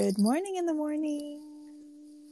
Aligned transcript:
Good 0.00 0.16
morning 0.16 0.56
in 0.58 0.66
the 0.66 0.72
morning. 0.72 1.42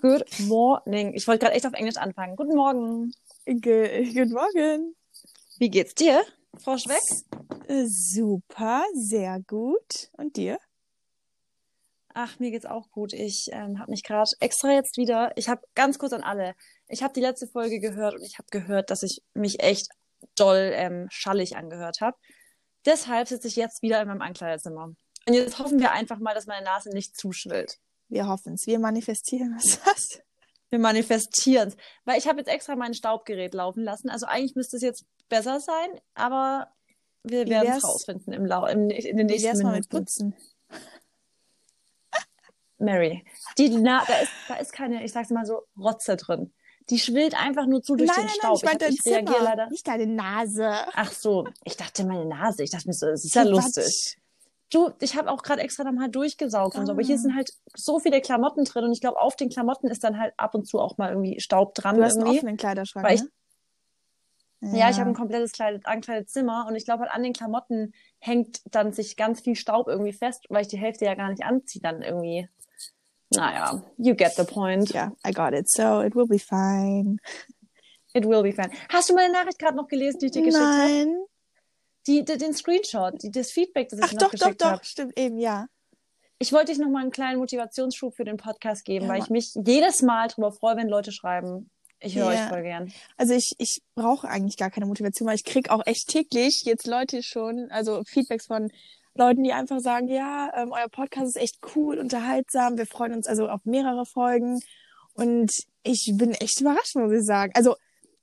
Good 0.00 0.24
morning. 0.48 1.12
Ich 1.12 1.28
wollte 1.28 1.40
gerade 1.40 1.54
echt 1.54 1.66
auf 1.66 1.74
Englisch 1.74 1.98
anfangen. 1.98 2.34
Guten 2.34 2.56
Morgen. 2.56 3.12
Good, 3.44 4.14
good 4.14 4.30
morning. 4.30 4.94
Wie 5.58 5.68
geht's 5.68 5.94
dir, 5.94 6.24
Frau 6.56 6.78
Schweck? 6.78 7.02
Äh, 7.68 7.84
Super, 7.84 8.84
sehr 8.94 9.40
gut. 9.46 10.08
Und 10.12 10.38
dir? 10.38 10.58
Ach, 12.14 12.38
mir 12.38 12.52
geht's 12.52 12.64
auch 12.64 12.90
gut. 12.90 13.12
Ich 13.12 13.50
ähm, 13.52 13.78
habe 13.78 13.90
mich 13.90 14.02
gerade 14.02 14.30
extra 14.40 14.72
jetzt 14.72 14.96
wieder. 14.96 15.32
Ich 15.36 15.50
habe 15.50 15.60
ganz 15.74 15.98
kurz 15.98 16.14
an 16.14 16.22
alle. 16.22 16.54
Ich 16.86 17.02
habe 17.02 17.12
die 17.12 17.20
letzte 17.20 17.46
Folge 17.46 17.80
gehört 17.80 18.14
und 18.14 18.22
ich 18.22 18.38
habe 18.38 18.48
gehört, 18.50 18.88
dass 18.88 19.02
ich 19.02 19.20
mich 19.34 19.62
echt 19.62 19.88
doll 20.36 20.70
ähm, 20.72 21.06
schallig 21.10 21.54
angehört 21.54 22.00
habe. 22.00 22.16
Deshalb 22.86 23.28
sitze 23.28 23.48
ich 23.48 23.56
jetzt 23.56 23.82
wieder 23.82 24.00
in 24.00 24.08
meinem 24.08 24.22
Ankleidezimmer. 24.22 24.94
Und 25.28 25.34
jetzt 25.34 25.58
hoffen 25.58 25.78
wir 25.78 25.92
einfach 25.92 26.18
mal, 26.18 26.34
dass 26.34 26.46
meine 26.46 26.64
Nase 26.64 26.88
nicht 26.88 27.16
zuschwillt. 27.16 27.78
Wir 28.08 28.26
hoffen 28.26 28.54
es. 28.54 28.66
Wir 28.66 28.78
manifestieren 28.78 29.54
was 29.54 29.80
das? 29.84 30.20
Wir 30.70 30.78
manifestieren 30.78 31.74
Weil 32.04 32.18
ich 32.18 32.28
habe 32.28 32.40
jetzt 32.40 32.48
extra 32.48 32.76
mein 32.76 32.92
Staubgerät 32.92 33.54
laufen 33.54 33.84
lassen. 33.84 34.10
Also 34.10 34.26
eigentlich 34.26 34.54
müsste 34.54 34.76
es 34.76 34.82
jetzt 34.82 35.06
besser 35.30 35.60
sein, 35.60 35.88
aber 36.14 36.68
wir 37.22 37.48
werden 37.48 37.72
es 37.72 37.82
rausfinden 37.82 38.34
im 38.34 38.44
Lau 38.44 38.66
im, 38.66 38.90
in 38.90 39.16
den 39.16 39.26
nächsten 39.26 39.62
mal 39.62 39.76
mit 39.76 39.90
Minuten. 39.90 39.96
Putzen? 40.04 40.34
Mary, 42.78 43.24
die 43.56 43.70
Na 43.70 44.04
da 44.06 44.18
ist, 44.18 44.32
da 44.48 44.54
ist 44.56 44.72
keine, 44.74 45.02
ich 45.04 45.12
sag's 45.12 45.30
mal 45.30 45.46
so, 45.46 45.62
Rotze 45.78 46.18
drin. 46.18 46.52
Die 46.90 46.98
schwillt 46.98 47.34
einfach 47.34 47.66
nur 47.66 47.82
zu 47.82 47.96
durch 47.96 48.08
nein, 48.08 48.18
den 48.18 48.26
nein, 48.26 48.34
Staub. 48.36 48.62
nein, 48.62 48.76
ich 48.80 48.88
ich, 48.88 49.06
ich 49.06 49.12
reagiere 49.12 49.44
leider. 49.44 49.70
nicht 49.70 49.88
deine 49.88 50.06
Nase. 50.06 50.70
Ach 50.92 51.12
so, 51.12 51.48
ich 51.64 51.78
dachte 51.78 52.04
meine 52.04 52.26
Nase. 52.26 52.62
Ich 52.62 52.70
dachte 52.70 52.88
mir 52.88 52.94
so, 52.94 53.06
das 53.06 53.24
ist 53.24 53.34
ja 53.34 53.42
lustig. 53.42 54.18
Du, 54.70 54.90
ich 55.00 55.16
habe 55.16 55.30
auch 55.30 55.42
gerade 55.42 55.62
extra 55.62 55.82
nochmal 55.84 56.10
durchgesaugt 56.10 56.76
und 56.76 56.84
so, 56.86 56.92
aber 56.92 57.02
hier 57.02 57.14
Ah. 57.14 57.18
sind 57.18 57.34
halt 57.34 57.50
so 57.74 57.98
viele 58.00 58.20
Klamotten 58.20 58.64
drin 58.64 58.84
und 58.84 58.92
ich 58.92 59.00
glaube, 59.00 59.18
auf 59.18 59.34
den 59.34 59.48
Klamotten 59.48 59.88
ist 59.88 60.04
dann 60.04 60.18
halt 60.18 60.34
ab 60.36 60.54
und 60.54 60.66
zu 60.66 60.78
auch 60.78 60.98
mal 60.98 61.08
irgendwie 61.10 61.40
Staub 61.40 61.74
dran 61.74 61.96
Du 61.96 62.02
hast 62.04 62.12
einen 62.16 62.22
irgendwie. 62.26 62.38
offenen 62.38 62.56
Kleiderschrank, 62.58 63.06
Weil 63.06 63.14
ich- 63.14 63.22
ne? 63.22 64.76
Ja, 64.78 64.90
ich 64.90 64.98
habe 64.98 65.08
ein 65.08 65.14
komplettes 65.14 65.52
Kleid 65.52 65.86
Ankleidezimmer 65.86 66.66
und 66.68 66.74
ich 66.74 66.84
glaube 66.84 67.04
halt 67.04 67.12
an 67.12 67.22
den 67.22 67.32
Klamotten 67.32 67.94
hängt 68.18 68.60
dann 68.74 68.92
sich 68.92 69.16
ganz 69.16 69.40
viel 69.40 69.54
Staub 69.54 69.86
irgendwie 69.86 70.12
fest, 70.12 70.44
weil 70.48 70.62
ich 70.62 70.68
die 70.68 70.78
Hälfte 70.78 71.04
ja 71.04 71.14
gar 71.14 71.30
nicht 71.30 71.44
anziehe 71.44 71.80
dann 71.80 72.02
irgendwie. 72.02 72.48
Naja, 73.30 73.82
you 73.98 74.14
get 74.16 74.32
the 74.32 74.42
point. 74.44 74.90
Ja, 74.90 75.12
I 75.26 75.32
got 75.32 75.52
it. 75.52 75.70
So, 75.70 76.02
it 76.02 76.14
will 76.16 76.26
be 76.26 76.38
fine. 76.40 77.18
It 78.14 78.24
will 78.26 78.42
be 78.42 78.52
fine. 78.52 78.70
Hast 78.88 79.08
du 79.10 79.14
meine 79.14 79.32
Nachricht 79.32 79.58
gerade 79.60 79.76
noch 79.76 79.86
gelesen, 79.86 80.18
die 80.18 80.26
ich 80.26 80.32
dir 80.32 80.42
geschickt 80.42 80.60
habe? 80.64 80.76
Nein. 80.88 81.16
Die, 82.08 82.24
die, 82.24 82.38
den 82.38 82.54
Screenshot, 82.54 83.22
die, 83.22 83.30
das 83.30 83.50
Feedback, 83.52 83.88
das 83.90 84.00
ich 84.00 84.06
Ach, 84.06 84.12
noch 84.14 84.20
doch, 84.22 84.30
doch, 84.30 84.38
geschickt 84.38 84.62
doch. 84.62 84.66
habe. 84.70 84.84
Stimmt, 84.84 85.18
eben, 85.18 85.38
ja. 85.38 85.66
Ich 86.40 86.52
wollte 86.52 86.72
dich 86.72 86.78
noch 86.78 86.88
mal 86.88 87.02
einen 87.02 87.10
kleinen 87.10 87.38
Motivationsschub 87.38 88.14
für 88.14 88.24
den 88.24 88.36
Podcast 88.36 88.84
geben, 88.84 89.06
Ja, 89.06 89.12
weil 89.12 89.22
ich 89.22 89.28
mich 89.28 89.52
jedes 89.54 90.02
Mal 90.02 90.28
darüber 90.28 90.52
freue, 90.52 90.76
wenn 90.76 90.88
Leute 90.88 91.12
schreiben. 91.12 91.70
Ich 92.00 92.14
höre 92.16 92.32
Ja. 92.32 92.44
euch 92.44 92.48
voll 92.48 92.62
gern. 92.62 92.92
Also 93.16 93.34
ich, 93.34 93.54
ich 93.58 93.82
brauche 93.96 94.28
eigentlich 94.28 94.56
gar 94.56 94.70
keine 94.70 94.86
Motivation, 94.86 95.26
weil 95.28 95.34
ich 95.34 95.44
krieg 95.44 95.70
auch 95.70 95.82
echt 95.84 96.08
täglich 96.08 96.62
jetzt 96.64 96.86
Leute 96.86 97.22
schon, 97.22 97.68
also 97.70 98.02
Feedbacks 98.06 98.46
von 98.46 98.70
Leuten, 99.14 99.42
die 99.42 99.52
einfach 99.52 99.80
sagen, 99.80 100.06
ja, 100.06 100.50
ähm, 100.54 100.70
euer 100.70 100.88
Podcast 100.88 101.26
ist 101.36 101.42
echt 101.42 101.58
cool, 101.74 101.98
unterhaltsam, 101.98 102.78
wir 102.78 102.86
freuen 102.86 103.14
uns 103.14 103.26
also 103.26 103.48
auf 103.48 103.64
mehrere 103.64 104.06
Folgen 104.06 104.60
und 105.14 105.50
ich 105.82 106.12
bin 106.16 106.30
echt 106.32 106.60
überrascht, 106.60 106.94
muss 106.94 107.12
ich 107.12 107.24
sagen. 107.24 107.50
Also 107.56 107.74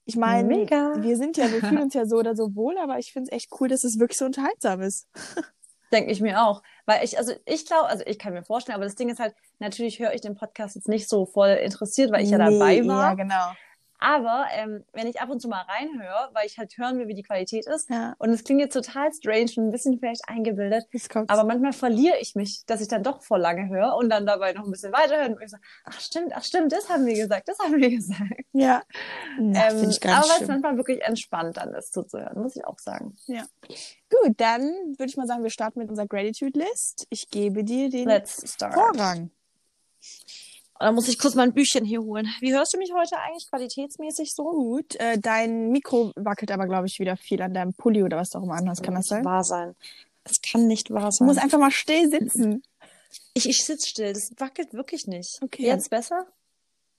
ich 0.06 0.16
meine, 0.16 0.48
Mega. 0.48 0.94
wir 0.98 1.17
sind 1.17 1.36
ja, 1.38 1.52
wir 1.52 1.59
fühlen 1.61 1.81
uns 1.81 1.94
ja 1.94 2.06
so 2.06 2.17
oder 2.17 2.36
so 2.36 2.56
wohl, 2.56 2.78
aber 2.78 3.00
ich 3.00 3.11
finde 3.11 3.30
es 3.31 3.36
echt 3.36 3.52
cool, 3.59 3.67
dass 3.67 3.84
es 3.84 4.00
wirklich 4.00 4.17
so 4.17 4.25
unterhaltsam 4.25 4.81
ist. 4.81 5.08
Denke 5.92 6.11
ich 6.11 6.22
mir 6.22 6.42
auch. 6.42 6.61
Weil 6.86 7.03
ich, 7.03 7.17
also 7.17 7.34
ich 7.45 7.66
glaube, 7.66 7.88
also 7.88 8.03
ich 8.06 8.20
kann 8.20 8.33
mir 8.33 8.44
vorstellen, 8.44 8.76
aber 8.76 8.86
das 8.86 8.95
Ding 8.95 9.09
ist 9.09 9.20
halt, 9.20 9.36
natürlich 9.59 10.00
höre 10.00 10.14
ich 10.14 10.22
den 10.22 10.36
Podcast 10.36 10.76
jetzt 10.76 10.88
nicht 10.88 11.09
so 11.09 11.26
voll 11.26 11.50
interessiert, 11.50 12.11
weil 12.11 12.23
ich 12.23 12.30
ja 12.30 12.38
dabei 12.38 12.80
Nee, 12.80 12.88
war. 12.88 13.09
Ja, 13.09 13.14
genau. 13.16 13.52
Aber 13.99 14.45
ähm, 14.51 14.83
wenn 14.93 15.07
ich 15.07 15.21
ab 15.21 15.29
und 15.29 15.41
zu 15.41 15.47
mal 15.47 15.61
reinhöre, 15.61 16.29
weil 16.33 16.45
ich 16.45 16.57
halt 16.57 16.77
hören 16.77 16.97
will, 16.99 17.07
wie 17.07 17.13
die 17.13 17.23
Qualität 17.23 17.65
ist, 17.65 17.89
Ja, 17.89 18.15
und 18.17 18.30
es 18.31 18.43
klingt 18.43 18.59
jetzt 18.61 18.73
total 18.73 19.11
strange 19.14 19.52
und 19.58 19.67
ein 19.67 19.71
bisschen 19.71 19.97
vielleicht 19.99 20.27
eingebildet, 20.27 20.86
aber 21.30 21.43
manchmal 21.45 21.73
verliere 21.73 22.17
ich 22.20 22.36
mich, 22.36 22.65
dass 22.65 22.81
ich 22.81 22.87
dann 22.87 23.03
doch 23.03 23.23
voll 23.23 23.39
lange 23.39 23.70
höre 23.70 23.95
und 23.95 24.09
dann 24.09 24.25
dabei 24.25 24.53
noch 24.53 24.65
ein 24.65 24.71
bisschen 24.71 24.92
weiterhören 24.92 25.36
und 25.36 25.42
ich 25.42 25.49
so, 25.49 25.58
ach 25.86 25.99
stimmt, 25.99 26.33
ach 26.36 26.43
stimmt, 26.43 26.71
das 26.71 26.89
haben 26.89 27.05
wir 27.05 27.15
gesagt, 27.15 27.47
das 27.47 27.58
haben 27.59 27.75
wir 27.80 27.89
gesagt. 27.95 28.42
ja, 28.52 28.83
Na, 29.39 29.70
Ähm, 29.70 29.77
finde 29.77 29.92
ich 29.92 30.02
gar 30.02 30.17
aber 30.17 30.30
weil 30.30 30.41
es 30.41 30.47
manchmal 30.47 30.77
wirklich 30.77 31.02
entspannt 31.02 31.58
dann 31.58 31.73
ist 31.73 31.93
zuzuhören, 31.93 32.41
muss 32.41 32.55
ich 32.55 32.65
auch 32.65 32.80
sagen. 32.80 33.17
Gut, 34.09 34.33
dann 34.37 34.61
würde 34.64 35.05
ich 35.08 35.17
mal 35.17 35.27
sagen, 35.27 35.43
wir 35.43 35.49
starten 35.49 35.80
mit 35.80 35.89
unserer 35.89 36.08
Gratitude 36.08 36.59
List. 36.59 37.08
Ich 37.09 37.30
gebe 37.30 37.64
dir 37.64 37.89
den 37.89 38.08
Let's 38.08 38.58
Da 40.85 40.91
muss 40.91 41.07
ich 41.07 41.17
kurz 41.17 41.33
mein 41.33 41.51
Büchchen 41.51 41.83
hier 41.83 41.99
holen. 42.03 42.27
Wie 42.41 42.53
hörst 42.53 42.75
du 42.75 42.77
mich 42.77 42.93
heute 42.93 43.17
eigentlich 43.17 43.49
qualitätsmäßig 43.49 44.35
so? 44.35 44.43
Gut, 44.51 44.95
äh, 44.97 45.17
dein 45.17 45.71
Mikro 45.71 46.11
wackelt 46.15 46.51
aber, 46.51 46.67
glaube 46.67 46.85
ich, 46.85 46.99
wieder 46.99 47.17
viel 47.17 47.41
an 47.41 47.55
deinem 47.55 47.73
Pulli 47.73 48.03
oder 48.03 48.17
was 48.17 48.29
du 48.29 48.37
auch 48.37 48.43
immer 48.43 48.53
anhast. 48.53 48.83
Kann 48.83 48.93
das 48.93 49.07
sein? 49.07 49.25
wahr 49.25 49.43
sein. 49.43 49.75
Es 50.25 50.39
kann 50.43 50.67
nicht 50.67 50.91
wahr 50.91 51.05
Du 51.09 51.11
sein. 51.15 51.25
musst 51.25 51.39
einfach 51.39 51.57
mal 51.57 51.71
still 51.71 52.07
sitzen. 52.11 52.61
ich 53.33 53.49
ich 53.49 53.65
sitze 53.65 53.89
still, 53.89 54.13
das 54.13 54.31
wackelt 54.37 54.75
wirklich 54.75 55.07
nicht. 55.07 55.39
Okay. 55.41 55.63
Jetzt 55.63 55.89
besser? 55.89 56.27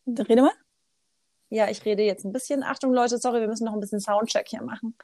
Rede 0.05 0.43
mal. 0.43 0.53
Ja, 1.51 1.71
ich 1.71 1.85
rede 1.85 2.03
jetzt 2.03 2.25
ein 2.25 2.33
bisschen. 2.33 2.65
Achtung, 2.65 2.93
Leute, 2.93 3.19
sorry, 3.19 3.39
wir 3.41 3.47
müssen 3.47 3.67
noch 3.67 3.75
ein 3.75 3.81
bisschen 3.81 4.01
Soundcheck 4.01 4.49
hier 4.49 4.63
machen. 4.63 4.97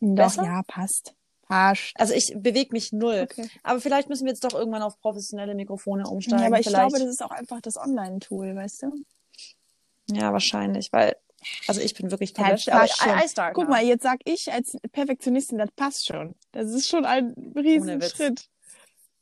Doch, 0.00 0.14
Besser? 0.14 0.44
ja, 0.44 0.62
passt. 0.66 1.14
Passt. 1.48 1.92
Also 1.96 2.14
ich 2.14 2.32
bewege 2.36 2.72
mich 2.72 2.92
null. 2.92 3.26
Okay. 3.30 3.48
Aber 3.62 3.80
vielleicht 3.80 4.08
müssen 4.08 4.24
wir 4.24 4.32
jetzt 4.32 4.44
doch 4.44 4.54
irgendwann 4.54 4.82
auf 4.82 4.98
professionelle 5.00 5.54
Mikrofone 5.54 6.04
umsteigen. 6.08 6.40
Ja, 6.42 6.46
aber 6.48 6.58
ich 6.60 6.66
vielleicht. 6.66 6.88
glaube, 6.90 7.04
das 7.04 7.12
ist 7.14 7.22
auch 7.22 7.30
einfach 7.30 7.60
das 7.60 7.76
Online-Tool, 7.76 8.54
weißt 8.56 8.82
du? 8.84 9.04
ja, 10.10 10.32
wahrscheinlich, 10.32 10.92
weil, 10.92 11.16
also 11.66 11.80
ich 11.80 11.94
bin 11.94 12.10
wirklich 12.10 12.34
Ja, 12.36 12.44
aber 12.46 12.86
schon. 12.88 13.18
I 13.18 13.28
start 13.28 13.54
Guck 13.54 13.68
mal, 13.68 13.82
jetzt 13.84 14.02
sag 14.02 14.20
ich 14.24 14.52
als 14.52 14.76
Perfektionistin, 14.92 15.58
das 15.58 15.70
passt 15.72 16.06
schon. 16.06 16.34
Das 16.52 16.70
ist 16.70 16.88
schon 16.88 17.04
ein 17.04 17.34
Ohne 17.34 17.56
riesen 17.64 18.00
Witz. 18.00 18.12
Schritt. 18.16 18.48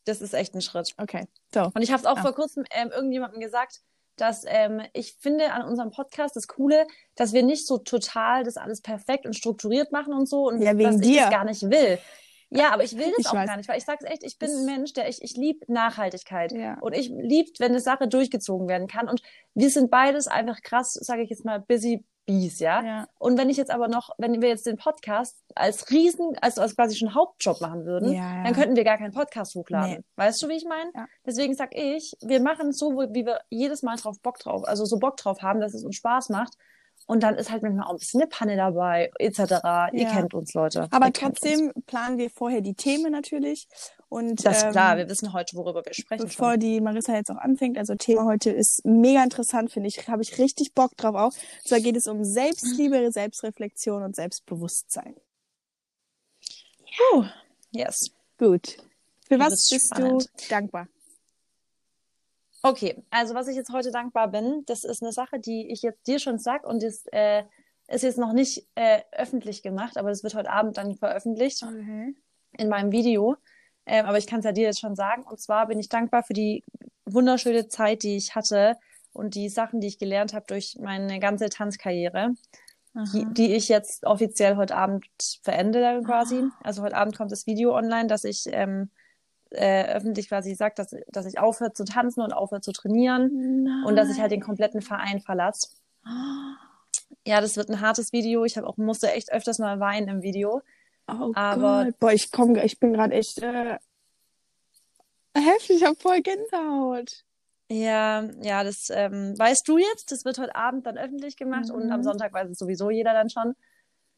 Das 0.05 0.21
ist 0.21 0.35
echt 0.35 0.55
ein 0.55 0.61
Schritt. 0.63 0.95
Okay, 0.99 1.27
so. 1.55 1.71
Und 1.75 1.83
ich 1.83 1.91
habe 1.93 2.01
es 2.01 2.07
auch 2.07 2.19
Ah. 2.19 2.23
vor 2.23 2.35
kurzem 2.35 2.65
ähm, 2.73 2.91
irgendjemandem 2.91 3.41
gesagt, 3.41 3.81
dass 4.17 4.45
ähm, 4.47 4.83
ich 4.93 5.15
finde 5.21 5.53
an 5.53 5.63
unserem 5.67 5.91
Podcast 5.91 6.37
das 6.37 6.47
Coole, 6.47 6.87
dass 7.17 7.33
wir 7.33 7.43
nicht 7.43 7.67
so 7.67 7.79
total 7.79 8.45
das 8.45 8.57
alles 8.57 8.81
perfekt 8.81 9.27
und 9.27 9.35
strukturiert 9.35 9.93
machen 9.93 10.13
und 10.15 10.29
so 10.29 10.49
und 10.49 10.61
Ja, 10.63 10.77
wegen 10.77 10.91
dass 10.91 11.01
ich 11.01 11.09
dir. 11.13 11.21
das 11.23 11.31
gar 11.31 11.45
nicht 11.45 11.63
will. 11.63 11.99
Ja, 12.55 12.71
aber 12.73 12.85
ich 12.85 12.99
will 12.99 13.09
das 13.09 13.19
Ich 13.21 13.27
auch 13.29 13.35
weiß. 13.35 13.49
gar 13.49 13.57
nicht, 13.57 13.69
weil 13.69 13.79
ich 13.79 13.85
sag's 13.87 14.05
echt, 14.05 14.23
ich 14.25 14.39
bin 14.39 14.51
ein 14.51 14.67
Mensch, 14.67 14.93
der 14.93 15.09
ich 15.09 15.23
ich 15.23 15.37
lieb 15.39 15.65
Nachhaltigkeit 15.69 16.53
Ja. 16.53 16.79
und 16.81 16.93
ich 16.95 17.09
liebt, 17.09 17.61
wenn 17.61 17.71
eine 17.73 17.81
Sache 17.81 18.09
durchgezogen 18.09 18.69
werden 18.69 18.89
kann 18.89 19.09
und 19.09 19.23
wir 19.55 19.71
sind 19.71 19.91
beides 19.91 20.27
einfach 20.29 20.61
krass, 20.61 20.93
sage 20.93 21.23
ich 21.23 21.31
jetzt 21.31 21.47
mal, 21.47 21.61
busy 21.61 22.05
bees, 22.27 22.59
ja? 22.61 22.83
Ja. 22.85 23.09
Und 23.19 23.39
wenn 23.39 23.51
ich 23.51 23.57
jetzt 23.57 23.71
aber 23.71 23.89
noch, 23.89 24.11
wenn 24.19 24.41
wir 24.41 24.49
jetzt 24.49 24.67
den 24.67 24.77
Podcast 24.77 25.37
als 25.55 25.91
riesen, 25.91 26.37
also 26.41 26.63
als 26.63 26.77
quasi 26.77 26.97
schon 26.97 27.15
Hauptjob 27.15 27.61
machen 27.61 27.85
würden, 27.85 28.13
Ja, 28.13 28.37
ja. 28.37 28.45
dann 28.45 28.55
könnten 28.55 28.77
wir 28.77 28.85
gar 28.85 28.99
keinen 28.99 29.13
Podcast 29.13 29.55
hochladen. 29.55 29.97
Nee. 29.97 30.05
Weißt 30.17 30.43
du, 30.43 30.49
wie 30.49 30.57
ich 30.57 30.65
meine? 30.65 30.91
Deswegen 31.27 31.55
sag 31.55 31.75
ich, 31.75 32.17
wir 32.21 32.41
machen 32.41 32.69
es 32.69 32.79
so, 32.79 32.97
wie 32.97 33.27
wir 33.27 33.41
jedes 33.51 33.83
Mal 33.83 33.97
drauf 33.97 34.21
Bock 34.21 34.39
drauf, 34.39 34.63
also 34.67 34.85
so 34.85 34.99
Bock 34.99 35.17
drauf 35.17 35.43
haben, 35.43 35.61
dass 35.61 35.75
es 35.75 35.85
uns 35.85 35.97
Spaß 35.97 36.29
macht. 36.31 36.55
Und 37.07 37.25
dann 37.25 37.35
ist 37.35 37.51
halt 37.51 37.63
manchmal 37.63 37.87
auch 37.87 37.91
ein 37.93 37.99
bisschen 37.99 38.21
eine 38.21 38.29
Panne 38.29 38.57
dabei, 38.57 39.11
etc. 39.19 39.41
Ihr 39.93 40.07
kennt 40.07 40.35
uns, 40.35 40.55
Leute. 40.55 40.87
Aber 40.93 41.07
Ihr 41.07 41.13
trotzdem 41.13 41.73
planen 41.87 42.17
wir 42.17 42.31
vorher 42.31 42.61
die 42.61 42.75
Themen 42.75 43.11
natürlich. 43.11 43.67
Und. 44.13 44.45
Das 44.45 44.59
ist 44.59 44.65
ähm, 44.65 44.73
klar, 44.73 44.99
wir 44.99 45.09
wissen 45.09 45.33
heute, 45.33 45.57
worüber 45.57 45.83
wir 45.87 45.95
sprechen. 45.95 46.25
bevor 46.25 46.53
Schon. 46.53 46.61
die 46.61 46.83
Marissa 46.83 47.15
jetzt 47.15 47.31
auch 47.31 47.37
anfängt, 47.37 47.79
also 47.79 47.95
Thema 47.95 48.27
heute 48.27 48.51
ist 48.51 48.85
mega 48.85 49.25
interessant, 49.25 49.73
finde 49.73 49.89
ich, 49.89 50.07
habe 50.07 50.21
ich 50.21 50.39
richtig 50.39 50.75
Bock 50.75 50.95
drauf 50.99 51.15
auch. 51.15 51.33
Und 51.33 51.67
zwar 51.69 51.81
geht 51.81 51.97
es 51.97 52.07
um 52.07 52.23
Selbstliebe, 52.23 53.11
Selbstreflexion 53.11 54.03
und 54.03 54.15
Selbstbewusstsein. 54.15 55.17
Puh. 57.11 57.25
Yes. 57.71 58.11
Gut. 58.39 58.77
Für 59.29 59.39
Das 59.39 59.47
was 59.47 59.53
ist 59.55 59.71
bist 59.71 59.87
spannend. 59.87 60.29
du 60.37 60.49
dankbar? 60.51 60.89
Okay, 62.63 63.03
also 63.09 63.35
was 63.35 63.49
ich 63.49 63.57
jetzt 63.57 63.73
heute 63.73 63.93
dankbar 63.93 64.29
bin, 64.29 64.63
das 64.67 64.85
ist 64.85 65.03
eine 65.03 65.13
Sache, 65.13 65.41
die 65.41 65.73
ich 65.73 65.81
jetzt 65.81 66.07
dir 66.07 66.19
schon 66.19 66.39
sag 66.39 66.67
und 66.67 66.83
das 66.83 67.07
äh, 67.13 67.45
ist 67.89 68.03
jetzt 68.03 68.19
noch 68.19 68.35
nicht 68.35 68.69
äh, 68.75 69.01
öffentlich 69.13 69.63
gemacht, 69.63 69.97
aber 69.97 70.11
das 70.11 70.23
wird 70.23 70.35
heute 70.35 70.51
Abend 70.51 70.77
dann 70.77 70.97
veröffentlicht. 70.97 71.63
Okay. 71.63 72.15
in 72.59 72.69
meinem 72.69 72.93
Video. 72.93 73.37
Ähm, 73.87 74.07
aber 74.07 74.19
ich 74.19 74.27
kann 74.27 74.41
es 74.41 74.45
ja 74.45 74.53
dir 74.53 74.65
jetzt 74.65 74.81
schon 74.81 74.95
sagen. 74.95 75.25
Und 75.25 75.41
zwar 75.41 75.67
bin 75.67 75.79
ich 75.79 75.89
dankbar 75.89 76.23
für 76.23 76.33
die 76.33 76.65
wunderschöne 77.05 77.69
Zeit, 77.69 78.03
die 78.03 78.17
ich 78.17 78.35
hatte 78.35 78.77
und 79.13 79.35
die 79.35 79.49
Sachen, 79.49 79.81
die 79.81 79.89
ich 79.89 79.99
gelernt 79.99 80.35
habe 80.35 80.47
durch 80.47 80.79
meine 80.81 81.19
ganze 81.21 81.49
Tanzkarriere, 81.49 82.35
die, 83.13 83.27
die 83.33 83.55
ich 83.55 83.69
jetzt 83.69 84.05
offiziell 84.05 84.57
heute 84.57 84.77
Abend 84.77 85.07
verende 85.43 86.03
quasi. 86.05 86.45
Also 86.63 86.83
heute 86.83 86.97
Abend 86.97 87.17
kommt 87.17 87.33
das 87.33 87.47
Video 87.47 87.77
online, 87.77 88.07
dass 88.07 88.25
ich 88.25 88.45
ähm, 88.47 88.91
äh, 89.51 89.85
öffentlich 89.95 90.29
quasi 90.29 90.55
sage, 90.55 90.75
dass, 90.77 90.95
dass 91.09 91.27
ich 91.27 91.39
aufhöre 91.39 91.73
zu 91.73 91.85
tanzen 91.85 92.23
und 92.23 92.33
aufhöre 92.33 92.61
zu 92.61 92.73
trainieren 92.73 93.85
und 93.87 93.97
dass 93.97 94.11
ich 94.11 94.21
halt 94.21 94.33
den 94.33 94.41
kompletten 94.41 94.81
Verein 94.81 95.21
verlasse. 95.21 95.69
Ja, 97.27 97.41
das 97.41 97.57
wird 97.57 97.69
ein 97.69 97.81
hartes 97.81 98.13
Video. 98.13 98.45
Ich 98.45 98.57
habe 98.57 98.67
auch 98.67 98.77
musste 98.77 99.13
echt 99.13 99.33
öfters 99.33 99.59
mal 99.59 99.79
weinen 99.81 100.09
im 100.09 100.23
Video. 100.23 100.63
Oh 101.09 101.33
Aber- 101.35 101.85
Gott. 101.85 101.99
Boah, 101.99 102.13
ich 102.13 102.31
komm, 102.31 102.57
ich 102.57 102.79
bin 102.79 102.93
gerade 102.93 103.15
echt 103.15 103.39
äh, 103.43 103.79
heftig, 105.35 105.77
ich 105.77 105.85
hab 105.85 106.01
voll 106.01 106.21
Gänsehaut. 106.21 107.25
Ja, 107.71 108.29
ja, 108.43 108.65
das 108.65 108.91
ähm, 108.91 109.39
weißt 109.39 109.67
du 109.67 109.79
jetzt. 109.79 110.13
Das 110.13 110.25
wird 110.25 110.39
heute 110.39 110.55
Abend 110.55 110.87
dann 110.87 110.99
öffentlich 110.99 111.37
gemacht 111.37 111.69
mhm. 111.69 111.75
und 111.75 111.91
am 111.91 112.01
mhm. 112.01 112.05
Sonntag 112.05 112.33
weiß 112.33 112.51
es 112.51 112.59
sowieso 112.59 112.91
jeder 112.91 113.15
dann 113.15 113.31
schon. 113.31 113.55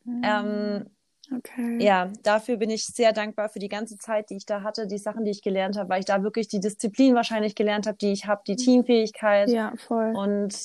Mhm. 0.04 0.22
Ähm, 0.24 0.90
okay. 1.36 1.78
Ja, 1.80 2.10
dafür 2.24 2.56
bin 2.56 2.70
ich 2.70 2.84
sehr 2.84 3.12
dankbar 3.12 3.48
für 3.48 3.60
die 3.60 3.68
ganze 3.68 3.96
Zeit, 3.96 4.30
die 4.30 4.36
ich 4.36 4.46
da 4.46 4.62
hatte, 4.62 4.88
die 4.88 4.98
Sachen, 4.98 5.24
die 5.24 5.30
ich 5.30 5.42
gelernt 5.42 5.76
habe, 5.78 5.88
weil 5.88 6.00
ich 6.00 6.06
da 6.06 6.22
wirklich 6.22 6.48
die 6.48 6.60
Disziplin 6.60 7.14
wahrscheinlich 7.14 7.54
gelernt 7.54 7.86
habe, 7.86 7.96
die 7.96 8.12
ich 8.12 8.26
habe, 8.26 8.42
die 8.46 8.52
mhm. 8.52 8.58
Teamfähigkeit. 8.58 9.48
Ja, 9.50 9.72
voll. 9.76 10.12
Und 10.16 10.56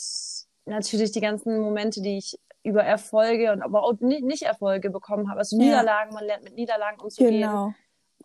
natürlich 0.65 1.11
die 1.11 1.21
ganzen 1.21 1.59
Momente, 1.59 2.01
die 2.01 2.17
ich 2.17 2.39
über 2.63 2.83
Erfolge 2.83 3.51
und 3.51 3.61
aber 3.61 3.83
auch 3.83 3.93
nicht 3.99 4.43
Erfolge 4.43 4.89
bekommen 4.89 5.29
habe. 5.29 5.39
Also 5.39 5.57
ja. 5.57 5.63
Niederlagen, 5.63 6.13
man 6.13 6.25
lernt 6.25 6.43
mit 6.43 6.55
Niederlagen 6.55 6.99
umzugehen. 6.99 7.41
Genau. 7.41 7.73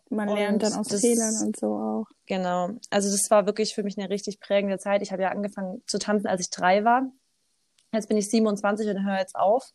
Man 0.09 0.29
und 0.29 0.35
lernt 0.35 0.61
dann 0.61 0.73
aus 0.73 0.87
das, 0.87 1.01
Fehlern 1.01 1.35
und 1.43 1.57
so 1.57 1.67
auch. 1.67 2.05
Genau. 2.27 2.69
Also 2.89 3.09
das 3.09 3.29
war 3.29 3.45
wirklich 3.45 3.73
für 3.73 3.83
mich 3.83 3.97
eine 3.97 4.09
richtig 4.09 4.39
prägende 4.39 4.77
Zeit. 4.77 5.01
Ich 5.01 5.11
habe 5.11 5.23
ja 5.23 5.29
angefangen 5.29 5.81
zu 5.87 5.97
tanzen, 5.97 6.27
als 6.27 6.41
ich 6.41 6.49
drei 6.49 6.83
war. 6.83 7.11
Jetzt 7.91 8.07
bin 8.07 8.17
ich 8.17 8.29
27 8.29 8.87
und 8.89 9.05
höre 9.05 9.19
jetzt 9.19 9.35
auf. 9.35 9.71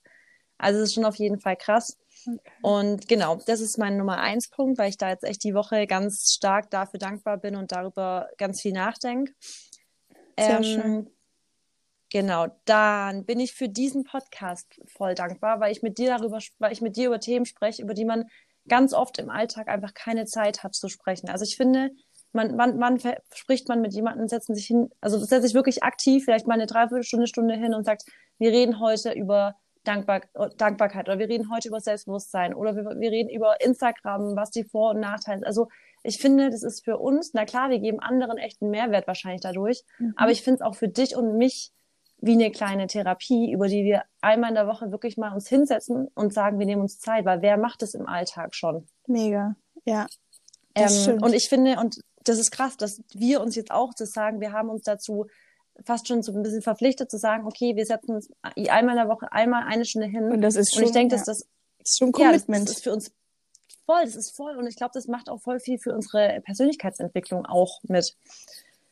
Also 0.59 0.81
es 0.81 0.91
ist 0.91 0.95
schon 0.95 1.05
auf 1.05 1.17
jeden 1.17 1.41
Fall 1.41 1.57
krass. 1.57 1.99
Okay. 2.27 2.39
Und 2.62 3.09
genau, 3.09 3.39
das 3.47 3.61
ist 3.61 3.79
mein 3.79 3.97
Nummer 3.97 4.19
eins 4.19 4.51
Punkt, 4.51 4.79
weil 4.79 4.91
ich 4.91 4.99
da 4.99 5.09
jetzt 5.09 5.25
echt 5.25 5.43
die 5.43 5.55
Woche 5.55 5.87
ganz 5.87 6.35
stark 6.37 6.71
dafür 6.71 6.99
dankbar 6.99 7.39
bin 7.39 7.57
und 7.57 7.73
darüber 7.73 8.29
ganz 8.37 8.61
viel 8.61 8.73
nachdenke. 8.73 9.33
Sehr 10.39 10.59
ähm, 10.59 10.65
schön. 10.65 11.11
Genau, 12.11 12.49
dann 12.65 13.25
bin 13.25 13.39
ich 13.39 13.55
für 13.55 13.69
diesen 13.69 14.03
Podcast 14.03 14.81
voll 14.87 15.15
dankbar, 15.15 15.61
weil 15.61 15.71
ich 15.71 15.83
mit 15.83 15.97
dir 15.97 16.09
darüber, 16.09 16.41
weil 16.59 16.73
ich 16.73 16.81
mit 16.81 16.97
dir 16.97 17.07
über 17.07 17.21
Themen 17.21 17.47
spreche, 17.47 17.83
über 17.83 17.95
die 17.95 18.05
man 18.05 18.25
ganz 18.69 18.93
oft 18.93 19.19
im 19.19 19.31
Alltag 19.31 19.69
einfach 19.69 19.95
keine 19.95 20.25
Zeit 20.25 20.65
hat 20.65 20.75
zu 20.75 20.89
sprechen. 20.89 21.29
Also 21.29 21.45
ich 21.45 21.57
finde, 21.57 21.91
man, 22.33 22.57
man, 22.57 22.79
man 22.79 22.99
spricht 23.33 23.69
man 23.69 23.81
mit 23.81 23.95
jemandem, 23.95 24.29
setzen 24.29 24.55
sich 24.55 24.67
hin, 24.67 24.91
also 25.01 25.19
setzt 25.19 25.45
sich 25.45 25.55
wirklich 25.55 25.83
aktiv, 25.83 26.25
vielleicht 26.25 26.47
mal 26.47 26.55
eine 26.55 26.67
Dreiviertelstunde, 26.67 27.27
Stunde 27.29 27.55
hin 27.55 27.75
und 27.75 27.85
sagt, 27.85 28.05
wir 28.39 28.51
reden 28.51 28.81
heute 28.81 29.12
über 29.12 29.55
Dankbar 29.83 30.21
Dankbarkeit 30.59 31.09
oder 31.09 31.19
wir 31.19 31.29
reden 31.29 31.51
heute 31.51 31.69
über 31.69 31.81
Selbstbewusstsein 31.81 32.55
oder 32.55 32.77
wir, 32.77 32.85
wir 32.85 33.11
reden 33.11 33.31
über 33.31 33.62
Instagram, 33.62 34.37
was 34.37 34.51
die 34.51 34.65
Vor- 34.65 34.91
und 34.91 35.01
Nachteile 35.01 35.39
sind. 35.39 35.47
Also 35.47 35.69
ich 36.03 36.19
finde, 36.19 36.51
das 36.51 36.62
ist 36.62 36.85
für 36.85 36.99
uns, 36.99 37.31
na 37.33 37.47
klar, 37.47 37.71
wir 37.71 37.79
geben 37.79 37.99
anderen 37.99 38.37
echten 38.37 38.69
Mehrwert 38.69 39.07
wahrscheinlich 39.07 39.41
dadurch, 39.41 39.83
mhm. 39.99 40.12
aber 40.17 40.33
ich 40.33 40.43
finde 40.43 40.57
es 40.57 40.61
auch 40.61 40.75
für 40.75 40.89
dich 40.89 41.17
und 41.17 41.39
mich 41.39 41.73
wie 42.20 42.32
eine 42.32 42.50
kleine 42.50 42.87
Therapie, 42.87 43.50
über 43.52 43.69
die 43.69 43.84
wir 43.84 44.02
einmal 44.20 44.50
in 44.50 44.55
der 44.55 44.67
Woche 44.67 44.90
wirklich 44.90 45.17
mal 45.17 45.32
uns 45.32 45.49
hinsetzen 45.49 46.08
und 46.14 46.34
sagen, 46.34 46.58
wir 46.58 46.67
nehmen 46.67 46.82
uns 46.82 46.99
Zeit, 46.99 47.25
weil 47.25 47.43
wer 47.43 47.56
macht 47.56 47.82
es 47.82 47.94
im 47.94 48.06
Alltag 48.06 48.55
schon? 48.55 48.87
Mega, 49.06 49.56
ja. 49.84 50.06
Ähm, 50.75 51.22
und 51.22 51.34
ich 51.34 51.49
finde, 51.49 51.78
und 51.81 52.00
das 52.25 52.38
ist 52.38 52.50
krass, 52.50 52.76
dass 52.76 53.02
wir 53.14 53.40
uns 53.40 53.56
jetzt 53.56 53.70
auch 53.70 53.93
das 53.94 54.12
sagen, 54.12 54.40
wir 54.40 54.52
haben 54.52 54.69
uns 54.69 54.82
dazu 54.82 55.26
fast 55.84 56.08
schon 56.08 56.22
so 56.22 56.32
ein 56.32 56.43
bisschen 56.43 56.62
verpflichtet 56.62 57.11
zu 57.11 57.19
sagen, 57.19 57.46
okay, 57.46 57.75
wir 57.75 57.87
setzen 57.87 58.14
uns 58.14 58.31
einmal 58.43 58.96
in 58.96 59.02
der 59.02 59.08
Woche 59.08 59.32
einmal 59.32 59.64
eine 59.66 59.84
Stunde 59.84 60.08
hin. 60.08 60.31
Und 60.31 60.43
das 60.43 60.56
ist 60.56 60.75
schon, 60.75 60.82
und 60.82 60.88
ich 60.88 60.93
denke, 60.93 61.14
ja. 61.14 61.19
dass 61.19 61.26
das, 61.26 61.49
ist 61.78 61.99
schon 61.99 62.12
Commitment. 62.12 62.49
Ja, 62.49 62.58
das, 62.58 62.64
das 62.66 62.76
ist 62.76 62.84
für 62.84 62.93
uns 62.93 63.12
voll, 63.87 64.05
das 64.05 64.14
ist 64.14 64.37
voll 64.37 64.56
und 64.56 64.66
ich 64.66 64.76
glaube, 64.76 64.93
das 64.94 65.08
macht 65.08 65.28
auch 65.28 65.40
voll 65.40 65.58
viel 65.58 65.78
für 65.78 65.93
unsere 65.93 66.40
Persönlichkeitsentwicklung 66.43 67.46
auch 67.46 67.81
mit. 67.84 68.14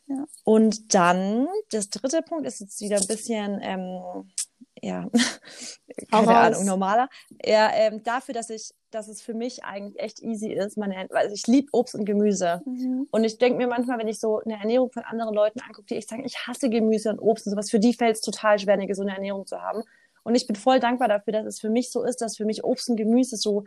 Ja. 0.08 0.24
Und 0.44 0.94
dann, 0.94 1.48
das 1.70 1.90
dritte 1.90 2.22
Punkt 2.22 2.46
ist 2.46 2.60
jetzt 2.60 2.80
wieder 2.80 2.96
ein 2.96 3.06
bisschen, 3.06 3.60
ähm, 3.62 4.24
ja, 4.82 5.08
keine 6.10 6.36
Ahnung, 6.36 6.64
normaler. 6.64 7.08
Ja, 7.44 7.70
ähm, 7.74 8.02
dafür, 8.02 8.32
dass 8.32 8.48
ich, 8.48 8.72
dass 8.90 9.08
es 9.08 9.20
für 9.20 9.34
mich 9.34 9.64
eigentlich 9.64 10.02
echt 10.02 10.20
easy 10.22 10.52
ist. 10.52 10.78
Meine, 10.78 11.08
also 11.10 11.34
ich 11.34 11.46
liebe 11.46 11.68
Obst 11.72 11.94
und 11.94 12.06
Gemüse. 12.06 12.62
Mhm. 12.64 13.06
Und 13.10 13.24
ich 13.24 13.36
denke 13.38 13.58
mir 13.58 13.66
manchmal, 13.66 13.98
wenn 13.98 14.08
ich 14.08 14.18
so 14.18 14.40
eine 14.40 14.58
Ernährung 14.58 14.90
von 14.90 15.02
anderen 15.04 15.34
Leuten 15.34 15.60
angucke, 15.60 15.86
die 15.88 15.96
ich 15.96 16.06
sage, 16.06 16.22
ich 16.24 16.46
hasse 16.46 16.70
Gemüse 16.70 17.10
und 17.10 17.18
Obst 17.18 17.46
und 17.46 17.52
sowas, 17.52 17.70
für 17.70 17.80
die 17.80 17.92
fällt 17.92 18.16
es 18.16 18.22
total 18.22 18.58
schwer, 18.58 18.74
eine 18.74 18.86
gesunde 18.86 19.12
Ernährung 19.12 19.46
zu 19.46 19.60
haben. 19.60 19.82
Und 20.22 20.34
ich 20.34 20.46
bin 20.46 20.56
voll 20.56 20.80
dankbar 20.80 21.08
dafür, 21.08 21.34
dass 21.34 21.46
es 21.46 21.60
für 21.60 21.70
mich 21.70 21.90
so 21.90 22.02
ist, 22.02 22.22
dass 22.22 22.36
für 22.36 22.44
mich 22.44 22.64
Obst 22.64 22.88
und 22.88 22.96
Gemüse 22.96 23.36
so 23.36 23.64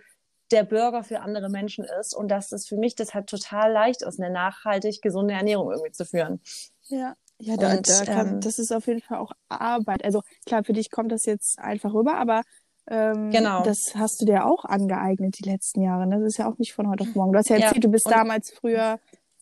der 0.52 0.64
Burger 0.64 1.04
für 1.04 1.22
andere 1.22 1.50
Menschen 1.50 1.86
ist 2.00 2.16
und 2.16 2.30
dass 2.30 2.52
es 2.52 2.68
für 2.68 2.78
mich 2.78 2.96
deshalb 2.96 3.28
total 3.28 3.72
leicht 3.72 4.02
ist, 4.02 4.20
eine 4.20 4.32
nachhaltig 4.32 5.02
gesunde 5.02 5.34
Ernährung 5.34 5.72
irgendwie 5.72 5.92
zu 5.92 6.06
führen. 6.06 6.42
Ja. 6.88 7.16
Ja, 7.44 7.58
da, 7.58 7.72
und, 7.72 7.90
da 7.90 8.06
kann, 8.06 8.28
ähm, 8.28 8.42
das 8.42 8.60
ist 8.60 8.72
auf 8.72 8.86
jeden 8.86 9.02
Fall 9.02 9.18
auch 9.18 9.32
Arbeit. 9.50 10.06
Also 10.06 10.22
klar, 10.46 10.64
für 10.64 10.74
dich 10.74 10.92
kommt 10.92 11.12
das 11.12 11.26
jetzt 11.26 11.58
einfach 11.58 11.92
rüber, 11.92 12.14
aber 12.14 12.44
ähm, 12.88 13.32
genau. 13.32 13.64
das 13.64 13.96
hast 13.96 14.22
du 14.22 14.26
dir 14.26 14.46
auch 14.46 14.64
angeeignet 14.64 15.40
die 15.40 15.50
letzten 15.50 15.82
Jahre. 15.82 16.06
Ne? 16.06 16.20
Das 16.20 16.34
ist 16.34 16.38
ja 16.38 16.48
auch 16.48 16.60
nicht 16.60 16.74
von 16.74 16.88
heute 16.88 17.04
auf 17.04 17.16
morgen. 17.16 17.32
Du 17.32 17.40
hast 17.40 17.50
ja 17.50 17.56
erzählt, 17.56 17.76
ja, 17.76 17.82
du 17.82 17.90
bist 17.90 18.06
damals 18.08 18.52
früher, 18.52 19.00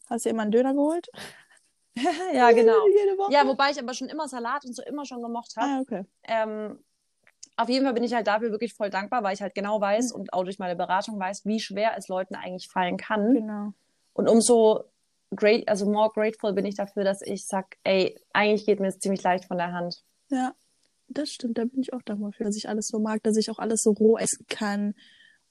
hast 0.09 0.25
du 0.25 0.29
immer 0.29 0.43
einen 0.43 0.51
Döner 0.51 0.73
geholt? 0.73 1.09
ja, 2.33 2.51
genau. 2.51 2.87
Ja, 3.29 3.45
wobei 3.45 3.71
ich 3.71 3.79
aber 3.79 3.93
schon 3.93 4.07
immer 4.07 4.27
Salat 4.27 4.65
und 4.65 4.75
so 4.75 4.83
immer 4.83 5.05
schon 5.05 5.21
gemocht 5.21 5.55
habe. 5.57 5.67
Ah, 5.67 5.79
okay. 5.81 6.05
Ähm, 6.23 6.79
auf 7.59 7.69
jeden 7.69 7.83
Fall 7.85 7.93
bin 7.93 8.03
ich 8.03 8.13
halt 8.13 8.27
dafür 8.27 8.51
wirklich 8.51 8.73
voll 8.73 8.89
dankbar, 8.89 9.21
weil 9.23 9.33
ich 9.33 9.41
halt 9.41 9.53
genau 9.53 9.81
weiß 9.81 10.13
mhm. 10.13 10.21
und 10.21 10.33
auch 10.33 10.43
durch 10.43 10.59
meine 10.59 10.75
Beratung 10.75 11.19
weiß, 11.19 11.45
wie 11.45 11.59
schwer 11.59 11.91
es 11.97 12.07
Leuten 12.07 12.35
eigentlich 12.35 12.69
fallen 12.69 12.97
kann. 12.97 13.33
Genau. 13.33 13.73
Und 14.13 14.29
umso 14.29 14.85
great, 15.35 15.67
also 15.67 15.85
more 15.85 16.09
grateful 16.13 16.53
bin 16.53 16.65
ich 16.65 16.75
dafür, 16.75 17.03
dass 17.03 17.21
ich 17.21 17.45
sag, 17.45 17.77
ey, 17.83 18.17
eigentlich 18.33 18.65
geht 18.65 18.79
mir 18.79 18.87
es 18.87 18.99
ziemlich 18.99 19.21
leicht 19.23 19.45
von 19.45 19.57
der 19.57 19.73
Hand. 19.73 20.03
Ja, 20.29 20.53
das 21.09 21.29
stimmt. 21.29 21.57
Da 21.57 21.65
bin 21.65 21.81
ich 21.81 21.93
auch 21.93 22.01
dankbar 22.01 22.31
für, 22.31 22.45
dass 22.45 22.55
ich 22.55 22.69
alles 22.69 22.87
so 22.87 22.99
mag, 22.99 23.23
dass 23.23 23.35
ich 23.35 23.51
auch 23.51 23.59
alles 23.59 23.81
so 23.81 23.91
roh 23.91 24.17
essen 24.17 24.45
kann 24.47 24.95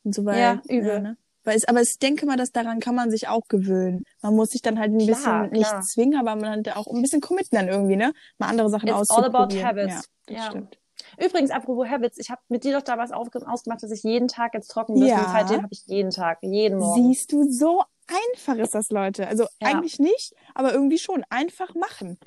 und 0.03 0.15
so 0.15 0.25
weiter. 0.25 0.39
Ja, 0.39 0.63
übel. 0.69 0.89
Ja, 0.89 1.01
ne? 1.01 1.17
Weil 1.45 1.57
es, 1.57 1.67
aber 1.67 1.83
ich 1.83 1.99
denke 1.99 2.27
mal, 2.27 2.37
dass 2.37 2.53
daran 2.53 2.81
kann 2.81 2.95
man 2.95 3.11
sich 3.11 3.29
auch 3.29 3.49
gewöhnen. 3.49 4.05
Man 4.23 4.35
muss 4.35 4.51
sich 4.51 4.63
dann 4.63 4.79
halt 4.79 4.93
ein 4.93 4.99
klar, 4.99 5.09
bisschen 5.09 5.23
klar. 5.23 5.49
nicht 5.51 5.85
zwingen, 5.93 6.19
aber 6.19 6.37
man 6.37 6.67
hat 6.67 6.77
auch 6.77 6.87
ein 6.87 7.01
bisschen 7.03 7.21
committen 7.21 7.57
dann 7.57 7.69
irgendwie, 7.69 7.97
ne? 7.97 8.13
Mal 8.39 8.49
andere 8.49 8.71
Sachen 8.71 8.89
It's 8.89 8.97
auszuprobieren. 8.97 9.35
all 9.35 9.41
about 9.41 9.63
habits. 9.63 9.95
Ja, 10.29 10.35
das 10.35 10.37
ja. 10.37 10.51
stimmt. 10.51 10.79
Übrigens, 11.19 11.51
apropos 11.51 11.89
Habits, 11.89 12.19
ich 12.19 12.31
habe 12.31 12.41
mit 12.49 12.65
dir 12.65 12.77
doch 12.77 12.83
damals 12.83 13.13
ausgemacht, 13.13 13.83
dass 13.83 13.91
ich 13.91 14.03
jeden 14.03 14.29
Tag 14.29 14.55
jetzt 14.55 14.69
trocken 14.69 14.95
bin. 14.95 15.07
Ja. 15.07 15.31
Seitdem 15.33 15.63
habe 15.63 15.73
ich 15.73 15.87
jeden 15.87 16.11
Tag, 16.11 16.39
jeden 16.43 16.79
Morgen. 16.79 17.13
Siehst 17.13 17.33
du, 17.33 17.51
so 17.51 17.83
einfach 18.07 18.57
ist 18.57 18.75
das, 18.75 18.91
Leute. 18.91 19.27
Also 19.27 19.45
ja. 19.61 19.69
eigentlich 19.69 19.99
nicht, 19.99 20.35
aber 20.55 20.73
irgendwie 20.73 20.99
schon. 20.99 21.25
Einfach 21.31 21.75
machen. 21.75 22.19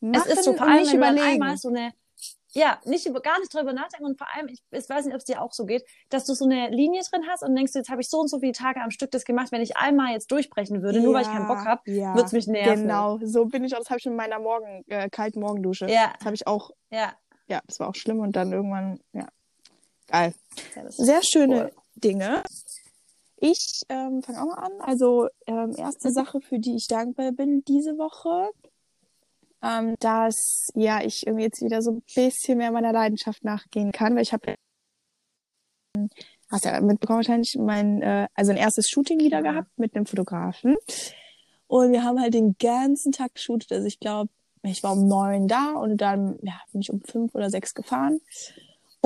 machen 0.00 0.22
es 0.26 0.26
ist 0.26 0.44
so, 0.44 0.54
vor 0.54 0.66
allem, 0.66 0.80
nicht 0.80 0.92
wenn 0.92 0.98
überlegen. 0.98 1.26
einmal 1.26 1.56
so 1.56 1.68
eine, 1.68 1.92
ja, 2.56 2.80
nicht 2.86 3.06
über, 3.06 3.20
gar 3.20 3.38
nicht 3.38 3.52
drüber 3.52 3.72
nachdenken 3.74 4.06
und 4.06 4.18
vor 4.18 4.26
allem, 4.34 4.48
ich, 4.48 4.62
ich 4.70 4.88
weiß 4.88 5.04
nicht, 5.04 5.14
ob 5.14 5.18
es 5.18 5.26
dir 5.26 5.42
auch 5.42 5.52
so 5.52 5.66
geht, 5.66 5.84
dass 6.08 6.24
du 6.24 6.34
so 6.34 6.46
eine 6.46 6.70
Linie 6.70 7.02
drin 7.10 7.24
hast 7.28 7.42
und 7.42 7.54
denkst, 7.54 7.72
jetzt 7.74 7.90
habe 7.90 8.00
ich 8.00 8.08
so 8.08 8.18
und 8.18 8.28
so 8.28 8.40
viele 8.40 8.52
Tage 8.52 8.80
am 8.80 8.90
Stück 8.90 9.10
das 9.10 9.24
gemacht. 9.24 9.52
Wenn 9.52 9.60
ich 9.60 9.76
einmal 9.76 10.12
jetzt 10.12 10.30
durchbrechen 10.30 10.82
würde, 10.82 10.98
ja, 10.98 11.04
nur 11.04 11.14
weil 11.14 11.22
ich 11.22 11.28
keinen 11.28 11.46
Bock 11.46 11.64
habe, 11.66 11.82
ja, 11.90 12.14
würde 12.14 12.26
es 12.26 12.32
mich 12.32 12.46
nerven. 12.46 12.82
Genau, 12.82 13.18
so 13.22 13.44
bin 13.44 13.64
ich 13.64 13.74
auch. 13.74 13.80
Das 13.80 13.90
habe 13.90 13.98
ich 13.98 14.06
mit 14.06 14.16
meiner 14.16 14.38
Morgen, 14.38 14.84
äh, 14.88 15.10
kalten 15.10 15.40
Morgendusche. 15.40 15.86
Ja. 15.90 16.14
Das 16.18 16.24
habe 16.24 16.34
ich 16.34 16.46
auch. 16.46 16.70
Ja. 16.90 17.12
Ja, 17.48 17.60
das 17.66 17.78
war 17.80 17.88
auch 17.88 17.94
schlimm 17.94 18.20
und 18.20 18.34
dann 18.34 18.52
irgendwann, 18.52 19.00
ja. 19.12 19.28
Geil. 20.08 20.34
Ja, 20.74 20.90
Sehr 20.90 21.20
schöne 21.22 21.64
cool. 21.64 21.82
Dinge. 21.96 22.42
Ich 23.38 23.82
ähm, 23.88 24.22
fange 24.22 24.42
auch 24.42 24.46
mal 24.46 24.64
an. 24.64 24.72
Also 24.80 25.28
ähm, 25.46 25.74
erste. 25.76 26.10
Sache, 26.10 26.40
für 26.40 26.58
die 26.58 26.76
ich 26.76 26.86
dankbar 26.86 27.32
bin 27.32 27.64
diese 27.64 27.98
Woche, 27.98 28.50
ähm, 29.62 29.96
dass 30.00 30.68
ja 30.74 31.02
ich 31.02 31.26
irgendwie 31.26 31.44
jetzt 31.44 31.62
wieder 31.62 31.82
so 31.82 31.92
ein 31.92 32.02
bisschen 32.14 32.58
mehr 32.58 32.70
meiner 32.70 32.92
Leidenschaft 32.92 33.44
nachgehen 33.44 33.92
kann, 33.92 34.14
weil 34.14 34.22
ich 34.22 34.32
habe 34.32 34.54
hast 36.50 36.64
ja 36.64 36.80
mitbekommen 36.80 37.18
wahrscheinlich 37.18 37.56
mein 37.58 38.02
äh, 38.02 38.28
also 38.34 38.52
ein 38.52 38.58
erstes 38.58 38.88
Shooting 38.88 39.20
wieder 39.20 39.42
ja. 39.42 39.50
gehabt 39.50 39.70
mit 39.76 39.94
einem 39.96 40.06
Fotografen 40.06 40.76
und 41.66 41.92
wir 41.92 42.04
haben 42.04 42.20
halt 42.20 42.34
den 42.34 42.56
ganzen 42.58 43.12
Tag 43.12 43.34
geshootet. 43.34 43.72
Also 43.72 43.86
ich 43.86 43.98
glaube, 43.98 44.30
ich 44.66 44.82
war 44.82 44.92
um 44.92 45.06
neun 45.06 45.48
da 45.48 45.72
und 45.72 45.98
dann 45.98 46.38
ja, 46.42 46.60
bin 46.72 46.80
ich 46.80 46.90
um 46.90 47.00
fünf 47.02 47.34
oder 47.34 47.50
sechs 47.50 47.74
gefahren 47.74 48.20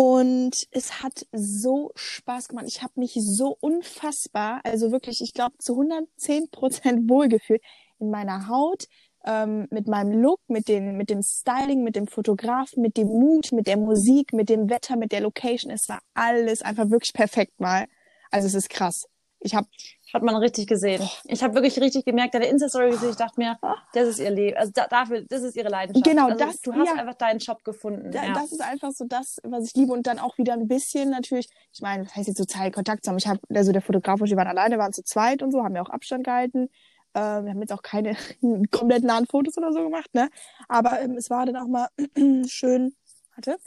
und 0.00 0.66
es 0.70 1.02
hat 1.02 1.26
so 1.30 1.92
Spaß 1.94 2.48
gemacht. 2.48 2.64
Ich 2.66 2.82
habe 2.82 2.94
mich 2.96 3.18
so 3.20 3.58
unfassbar, 3.60 4.62
also 4.64 4.92
wirklich, 4.92 5.20
ich 5.20 5.34
glaube, 5.34 5.58
zu 5.58 5.74
110 5.74 6.50
Prozent 6.50 7.08
wohlgefühlt 7.10 7.60
in 7.98 8.08
meiner 8.08 8.48
Haut, 8.48 8.86
ähm, 9.26 9.66
mit 9.70 9.88
meinem 9.88 10.22
Look, 10.22 10.40
mit, 10.48 10.68
den, 10.68 10.96
mit 10.96 11.10
dem 11.10 11.22
Styling, 11.22 11.82
mit 11.82 11.96
dem 11.96 12.06
Fotografen, 12.06 12.80
mit 12.80 12.96
dem 12.96 13.08
Mut, 13.08 13.52
mit 13.52 13.66
der 13.66 13.76
Musik, 13.76 14.32
mit 14.32 14.48
dem 14.48 14.70
Wetter, 14.70 14.96
mit 14.96 15.12
der 15.12 15.20
Location. 15.20 15.70
Es 15.70 15.86
war 15.90 16.00
alles 16.14 16.62
einfach 16.62 16.88
wirklich 16.88 17.12
perfekt 17.12 17.60
mal. 17.60 17.86
Also 18.30 18.46
es 18.46 18.54
ist 18.54 18.70
krass. 18.70 19.06
Ich 19.40 19.54
habe 19.54 19.66
hat 20.12 20.22
man 20.22 20.34
richtig 20.36 20.66
gesehen. 20.66 21.08
Ich 21.24 21.42
habe 21.42 21.54
wirklich 21.54 21.80
richtig 21.80 22.04
gemerkt, 22.04 22.34
deine 22.34 22.46
Insta-Story 22.46 22.90
gesehen, 22.90 23.10
ich 23.10 23.16
dachte 23.16 23.38
mir, 23.38 23.58
das 23.92 24.08
ist 24.08 24.18
ihr 24.18 24.30
Leben. 24.30 24.56
Also 24.56 24.72
da, 24.74 24.86
dafür, 24.88 25.22
das 25.28 25.42
ist 25.42 25.56
ihre 25.56 25.68
Leidenschaft. 25.68 26.04
Genau, 26.04 26.26
also, 26.26 26.38
das. 26.38 26.60
Du 26.60 26.74
hast 26.74 26.88
ja, 26.88 26.94
einfach 26.94 27.14
deinen 27.14 27.38
Job 27.38 27.62
gefunden. 27.62 28.10
Da, 28.10 28.24
ja. 28.24 28.34
Das 28.34 28.50
ist 28.50 28.60
einfach 28.60 28.90
so 28.90 29.04
das, 29.04 29.38
was 29.44 29.66
ich 29.66 29.74
liebe. 29.74 29.92
Und 29.92 30.06
dann 30.06 30.18
auch 30.18 30.36
wieder 30.36 30.54
ein 30.54 30.66
bisschen 30.66 31.10
natürlich, 31.10 31.48
ich 31.72 31.80
meine, 31.80 32.04
das 32.04 32.16
heißt 32.16 32.28
jetzt 32.28 32.38
so 32.38 32.44
Zeit, 32.44 32.74
Kontakt 32.74 33.04
zu 33.04 33.10
haben. 33.10 33.18
Ich 33.18 33.28
habe, 33.28 33.40
also 33.54 33.72
der 33.72 33.82
Fotograf 33.82 34.20
und 34.20 34.28
wir 34.28 34.36
waren 34.36 34.48
alleine, 34.48 34.78
waren 34.78 34.92
zu 34.92 35.04
zweit 35.04 35.42
und 35.42 35.52
so, 35.52 35.62
haben 35.62 35.76
ja 35.76 35.82
auch 35.82 35.90
Abstand 35.90 36.24
gehalten. 36.24 36.68
Äh, 37.14 37.20
wir 37.20 37.50
haben 37.50 37.60
jetzt 37.60 37.72
auch 37.72 37.82
keine 37.82 38.16
komplett 38.70 39.04
nahen 39.04 39.26
Fotos 39.26 39.56
oder 39.58 39.72
so 39.72 39.84
gemacht, 39.84 40.12
ne? 40.12 40.28
Aber 40.68 41.00
ähm, 41.00 41.16
es 41.16 41.30
war 41.30 41.46
dann 41.46 41.56
auch 41.56 41.68
mal 41.68 41.88
schön. 42.48 42.94
Warte. 43.36 43.58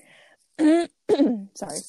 Sorry. 1.54 1.82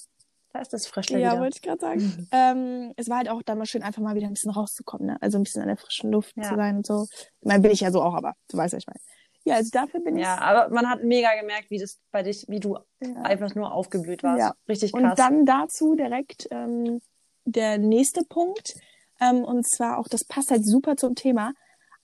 Da 0.54 0.60
ist 0.60 0.72
das 0.72 0.86
frisch 0.86 1.10
Ja, 1.10 1.18
wieder. 1.18 1.40
wollte 1.40 1.56
ich 1.56 1.62
gerade 1.62 1.80
sagen. 1.80 2.00
Mhm. 2.00 2.28
Ähm, 2.32 2.92
es 2.96 3.08
war 3.08 3.18
halt 3.18 3.28
auch 3.28 3.42
da 3.42 3.56
mal 3.56 3.66
schön, 3.66 3.82
einfach 3.82 4.00
mal 4.00 4.14
wieder 4.14 4.28
ein 4.28 4.34
bisschen 4.34 4.52
rauszukommen, 4.52 5.06
ne? 5.08 5.16
Also 5.20 5.36
ein 5.36 5.42
bisschen 5.42 5.60
an 5.62 5.68
der 5.68 5.76
frischen 5.76 6.12
Luft 6.12 6.32
ja. 6.36 6.44
zu 6.44 6.54
sein 6.54 6.76
und 6.76 6.86
so. 6.86 7.06
Ich 7.10 7.28
meine, 7.46 7.60
bin 7.60 7.72
ich 7.72 7.80
ja 7.80 7.90
so 7.90 8.00
auch, 8.00 8.14
aber 8.14 8.34
du 8.48 8.56
weißt, 8.56 8.72
was 8.72 8.78
ich 8.82 8.86
meine. 8.86 9.00
Ja, 9.44 9.56
also 9.56 9.70
dafür 9.72 10.00
bin 10.00 10.16
ich. 10.16 10.22
Ja, 10.22 10.38
aber 10.38 10.72
man 10.72 10.88
hat 10.88 11.02
mega 11.02 11.28
gemerkt, 11.38 11.70
wie 11.70 11.78
das 11.78 11.98
bei 12.12 12.22
dich, 12.22 12.44
wie 12.48 12.60
du 12.60 12.78
Ja. 13.00 13.14
einfach 13.22 13.54
nur 13.56 13.72
aufgeblüht 13.72 14.22
warst. 14.22 14.38
Ja. 14.38 14.54
Richtig 14.68 14.92
krass. 14.92 15.02
Und 15.02 15.18
dann 15.18 15.44
dazu 15.44 15.96
direkt 15.96 16.46
ähm, 16.52 17.00
der 17.44 17.76
nächste 17.78 18.22
Punkt. 18.24 18.74
Ähm, 19.20 19.42
und 19.44 19.68
zwar 19.68 19.98
auch, 19.98 20.06
das 20.08 20.24
passt 20.24 20.50
halt 20.52 20.64
super 20.64 20.96
zum 20.96 21.16
Thema. 21.16 21.52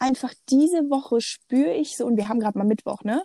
Einfach 0.00 0.34
diese 0.48 0.90
Woche 0.90 1.20
spüre 1.20 1.72
ich 1.72 1.96
so, 1.96 2.04
und 2.04 2.16
wir 2.16 2.28
haben 2.28 2.40
gerade 2.40 2.58
mal 2.58 2.64
Mittwoch, 2.64 3.04
ne? 3.04 3.22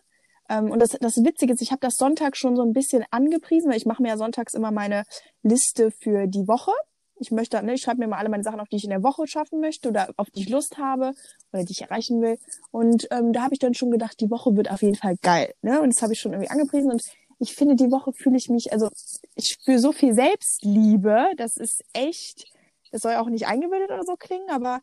Ähm, 0.49 0.71
und 0.71 0.79
das, 0.79 0.91
das 0.99 1.17
Witzige 1.17 1.53
ist, 1.53 1.61
ich 1.61 1.71
habe 1.71 1.81
das 1.81 1.95
Sonntag 1.95 2.37
schon 2.37 2.55
so 2.55 2.63
ein 2.63 2.73
bisschen 2.73 3.03
angepriesen, 3.11 3.69
weil 3.69 3.77
ich 3.77 3.85
mache 3.85 4.01
mir 4.01 4.09
ja 4.09 4.17
sonntags 4.17 4.53
immer 4.53 4.71
meine 4.71 5.03
Liste 5.43 5.91
für 5.91 6.27
die 6.27 6.47
Woche. 6.47 6.71
Ich 7.17 7.31
möchte, 7.31 7.61
ne, 7.63 7.73
ich 7.73 7.81
schreibe 7.81 7.99
mir 7.99 8.07
mal 8.07 8.17
alle 8.17 8.29
meine 8.29 8.43
Sachen 8.43 8.59
auf, 8.59 8.67
die 8.67 8.75
ich 8.75 8.83
in 8.83 8.89
der 8.89 9.03
Woche 9.03 9.25
schaffen 9.25 9.61
möchte 9.61 9.87
oder 9.89 10.09
auf 10.17 10.29
die 10.31 10.41
ich 10.41 10.49
Lust 10.49 10.77
habe 10.77 11.13
oder 11.53 11.63
die 11.63 11.71
ich 11.71 11.81
erreichen 11.81 12.21
will. 12.21 12.37
Und 12.71 13.07
ähm, 13.11 13.31
da 13.31 13.43
habe 13.43 13.53
ich 13.53 13.59
dann 13.59 13.73
schon 13.73 13.91
gedacht, 13.91 14.19
die 14.19 14.29
Woche 14.29 14.55
wird 14.55 14.69
auf 14.69 14.81
jeden 14.81 14.95
Fall 14.95 15.15
geil. 15.21 15.53
Ne? 15.61 15.81
Und 15.81 15.93
das 15.93 16.01
habe 16.01 16.13
ich 16.13 16.19
schon 16.19 16.33
irgendwie 16.33 16.51
angepriesen. 16.51 16.91
Und 16.91 17.01
ich 17.39 17.55
finde, 17.55 17.75
die 17.75 17.91
Woche 17.91 18.11
fühle 18.13 18.37
ich 18.37 18.49
mich, 18.49 18.73
also 18.73 18.89
ich 19.35 19.47
spüre 19.47 19.79
so 19.79 19.93
viel 19.93 20.13
Selbstliebe. 20.13 21.27
Das 21.37 21.55
ist 21.57 21.83
echt, 21.93 22.51
das 22.91 23.01
soll 23.01 23.13
ja 23.13 23.21
auch 23.21 23.29
nicht 23.29 23.47
eingebildet 23.47 23.91
oder 23.91 24.03
so 24.03 24.15
klingen, 24.15 24.49
aber 24.49 24.81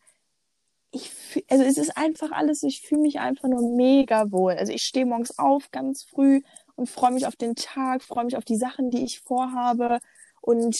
ich 0.92 1.10
also 1.48 1.64
es 1.64 1.78
ist 1.78 1.96
einfach 1.96 2.30
alles, 2.30 2.62
ich 2.62 2.82
fühle 2.82 3.02
mich 3.02 3.18
einfach 3.18 3.48
nur 3.48 3.76
mega 3.76 4.30
wohl. 4.30 4.52
Also 4.52 4.72
ich 4.72 4.82
stehe 4.82 5.06
morgens 5.06 5.38
auf 5.38 5.70
ganz 5.70 6.04
früh 6.04 6.42
und 6.76 6.88
freue 6.88 7.12
mich 7.12 7.26
auf 7.26 7.36
den 7.36 7.54
Tag, 7.54 8.02
freue 8.02 8.24
mich 8.24 8.36
auf 8.36 8.44
die 8.44 8.56
Sachen, 8.56 8.90
die 8.90 9.04
ich 9.04 9.20
vorhabe 9.20 9.98
und 10.40 10.76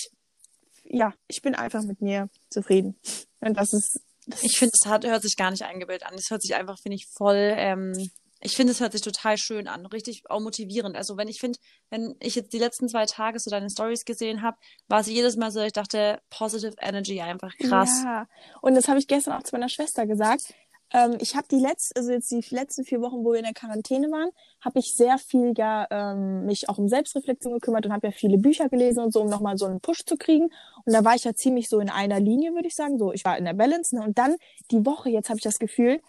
ja, 0.85 1.15
ich 1.27 1.43
bin 1.43 1.55
einfach 1.55 1.83
mit 1.83 2.01
mir 2.01 2.29
zufrieden. 2.51 2.97
Und 3.41 3.57
das 3.57 3.73
ist 3.73 4.01
das 4.27 4.43
Ich 4.43 4.59
finde, 4.59 4.73
es 4.75 4.87
hört 4.87 5.23
sich 5.23 5.37
gar 5.37 5.51
nicht 5.51 5.65
eingebildet 5.65 6.07
an. 6.07 6.15
Es 6.15 6.31
hört 6.31 6.43
sich 6.43 6.55
einfach, 6.55 6.79
finde 6.79 6.97
ich, 6.97 7.07
voll, 7.07 7.55
ähm, 7.57 8.11
ich 8.43 8.57
finde, 8.57 8.73
es 8.73 8.81
hört 8.81 8.93
sich 8.93 9.03
total 9.03 9.39
schön 9.39 9.69
an, 9.69 9.87
richtig 9.87 10.25
auch 10.29 10.41
motivierend. 10.41 10.97
Also 10.97 11.17
wenn 11.17 11.29
ich 11.29 11.41
finde, 11.41 11.59
wenn 11.91 12.15
ich 12.21 12.35
jetzt 12.35 12.53
die 12.53 12.59
letzten 12.59 12.89
zwei 12.89 13.07
Tage 13.07 13.39
so 13.39 13.51
deine 13.51 13.71
Stories 13.71 14.05
gesehen 14.05 14.43
habe, 14.43 14.57
war 14.89 15.01
es 15.01 15.07
jedes 15.07 15.37
Mal 15.37 15.51
so, 15.51 15.61
ich 15.61 15.73
dachte, 15.73 16.21
positive 16.31 16.75
energy 16.81 17.21
einfach 17.21 17.57
krass. 17.57 18.03
Ja, 18.05 18.27
und 18.61 18.75
das 18.75 18.89
habe 18.89 18.99
ich 18.99 19.07
gestern 19.07 19.35
auch 19.35 19.43
zu 19.45 19.55
meiner 19.55 19.69
Schwester 19.69 20.07
gesagt. 20.07 20.55
Ähm, 20.93 21.17
ich 21.21 21.37
habe 21.37 21.47
die 21.51 21.59
letzten, 21.59 21.99
also 21.99 22.11
jetzt 22.11 22.31
die 22.31 22.45
letzten 22.51 22.85
vier 22.85 23.01
Wochen, 23.01 23.25
wo 23.25 23.33
wir 23.33 23.39
in 23.39 23.45
der 23.45 23.55
Quarantäne 23.55 24.11
waren, 24.11 24.31
habe 24.61 24.79
ich 24.79 24.95
sehr 24.95 25.19
viel 25.19 25.55
ja 25.57 25.87
ähm, 25.91 26.45
mich 26.45 26.69
auch 26.69 26.79
um 26.79 26.89
Selbstreflexion 26.89 27.55
gekümmert 27.55 27.87
und 27.87 27.93
habe 27.93 28.09
ja 28.09 28.13
viele 28.13 28.39
Bücher 28.39 28.69
gelesen 28.69 29.03
und 29.05 29.13
so, 29.13 29.23
um 29.23 29.29
nochmal 29.29 29.57
so 29.57 29.67
einen 29.67 29.81
Push 29.81 30.05
zu 30.05 30.17
kriegen. 30.17 30.51
Und 30.85 30.93
da 30.93 31.05
war 31.05 31.15
ich 31.15 31.25
ja 31.25 31.35
ziemlich 31.35 31.69
so 31.69 31.81
in 31.81 31.89
einer 31.89 32.21
Linie, 32.21 32.55
würde 32.55 32.69
ich 32.69 32.75
sagen. 32.75 32.99
So, 32.99 33.13
ich 33.13 33.25
war 33.25 33.39
in 33.39 33.45
der 33.45 33.55
Balance. 33.55 33.97
Ne? 33.97 34.03
Und 34.03 34.19
dann 34.19 34.37
die 34.71 34.85
Woche, 34.85 35.09
jetzt 35.09 35.31
habe 35.31 35.39
ich 35.39 35.45
das 35.45 35.59
Gefühl, 35.59 36.01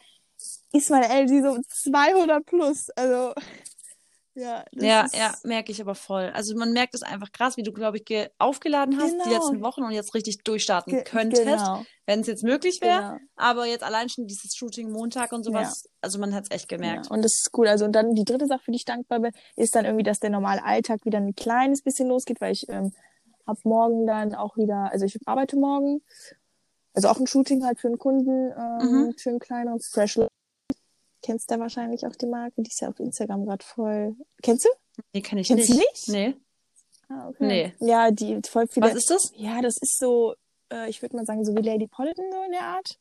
ist 0.72 0.90
meine 0.90 1.06
Energy 1.10 1.42
so 1.42 1.58
200 1.68 2.46
plus. 2.46 2.90
Also 2.92 3.34
ja, 4.36 4.66
das 4.72 4.84
Ja, 4.84 5.02
ist, 5.06 5.16
ja, 5.16 5.36
merke 5.44 5.72
ich 5.72 5.80
aber 5.80 5.94
voll. 5.94 6.32
Also 6.34 6.56
man 6.58 6.74
merkt 6.74 6.96
es 6.96 7.04
einfach 7.04 7.32
krass, 7.32 7.56
wie 7.56 7.62
du, 7.62 7.72
glaube 7.72 7.98
ich, 7.98 8.06
ge- 8.06 8.30
aufgeladen 8.40 8.98
hast 9.00 9.12
die 9.24 9.30
Genau. 9.30 9.36
letzten 9.36 9.62
Wochen 9.62 9.84
und 9.84 9.92
jetzt 9.92 10.16
richtig 10.16 10.40
durchstarten 10.44 10.92
Ge 10.94 11.04
könntest, 11.04 11.44
Genau, 11.46 11.86
wenn 12.08 12.22
es 12.22 12.28
jetzt 12.28 12.44
möglich 12.44 12.82
wäre. 12.82 13.02
genau. 13.02 13.18
Aber 13.36 13.68
jetzt 13.68 13.84
allein 13.84 14.10
schon 14.10 14.26
dieses 14.26 14.56
Shooting 14.56 14.92
Montag 14.92 15.32
und 15.34 15.44
sowas, 15.44 15.88
also 16.02 16.18
man 16.18 16.34
hat 16.34 16.46
es 16.46 16.52
echt 16.52 16.68
gemerkt. 16.68 17.06
Ja, 17.06 17.12
und 17.16 17.24
das 17.24 17.34
ist 17.34 17.52
cool. 17.56 17.68
Also 17.68 17.86
und 17.86 17.92
dann 17.92 18.16
die 18.16 18.26
dritte 18.26 18.48
Sache, 18.48 18.64
für 18.64 18.72
die 18.72 18.78
ich 18.78 18.86
dankbar 18.86 19.20
bin, 19.20 19.32
ist 19.56 19.76
dann 19.76 19.86
irgendwie, 19.86 20.04
dass 20.04 20.20
der 20.20 20.32
normale 20.32 20.64
Alltag 20.64 21.06
wieder 21.06 21.20
ein 21.20 21.36
kleines 21.36 21.84
bisschen 21.84 22.08
losgeht, 22.10 22.42
weil 22.42 22.54
ich 22.54 22.68
ähm, 22.70 22.92
ab 23.46 23.58
morgen 23.66 24.08
dann 24.08 24.34
auch 24.34 24.58
wieder, 24.58 24.90
also 24.92 25.06
ich 25.06 25.16
arbeite 25.28 25.58
morgen, 25.58 26.02
also 26.94 27.08
auch 27.10 27.20
ein 27.20 27.28
Shooting 27.28 27.66
halt 27.66 27.80
für 27.80 27.88
einen 27.88 27.98
Kunden, 27.98 28.52
ähm, 28.58 28.92
Mhm. 29.08 29.14
für 29.18 29.30
einen 29.32 29.40
kleineren 29.40 29.80
Fresh. 29.80 30.20
Kennst 31.22 31.50
du 31.52 31.60
wahrscheinlich 31.60 32.06
auch 32.06 32.16
die 32.16 32.26
Marke, 32.28 32.62
die 32.62 32.70
ist 32.70 32.82
ja 32.82 32.90
auf 32.90 33.00
Instagram 33.00 33.46
gerade 33.46 33.64
voll. 33.66 34.16
Kennst 34.42 34.66
du? 34.66 34.70
Nee, 35.14 35.22
kann 35.22 35.38
ich 35.40 35.48
Kennst 35.48 35.70
nicht. 35.70 35.82
du 35.82 35.88
nicht? 35.88 36.10
Nee. 36.10 36.36
Ah, 37.10 37.32
Nee. 37.40 37.74
Ja, 37.80 38.12
die 38.12 38.40
voll 38.48 38.68
viele. 38.68 38.88
Was 38.88 38.96
ist 38.96 39.10
das? 39.10 39.32
Ja, 39.36 39.62
das 39.62 39.78
ist 39.78 39.98
so, 40.00 40.36
äh, 40.72 40.90
ich 40.90 41.02
würde 41.02 41.16
mal 41.16 41.26
sagen, 41.26 41.46
so 41.46 41.56
wie 41.56 41.62
Lady 41.62 41.88
Politan 41.88 42.26
so 42.32 42.44
in 42.44 42.52
der 42.52 42.62
Art. 42.64 42.98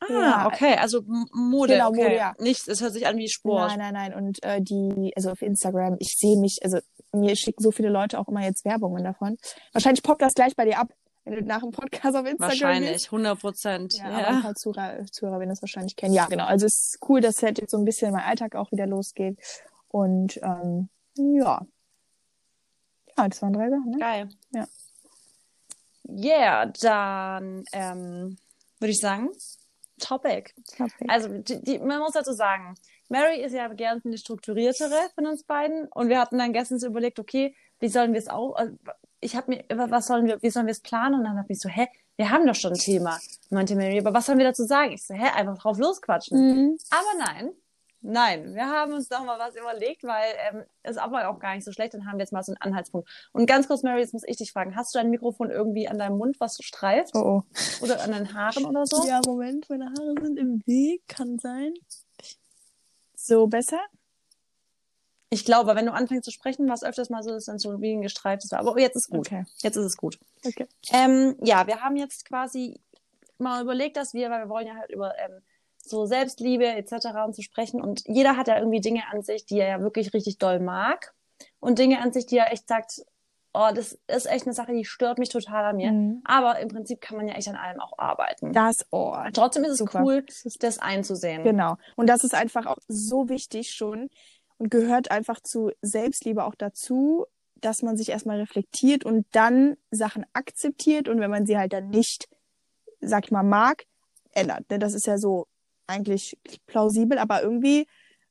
Ah, 0.00 0.06
Ja. 0.10 0.46
okay, 0.46 0.74
also 0.76 1.02
Mode, 1.32 1.74
Genau, 1.74 1.88
okay. 1.90 2.02
Mode, 2.02 2.16
ja. 2.16 2.34
Nichts, 2.40 2.66
es 2.66 2.80
hört 2.80 2.92
sich 2.92 3.06
an 3.06 3.16
wie 3.18 3.28
Sport. 3.28 3.68
Nein, 3.76 3.78
nein, 3.78 3.94
nein. 3.94 4.14
Und 4.14 4.42
äh, 4.42 4.60
die, 4.60 5.12
also 5.16 5.30
auf 5.30 5.42
Instagram, 5.42 5.96
ich 6.00 6.16
sehe 6.18 6.36
mich, 6.38 6.58
also 6.62 6.78
mir 7.12 7.36
schicken 7.36 7.62
so 7.62 7.70
viele 7.70 7.88
Leute 7.88 8.18
auch 8.18 8.26
immer 8.28 8.42
jetzt 8.42 8.64
Werbungen 8.64 9.04
davon. 9.04 9.36
Wahrscheinlich 9.72 10.02
poppt 10.02 10.22
das 10.22 10.34
gleich 10.34 10.56
bei 10.56 10.64
dir 10.64 10.78
ab, 10.78 10.92
wenn 11.24 11.34
du 11.34 11.42
nach 11.42 11.60
dem 11.60 11.70
Podcast 11.70 12.16
auf 12.16 12.26
Instagram 12.26 12.48
Wahrscheinlich, 12.48 12.92
gehst. 12.92 13.06
100 13.06 13.38
Prozent. 13.38 13.94
Ja, 13.94 14.20
Ja, 14.20 14.26
ein 14.28 14.42
paar 14.42 14.54
Zuhörer, 14.54 15.04
Zuhörer 15.06 15.38
werden 15.38 15.50
das 15.50 15.62
wahrscheinlich 15.62 15.96
kennen. 15.96 16.14
Ja, 16.14 16.26
genau. 16.26 16.46
Also 16.46 16.66
es 16.66 16.94
ist 16.94 16.98
cool, 17.08 17.20
dass 17.20 17.42
halt 17.42 17.58
jetzt 17.58 17.70
so 17.70 17.78
ein 17.78 17.84
bisschen 17.84 18.12
mein 18.12 18.24
Alltag 18.24 18.56
auch 18.56 18.72
wieder 18.72 18.86
losgeht. 18.86 19.38
Und 19.88 20.38
ähm, 20.42 20.88
ja. 21.16 21.64
Ja, 23.16 23.28
das 23.28 23.42
waren 23.42 23.52
drei 23.52 23.70
Sachen, 23.70 23.90
ne? 23.90 23.98
Geil. 23.98 24.28
Ja. 24.50 24.66
Yeah, 26.08 26.66
dann 26.66 27.64
ähm, 27.72 28.36
würde 28.80 28.90
ich 28.90 28.98
sagen, 28.98 29.30
Topic. 30.02 30.52
Perfekt. 30.76 31.10
Also 31.10 31.28
die, 31.28 31.62
die, 31.62 31.78
man 31.78 32.00
muss 32.00 32.12
dazu 32.12 32.32
sagen, 32.32 32.74
Mary 33.08 33.40
ist 33.40 33.52
ja 33.52 33.68
gern 33.68 34.00
eine 34.04 34.18
strukturiertere 34.18 35.08
von 35.14 35.26
uns 35.26 35.44
beiden 35.44 35.86
und 35.88 36.08
wir 36.08 36.18
hatten 36.18 36.38
dann 36.38 36.52
gestern 36.52 36.78
so 36.78 36.88
überlegt, 36.88 37.18
okay, 37.20 37.54
wie 37.78 37.88
sollen 37.88 38.12
wir 38.12 38.18
es 38.18 38.28
auch, 38.28 38.58
äh, 38.58 38.70
ich 39.22 39.36
habe 39.36 39.50
mir, 39.50 39.64
was 39.88 40.08
sollen 40.08 40.26
wir, 40.26 40.42
wie 40.42 40.50
sollen 40.50 40.66
wir 40.66 40.72
es 40.72 40.80
planen? 40.80 41.14
Und 41.14 41.24
dann 41.24 41.38
habe 41.38 41.50
ich 41.52 41.60
so, 41.60 41.68
hä, 41.68 41.86
wir 42.16 42.30
haben 42.30 42.46
doch 42.46 42.54
schon 42.54 42.72
ein 42.72 42.78
Thema. 42.78 43.18
Meinte 43.50 43.76
Mary, 43.76 43.98
aber 43.98 44.12
was 44.12 44.26
sollen 44.26 44.38
wir 44.38 44.44
dazu 44.44 44.64
sagen? 44.64 44.92
Ich 44.92 45.06
so, 45.06 45.14
hä, 45.14 45.28
einfach 45.34 45.58
drauf 45.58 45.78
losquatschen. 45.78 46.38
Mhm. 46.38 46.78
Aber 46.90 47.24
nein, 47.24 47.52
nein, 48.00 48.54
wir 48.54 48.66
haben 48.66 48.92
uns 48.92 49.08
doch 49.08 49.24
mal 49.24 49.38
was 49.38 49.54
überlegt, 49.54 50.02
weil 50.02 50.34
ähm, 50.50 50.64
ist 50.82 50.98
aber 50.98 51.28
auch 51.28 51.38
gar 51.38 51.54
nicht 51.54 51.64
so 51.64 51.72
schlecht. 51.72 51.94
Dann 51.94 52.06
haben 52.06 52.18
wir 52.18 52.24
jetzt 52.24 52.32
mal 52.32 52.42
so 52.42 52.52
einen 52.52 52.60
Anhaltspunkt. 52.60 53.08
Und 53.32 53.46
ganz 53.46 53.68
kurz, 53.68 53.84
Mary, 53.84 54.00
jetzt 54.00 54.12
muss 54.12 54.24
ich 54.26 54.36
dich 54.36 54.52
fragen, 54.52 54.74
hast 54.74 54.94
du 54.94 54.98
dein 54.98 55.10
Mikrofon 55.10 55.50
irgendwie 55.50 55.88
an 55.88 55.98
deinem 55.98 56.18
Mund, 56.18 56.40
was 56.40 56.58
streift? 56.60 57.14
Oh, 57.14 57.20
oh. 57.20 57.84
Oder 57.84 58.02
an 58.02 58.10
deinen 58.10 58.34
Haaren 58.34 58.64
oder 58.66 58.86
so? 58.86 59.06
Ja, 59.06 59.20
Moment, 59.24 59.70
meine 59.70 59.86
Haare 59.86 60.14
sind 60.20 60.36
im 60.38 60.66
Weg, 60.66 61.06
kann 61.06 61.38
sein. 61.38 61.74
So 63.14 63.46
besser? 63.46 63.80
Ich 65.32 65.46
glaube, 65.46 65.74
wenn 65.74 65.86
du 65.86 65.94
anfängst 65.94 66.26
zu 66.26 66.30
sprechen, 66.30 66.68
war 66.68 66.74
es 66.74 66.84
öfters 66.84 67.08
mal 67.08 67.22
so, 67.22 67.30
dass 67.30 67.46
dann 67.46 67.58
so 67.58 67.80
wie 67.80 67.94
ein 67.94 68.02
gestreiftes 68.02 68.52
war. 68.52 68.58
Aber 68.58 68.78
jetzt 68.78 68.96
ist 68.96 69.08
gut. 69.08 69.28
Okay. 69.28 69.46
Jetzt 69.62 69.76
ist 69.76 69.86
es 69.86 69.96
gut. 69.96 70.18
Okay. 70.44 70.66
Ähm, 70.92 71.36
ja, 71.42 71.66
wir 71.66 71.80
haben 71.80 71.96
jetzt 71.96 72.26
quasi 72.26 72.78
mal 73.38 73.62
überlegt, 73.62 73.96
dass 73.96 74.12
wir, 74.12 74.28
weil 74.28 74.44
wir 74.44 74.48
wollen 74.50 74.66
ja 74.66 74.74
halt 74.74 74.90
über 74.90 75.18
ähm, 75.18 75.40
so 75.78 76.04
Selbstliebe 76.04 76.66
etc. 76.66 77.06
und 77.24 77.34
zu 77.34 77.40
sprechen. 77.40 77.80
Und 77.80 78.02
jeder 78.06 78.36
hat 78.36 78.46
ja 78.46 78.58
irgendwie 78.58 78.82
Dinge 78.82 79.04
an 79.10 79.22
sich, 79.22 79.46
die 79.46 79.58
er 79.58 79.68
ja 79.68 79.80
wirklich 79.80 80.12
richtig 80.12 80.36
doll 80.36 80.60
mag. 80.60 81.14
Und 81.60 81.78
Dinge 81.78 82.02
an 82.02 82.12
sich, 82.12 82.26
die 82.26 82.36
er 82.36 82.52
echt 82.52 82.68
sagt, 82.68 83.00
oh, 83.54 83.70
das 83.74 83.98
ist 84.08 84.26
echt 84.30 84.44
eine 84.44 84.52
Sache, 84.52 84.74
die 84.74 84.84
stört 84.84 85.18
mich 85.18 85.30
total 85.30 85.64
an 85.64 85.76
mir. 85.76 85.92
Mhm. 85.92 86.20
Aber 86.24 86.58
im 86.58 86.68
Prinzip 86.68 87.00
kann 87.00 87.16
man 87.16 87.26
ja 87.26 87.36
echt 87.36 87.48
an 87.48 87.56
allem 87.56 87.80
auch 87.80 87.98
arbeiten. 87.98 88.52
Das 88.52 88.84
Ohr. 88.90 89.30
Trotzdem 89.32 89.64
ist 89.64 89.70
es 89.70 89.78
Super. 89.78 90.02
cool, 90.02 90.26
das 90.60 90.78
einzusehen. 90.78 91.42
Genau. 91.42 91.78
Und 91.96 92.08
das 92.08 92.22
ist 92.22 92.34
einfach 92.34 92.66
auch 92.66 92.76
so 92.86 93.30
wichtig 93.30 93.72
schon 93.72 94.10
gehört 94.70 95.10
einfach 95.10 95.40
zu 95.40 95.70
Selbstliebe 95.82 96.44
auch 96.44 96.54
dazu, 96.54 97.26
dass 97.56 97.82
man 97.82 97.96
sich 97.96 98.08
erstmal 98.08 98.38
reflektiert 98.40 99.04
und 99.04 99.26
dann 99.32 99.76
Sachen 99.90 100.26
akzeptiert 100.32 101.08
und 101.08 101.20
wenn 101.20 101.30
man 101.30 101.46
sie 101.46 101.56
halt 101.58 101.72
dann 101.72 101.88
nicht, 101.90 102.28
sag 103.00 103.24
ich 103.26 103.30
mal, 103.30 103.42
mag, 103.44 103.84
ändert. 104.32 104.68
Ne? 104.70 104.78
Das 104.78 104.94
ist 104.94 105.06
ja 105.06 105.18
so 105.18 105.46
eigentlich 105.86 106.36
plausibel, 106.66 107.18
aber 107.18 107.42
irgendwie, 107.42 107.86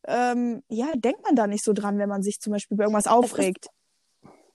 ähm, 0.08 0.64
ja, 0.68 0.88
denkt 0.96 1.24
man 1.24 1.36
da 1.36 1.48
nicht 1.48 1.64
so 1.64 1.74
dran, 1.74 1.98
wenn 1.98 2.10
man 2.10 2.24
sich 2.24 2.40
zum 2.42 2.52
Beispiel 2.54 2.76
über 2.76 2.84
irgendwas 2.86 3.08
aufregt. 3.08 3.68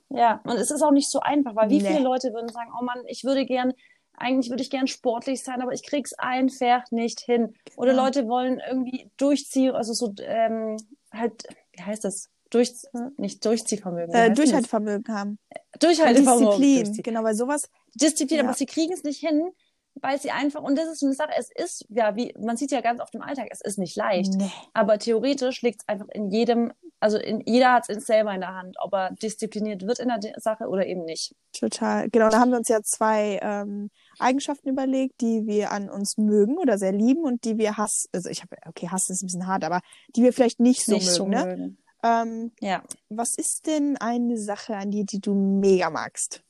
Ja, 0.09 0.41
und 0.45 0.57
es 0.57 0.71
ist 0.71 0.83
auch 0.83 0.93
nicht 0.93 1.11
so 1.11 1.21
einfach, 1.21 1.57
weil 1.57 1.71
wie 1.71 1.81
Nee. 1.81 1.89
viele 1.89 2.01
Leute 2.01 2.33
würden 2.33 2.49
sagen, 2.49 2.71
oh 2.79 2.85
Mann, 2.85 3.03
ich 3.07 3.25
würde 3.25 3.45
gern, 3.45 3.73
eigentlich 4.17 4.51
würde 4.51 4.63
ich 4.63 4.71
gern 4.71 4.87
sportlich 4.87 5.43
sein, 5.43 5.63
aber 5.63 5.73
ich 5.73 5.85
krieg's 5.85 6.13
einfach 6.15 6.91
nicht 6.91 7.21
hin. 7.21 7.55
Oder 7.77 7.91
Genau. 7.93 8.05
Leute 8.05 8.29
wollen 8.29 8.61
irgendwie 8.69 9.11
durchziehen, 9.17 9.75
also 9.75 9.93
so 9.93 10.15
ähm, 10.21 10.77
halt, 11.13 11.45
wie 11.77 11.83
heißt 11.83 12.05
das? 12.05 12.29
Durch, 12.51 12.73
nicht 13.17 13.45
Durchziehvermögen. 13.45 14.15
Äh, 14.15 14.29
das? 14.29 14.37
Durchhaltevermögen 14.39 15.13
haben. 15.15 15.39
Durchhaltevermögen. 15.81 16.47
Disziplin. 16.49 16.85
Durchzieh- 16.85 17.03
Genau, 17.03 17.25
weil 17.25 17.35
sowas, 17.35 17.69
Disziplin, 17.95 18.39
Ja. 18.39 18.45
aber 18.45 18.55
sie 18.55 18.67
kriegen 18.67 18.93
es 18.93 19.03
nicht 19.03 19.19
hin, 19.21 19.51
weil 20.01 20.21
sie 20.21 20.31
einfach, 20.31 20.63
und 20.63 20.77
das 20.79 20.89
ist 20.89 21.03
eine 21.03 21.15
Sache, 21.15 21.31
es 21.37 21.51
ist, 21.53 21.87
ja, 21.89 22.15
wie, 22.17 22.35
man 22.39 22.57
sieht 22.57 22.71
ja 22.71 22.81
ganz 22.83 23.01
oft 23.01 23.15
im 23.15 23.23
Alltag, 23.23 23.49
es 23.51 23.61
ist 23.63 23.79
nicht 23.79 23.97
leicht. 23.97 24.33
nee. 24.35 24.51
Aber 24.75 24.99
theoretisch 24.99 25.63
liegt 25.63 25.81
es 25.83 25.89
einfach 25.89 26.07
in 26.13 26.31
jedem, 26.31 26.73
also 27.01 27.19
in, 27.19 27.41
jeder 27.47 27.73
hat 27.73 27.89
es 27.89 28.07
selber 28.07 28.33
in 28.35 28.41
der 28.43 28.55
Hand, 28.55 28.77
ob 28.81 28.93
er 28.95 29.11
diszipliniert 29.13 29.87
wird 29.87 29.99
in 29.99 30.09
der 30.09 30.21
Sache 30.39 30.69
oder 30.69 30.87
eben 30.87 31.05
nicht. 31.05 31.35
Total. 31.53 32.09
Genau, 32.11 32.29
da 32.29 32.39
haben 32.41 32.51
wir 32.51 32.59
uns 32.59 32.69
ja 32.69 32.83
zwei 32.83 33.39
ähm, 33.43 33.91
Eigenschaften 34.19 34.69
überlegt, 34.69 35.21
die 35.21 35.47
wir 35.47 35.73
an 35.73 35.89
uns 35.91 36.17
mögen 36.17 36.57
oder 36.59 36.79
sehr 36.79 36.93
lieben 36.93 37.25
und 37.25 37.45
die 37.45 37.59
wir 37.59 37.77
hassen. 37.77 38.09
Also 38.13 38.29
ich 38.31 38.43
habe, 38.43 38.57
okay, 38.67 38.89
hassen 38.89 39.13
ist 39.13 39.23
ein 39.23 39.27
bisschen 39.27 39.47
hart, 39.47 39.65
aber 39.65 39.81
die 40.15 40.23
wir 40.23 40.33
vielleicht 40.33 40.61
nicht 40.61 40.85
so 40.85 40.95
nicht 40.95 41.07
mögen. 41.07 41.17
so 41.17 41.29
ne? 41.29 41.45
mögen. 41.47 41.79
Ähm, 42.03 42.53
Ja. 42.61 42.83
was 43.09 43.35
ist 43.37 43.67
denn 43.67 43.97
eine 43.97 44.39
Sache 44.39 44.77
an 44.77 44.91
dir, 44.91 45.05
die 45.05 45.21
du 45.21 45.35
mega 45.35 45.91
magst? 45.91 46.43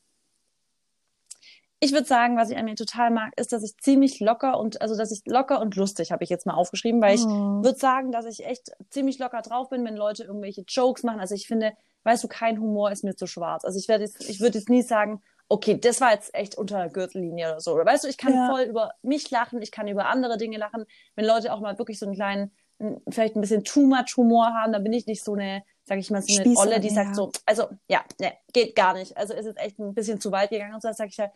ich 1.79 1.93
würde 1.93 2.07
sagen, 2.07 2.37
was 2.39 2.49
ich 2.51 2.57
an 2.57 2.65
mir 2.65 2.75
total 2.75 3.11
mag, 3.11 3.33
ist, 3.39 3.53
dass 3.53 3.63
ich 3.63 3.77
ziemlich 3.77 4.19
locker 4.19 4.59
und, 4.59 4.81
also, 4.81 4.97
dass 4.97 5.13
ich 5.13 5.21
locker 5.27 5.61
und 5.61 5.77
lustig, 5.77 6.11
habe 6.11 6.25
ich 6.25 6.31
jetzt 6.31 6.47
mal 6.47 6.55
aufgeschrieben, 6.55 7.03
weil 7.03 7.15
ich 7.17 7.25
Oh. 7.25 7.63
würde 7.63 7.79
sagen, 7.79 8.13
dass 8.13 8.25
ich 8.25 8.47
echt 8.47 8.73
ziemlich 8.89 9.19
locker 9.19 9.43
drauf 9.43 9.69
bin, 9.69 9.85
wenn 9.85 9.95
Leute 9.95 10.25
irgendwelche 10.25 10.63
Jokes 10.67 11.03
machen. 11.03 11.21
Also 11.21 11.35
ich 11.35 11.47
finde, 11.47 11.75
weißt 12.05 12.25
du, 12.25 12.29
kein 12.29 12.59
Humor 12.61 12.91
ist 12.91 13.05
mir 13.05 13.15
zu 13.15 13.27
schwarz. 13.27 13.65
Also 13.65 13.79
ich 13.79 13.89
werde 13.89 14.05
jetzt, 14.05 14.27
ich 14.29 14.41
würde 14.41 14.57
jetzt 14.59 14.71
nie 14.71 14.81
sagen, 14.83 15.21
okay, 15.49 15.79
das 15.79 16.01
war 16.01 16.13
jetzt 16.13 16.35
echt 16.35 16.57
unter 16.57 16.79
der 16.79 16.89
Gürtellinie 16.91 17.51
oder 17.53 17.61
so. 17.61 17.75
Oder 17.75 17.87
weißt 17.87 18.05
du, 18.05 18.09
ich 18.09 18.19
kann 18.19 18.33
Ja. 18.35 18.49
voll 18.51 18.63
über 18.63 18.93
mich 19.03 19.31
lachen, 19.31 19.63
ich 19.63 19.71
kann 19.71 19.87
über 19.89 20.07
andere 20.07 20.37
Dinge 20.39 20.59
lachen. 20.59 20.85
Wenn 21.15 21.25
Leute 21.25 21.53
auch 21.53 21.61
mal 21.61 21.79
wirklich 21.79 21.99
so 21.99 22.07
einen 22.07 22.15
kleinen, 22.15 22.51
vielleicht 23.09 23.37
ein 23.37 23.41
bisschen 23.41 23.65
too 23.65 23.87
much 23.87 24.17
Humor 24.17 24.53
haben, 24.55 24.73
dann 24.73 24.83
bin 24.83 24.93
ich 24.93 25.07
nicht 25.07 25.23
so 25.25 25.35
eine, 25.35 25.63
sag 25.85 25.99
ich 25.99 26.11
mal, 26.11 26.21
so 26.21 26.33
eine 26.35 26.45
Spießerin, 26.45 26.69
Olle, 26.73 26.81
die 26.81 26.91
sagt 26.91 27.09
ja. 27.11 27.15
so, 27.15 27.31
also 27.47 27.69
ja, 27.89 28.03
ne, 28.21 28.33
geht 28.53 28.75
gar 28.77 28.93
nicht. 28.95 29.17
Also 29.17 29.35
ist 29.35 29.47
jetzt 29.47 29.59
echt 29.61 29.79
ein 29.79 29.95
bisschen 29.95 30.21
zu 30.21 30.33
weit 30.33 30.51
gegangen 30.51 30.75
und 30.75 30.83
so, 30.83 30.91
sage 30.93 31.11
ich 31.11 31.17
ja, 31.17 31.31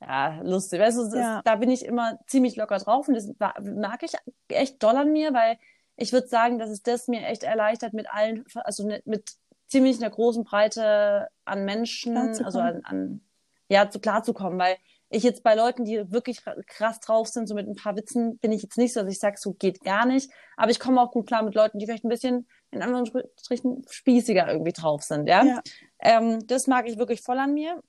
ja, 0.00 0.40
lustig. 0.42 0.78
Weißt 0.80 0.98
du, 0.98 1.16
Ja. 1.18 1.42
da 1.44 1.56
bin 1.56 1.70
ich 1.70 1.84
immer 1.84 2.18
ziemlich 2.26 2.56
locker 2.56 2.78
drauf 2.78 3.08
und 3.08 3.14
das 3.14 3.28
mag 3.38 4.02
ich 4.02 4.12
echt 4.48 4.82
doll 4.82 4.96
an 4.96 5.12
mir, 5.12 5.34
weil 5.34 5.58
ich 5.96 6.12
würde 6.12 6.28
sagen, 6.28 6.58
dass 6.58 6.70
es 6.70 6.82
das 6.82 7.08
mir 7.08 7.26
echt 7.26 7.42
erleichtert, 7.42 7.94
mit 7.94 8.08
allen, 8.10 8.44
also 8.54 8.86
ne- 8.86 9.02
mit 9.06 9.32
ziemlich 9.66 9.96
einer 10.00 10.10
großen 10.10 10.44
Breite 10.44 11.28
an 11.44 11.64
Menschen, 11.64 12.16
also 12.16 12.60
an, 12.60 12.82
an 12.84 13.20
ja, 13.68 13.90
zu 13.90 14.00
klarzukommen, 14.00 14.58
weil 14.58 14.76
ich 15.08 15.22
jetzt 15.22 15.42
bei 15.44 15.54
Leuten, 15.54 15.84
die 15.84 16.10
wirklich 16.10 16.42
krass 16.66 16.98
drauf 17.00 17.28
sind, 17.28 17.46
so 17.46 17.54
mit 17.54 17.68
ein 17.68 17.76
paar 17.76 17.96
Witzen, 17.96 18.38
bin 18.38 18.50
ich 18.52 18.62
jetzt 18.62 18.76
nicht 18.76 18.92
so, 18.92 19.02
dass 19.02 19.12
ich 19.12 19.20
sage, 19.20 19.36
so 19.38 19.52
geht 19.54 19.80
gar 19.82 20.04
nicht. 20.04 20.30
Aber 20.56 20.70
ich 20.70 20.80
komme 20.80 21.00
auch 21.00 21.12
gut 21.12 21.28
klar 21.28 21.42
mit 21.44 21.54
Leuten, 21.54 21.78
die 21.78 21.86
vielleicht 21.86 22.04
ein 22.04 22.08
bisschen 22.08 22.48
in 22.72 22.82
Anführungsstrichen 22.82 23.84
spießiger 23.88 24.48
irgendwie 24.48 24.72
drauf 24.72 25.02
sind, 25.02 25.28
ja. 25.28 25.44
Ja. 25.44 25.62
Ähm, 26.00 26.44
das 26.48 26.66
mag 26.66 26.88
ich 26.88 26.98
wirklich 26.98 27.20
voll 27.22 27.38
an 27.38 27.54
mir. 27.54 27.80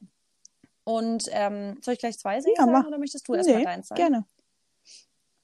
Und 0.84 1.26
ähm, 1.32 1.78
soll 1.82 1.96
ich 1.96 2.00
gleich 2.00 2.18
zwei 2.18 2.40
Dinge 2.40 2.54
Ja, 2.56 2.64
sagen 2.64 2.72
mach. 2.72 2.86
oder 2.88 2.98
möchtest 3.00 3.28
du 3.28 3.34
erstmal 3.34 3.58
Nee, 3.58 3.66
deins 3.66 3.88
sagen? 3.88 4.00
gerne. 4.00 4.26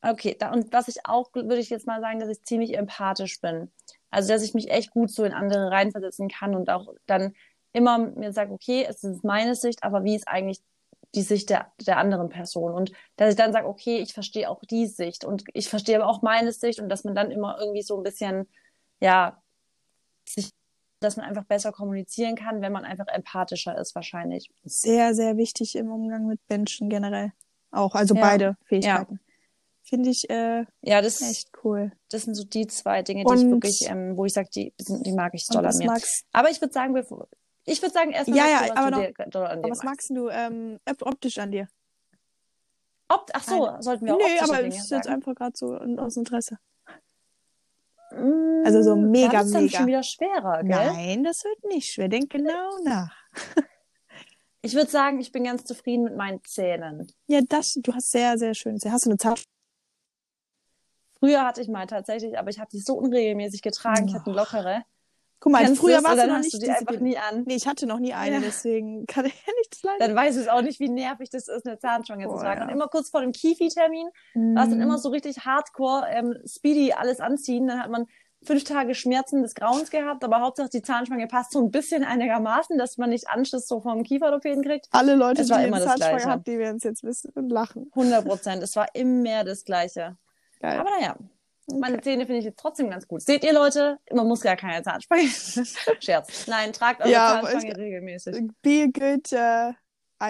Okay, 0.02 0.36
da, 0.38 0.52
und 0.52 0.72
was 0.74 0.88
ich 0.90 1.06
auch, 1.06 1.34
würde 1.34 1.58
ich 1.60 1.70
jetzt 1.70 1.88
mal 1.88 2.02
sagen, 2.02 2.20
dass 2.20 2.30
ich 2.30 2.44
ziemlich 2.44 2.78
empathisch 2.78 3.40
bin. 3.40 3.72
Also, 4.10 4.30
dass 4.32 4.44
ich 4.44 4.54
mich 4.54 4.70
echt 4.70 4.92
gut 4.92 5.10
so 5.12 5.24
in 5.24 5.34
andere 5.34 5.72
reinversetzen 5.72 6.28
kann 6.30 6.56
und 6.56 6.70
auch 6.70 6.94
dann 7.08 7.34
immer 7.74 7.98
mir 7.98 8.32
sage, 8.34 8.51
okay, 8.53 8.86
es 8.88 9.03
ist 9.03 9.24
meine 9.24 9.56
Sicht, 9.56 9.84
aber 9.84 10.03
wie 10.03 10.15
ist 10.15 10.27
eigentlich 10.27 10.62
die 11.15 11.22
Sicht 11.22 11.50
der, 11.50 11.72
der 11.82 11.98
anderen 11.98 12.30
Person? 12.30 12.74
Und 12.74 12.92
dass 13.18 13.30
ich 13.32 13.36
dann 13.36 13.51
sage, 13.53 13.68
okay, 13.68 13.98
ich 14.00 14.13
verstehe 14.13 14.50
auch 14.50 14.62
die 14.63 14.88
Sicht 14.88 15.25
und 15.25 15.44
ich 15.53 15.70
verstehe 15.70 15.96
aber 16.01 16.08
auch 16.08 16.22
meine 16.22 16.51
Sicht 16.51 16.80
und 16.80 16.89
dass 16.89 17.03
man 17.03 17.15
dann 17.15 17.32
immer 17.32 17.58
irgendwie 17.60 17.82
so 17.82 17.98
ein 17.98 18.03
bisschen, 18.03 18.48
ja, 19.00 19.42
sich, 20.27 20.50
dass 21.00 21.18
man 21.18 21.25
einfach 21.25 21.44
besser 21.46 21.72
kommunizieren 21.72 22.36
kann, 22.36 22.62
wenn 22.62 22.72
man 22.72 22.86
einfach 22.86 23.08
empathischer 23.08 23.77
ist, 23.77 23.94
wahrscheinlich. 23.96 24.50
Sehr, 24.63 25.13
sehr 25.13 25.36
wichtig 25.38 25.75
im 25.75 25.92
Umgang 25.92 26.27
mit 26.27 26.39
Menschen 26.50 26.89
generell. 26.89 27.34
Auch, 27.72 27.94
also 27.96 28.15
Ja. 28.15 28.22
beide 28.22 28.58
Fähigkeiten. 28.65 29.20
Finde 29.86 30.10
ich 30.12 30.30
äh, 30.30 30.63
Ja, 30.82 31.01
das, 31.01 31.22
echt 31.22 31.50
cool. 31.63 31.92
das 32.10 32.24
sind 32.24 32.36
so 32.36 32.46
die 32.46 32.68
zwei 32.68 33.01
Dinge, 33.03 33.25
die 33.25 33.34
ich 33.34 33.42
Und- 33.42 33.51
wirklich, 33.51 33.86
ähm, 33.89 34.15
wo 34.15 34.24
ich 34.25 34.32
sage, 34.34 34.48
die, 34.56 34.74
die 34.80 35.12
mag 35.12 35.34
ich 35.34 35.46
doll 35.48 35.65
an 35.65 35.77
mir. 35.77 35.94
Aber 36.32 36.50
ich 36.50 36.62
würde 36.62 36.72
sagen, 36.74 36.94
bevor, 36.94 37.27
ich 37.65 37.82
würde 37.82 37.93
sagen, 37.93 38.12
erstmal, 38.12 38.38
Ja, 38.38 38.48
ja, 38.48 38.58
du, 38.63 38.70
was 38.70 38.77
aber 38.77 38.91
noch- 38.91 39.00
dir 39.00 39.13
aber 39.36 39.70
was 39.70 39.84
magst 39.84 40.10
du 40.10 40.29
ähm, 40.29 40.79
op- 40.89 41.01
optisch 41.05 41.38
an 41.38 41.51
dir? 41.51 41.67
Ob, 43.10 43.29
ach 43.34 43.43
so, 43.43 43.70
sollten 43.79 44.05
wir 44.05 44.15
auch 44.15 44.20
nee, 44.20 44.39
aber 44.39 44.58
Dinge 44.58 44.67
ist 44.70 44.89
jetzt 44.89 45.05
sagen? 45.05 45.15
einfach 45.15 45.36
gerade 45.36 45.53
so 45.55 45.75
aus 45.77 46.17
Interesse. 46.17 46.58
Mm, 48.12 48.63
also 48.65 48.82
so 48.82 48.96
mega, 48.96 49.32
da 49.32 49.39
wird's 49.39 49.51
dann 49.51 49.63
mega. 49.65 49.77
schon 49.77 49.88
wieder 49.88 50.03
schwerer, 50.03 50.63
gell? 50.63 50.93
Nein, 50.93 51.24
das 51.24 51.43
wird 51.43 51.63
nicht 51.65 51.91
schwer. 51.91 52.08
Denk 52.10 52.29
genau 52.32 52.70
nach. 52.84 53.15
Ich 54.65 54.75
würde 54.75 54.89
sagen, 54.89 55.20
ich 55.20 55.34
bin 55.34 55.43
ganz 55.43 55.65
zufrieden 55.65 56.05
mit 56.05 56.15
meinen 56.15 56.41
Zähnen. 56.46 57.12
Ja, 57.27 57.41
das, 57.50 57.74
du 57.74 57.93
hast 57.93 58.12
sehr, 58.12 58.38
sehr 58.38 58.53
schön. 58.53 58.79
Hast 58.86 59.05
du 59.05 59.10
eine 59.10 59.17
Zahn? 59.17 59.36
Früher 61.20 61.46
hatte 61.46 61.60
ich 61.62 61.67
mal 61.67 61.86
tatsächlich, 61.86 62.39
aber 62.39 62.50
ich 62.50 62.60
habe 62.60 62.70
die 62.72 62.79
so 62.79 62.93
unregelmäßig 62.93 63.62
getragen. 63.62 64.08
Ich 64.08 64.13
hatte 64.15 64.27
eine 64.27 64.36
lockere. 64.38 64.84
Guck 65.43 65.51
mal, 65.51 65.62
Kennst 65.65 65.81
früher 65.81 66.01
warst 66.05 66.23
du 66.23 66.27
noch 66.27 66.38
nicht 66.39 66.53
du 66.53 66.57
die 66.59 66.69
einfach 66.69 67.01
nie 67.01 67.17
an. 67.17 67.43
Nee, 67.45 67.56
ich 67.56 67.67
hatte 67.67 67.86
noch 67.86 67.99
nie 67.99 68.13
eine, 68.13 68.36
Ja. 68.36 68.41
deswegen 68.41 69.06
kann 69.08 69.25
ich 69.25 69.34
ja 69.45 69.51
nichts 69.60 69.84
leiden. 69.84 69.99
Dann 69.99 70.15
weiß 70.15 70.38
ich 70.38 70.49
auch 70.49 70.62
nicht, 70.62 70.79
wie 70.79 70.88
nervig 70.88 71.29
das 71.32 71.49
ist, 71.49 71.65
eine 71.67 71.77
Zahnspange 71.77 72.27
Boah, 72.27 72.38
zu 72.38 72.43
tragen. 72.45 72.62
ja. 72.62 72.65
Und 72.67 72.71
immer 72.71 72.88
kurz 72.88 73.10
vor 73.10 73.19
dem 73.19 73.34
Kifi-Termin 73.34 74.08
war 74.56 74.63
es 74.63 74.69
dann 74.69 74.79
immer 74.79 74.97
so 74.97 75.10
richtig 75.10 75.39
hardcore, 75.39 76.06
ähm, 76.12 76.38
speedy 76.45 76.93
alles 76.93 77.19
anziehen. 77.19 77.67
Dann 77.67 77.84
hat 77.84 77.91
man 77.91 78.06
fünf 78.41 78.63
Tage 78.63 78.95
Schmerzen 78.95 79.41
des 79.41 79.53
Grauens 79.53 79.89
gehabt, 79.89 80.23
aber 80.23 80.39
Hauptsache 80.39 80.69
die 80.69 80.82
Zahnspange 80.82 81.27
passt 81.27 81.51
so 81.51 81.62
ein 81.62 81.71
bisschen 81.71 82.06
einigermaßen, 82.06 82.77
dass 82.77 82.97
man 82.97 83.10
nicht 83.10 83.27
Anschiss 83.27 83.67
so 83.67 83.82
vom 83.82 84.03
Kieferorthopäden 84.03 84.63
kriegt. 84.63 84.88
Alle 84.91 85.15
Leute, 85.15 85.41
Es 85.41 85.47
die 85.47 85.51
war 85.51 85.60
eine 85.60 85.77
Zahnspange 85.82 86.23
haben, 86.23 86.43
die 86.45 86.58
werden 86.58 86.77
es 86.77 86.84
jetzt 86.84 87.03
wissen 87.03 87.32
und 87.36 87.49
lachen. 87.49 87.91
100 87.95 88.25
Prozent. 88.25 88.63
es 88.63 88.77
war 88.77 88.88
immer 88.95 89.43
das 89.43 89.65
Gleiche. 89.65 90.15
Geil. 90.62 90.79
Aber 90.79 90.89
naja, 90.97 91.17
meine 91.67 92.02
Zähne 92.02 92.26
finde 92.26 92.39
ich 92.39 92.45
jetzt 92.45 92.60
trotzdem 92.60 92.89
ganz 92.89 93.08
gut. 93.08 93.21
Seht 93.21 93.43
ihr 93.43 93.54
Leute, 93.54 93.97
man 94.12 94.28
muss 94.28 94.41
gar 94.41 94.56
keine 94.56 94.84
Zahnspange. 94.84 95.28
Scherz. 95.99 96.47
Nein, 96.47 96.73
tragt 96.73 97.02
eure 97.02 97.12
Ja, 97.12 97.39
Zahnspange 97.41 97.71
ich- 97.71 97.78
regelmäßig. 97.78 98.36
Be 98.62 98.84
a 98.84 98.86
good 98.88 99.32
äh, 99.32 99.73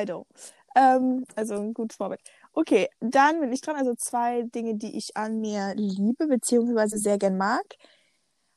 idol. 0.02 0.26
Ähm, 0.76 1.24
also 1.36 1.56
ein 1.56 1.74
gutes 1.74 1.98
Vorbild. 1.98 2.22
Okay, 2.54 2.88
dann 3.00 3.40
bin 3.40 3.52
ich 3.52 3.62
dran. 3.62 3.76
Also 3.76 3.94
zwei 3.96 4.44
Dinge, 4.44 4.76
die 4.76 4.98
ich 4.98 5.16
an 5.16 5.40
mir 5.40 5.74
liebe, 5.76 6.28
beziehungsweise 6.28 6.98
sehr 6.98 7.18
gern 7.18 7.38
mag, 7.38 7.64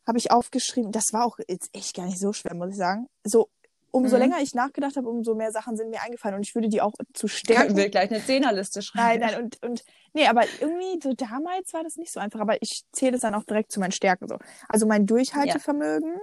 habe 0.07 0.19
ich 0.19 0.31
aufgeschrieben. 0.31 0.93
Das 0.93 1.12
war 1.12 1.25
auch 1.27 1.39
jetzt 1.49 1.69
echt 1.75 1.95
gar 1.97 2.07
nicht 2.07 2.21
so 2.21 2.33
schwer, 2.33 2.55
muss 2.55 2.71
ich 2.71 2.77
sagen. 2.77 3.09
So, 3.25 3.49
umso 3.97 4.17
Mhm. 4.17 4.23
länger 4.23 4.37
ich 4.43 4.55
nachgedacht 4.55 4.97
habe, 4.97 5.09
umso 5.09 5.35
mehr 5.35 5.51
Sachen 5.53 5.77
sind 5.77 5.91
mir 5.91 6.03
eingefallen 6.03 6.37
und 6.37 6.47
ich 6.47 6.55
würde 6.55 6.69
die 6.69 6.81
auch 6.81 6.93
zu 7.15 7.27
stärken. 7.29 7.77
wir 7.77 7.89
gleich 7.89 8.11
eine 8.11 8.25
Zehnerliste 8.25 8.83
schreiben. 8.83 9.21
Nein, 9.21 9.31
nein, 9.33 9.43
und, 9.45 9.63
und 9.65 9.85
nee, 10.13 10.27
aber 10.27 10.43
irgendwie 10.61 11.01
so 11.03 11.13
damals 11.15 11.73
war 11.73 11.83
das 11.83 11.97
nicht 11.97 12.13
so 12.13 12.21
einfach, 12.21 12.41
aber 12.41 12.61
ich 12.63 12.85
zähle 12.93 13.17
es 13.17 13.23
dann 13.23 13.35
auch 13.35 13.45
direkt 13.45 13.73
zu 13.73 13.81
meinen 13.81 13.93
Stärken 13.93 14.29
so. 14.29 14.37
Also 14.69 14.87
mein 14.87 15.07
Durchhaltevermögen, 15.07 16.15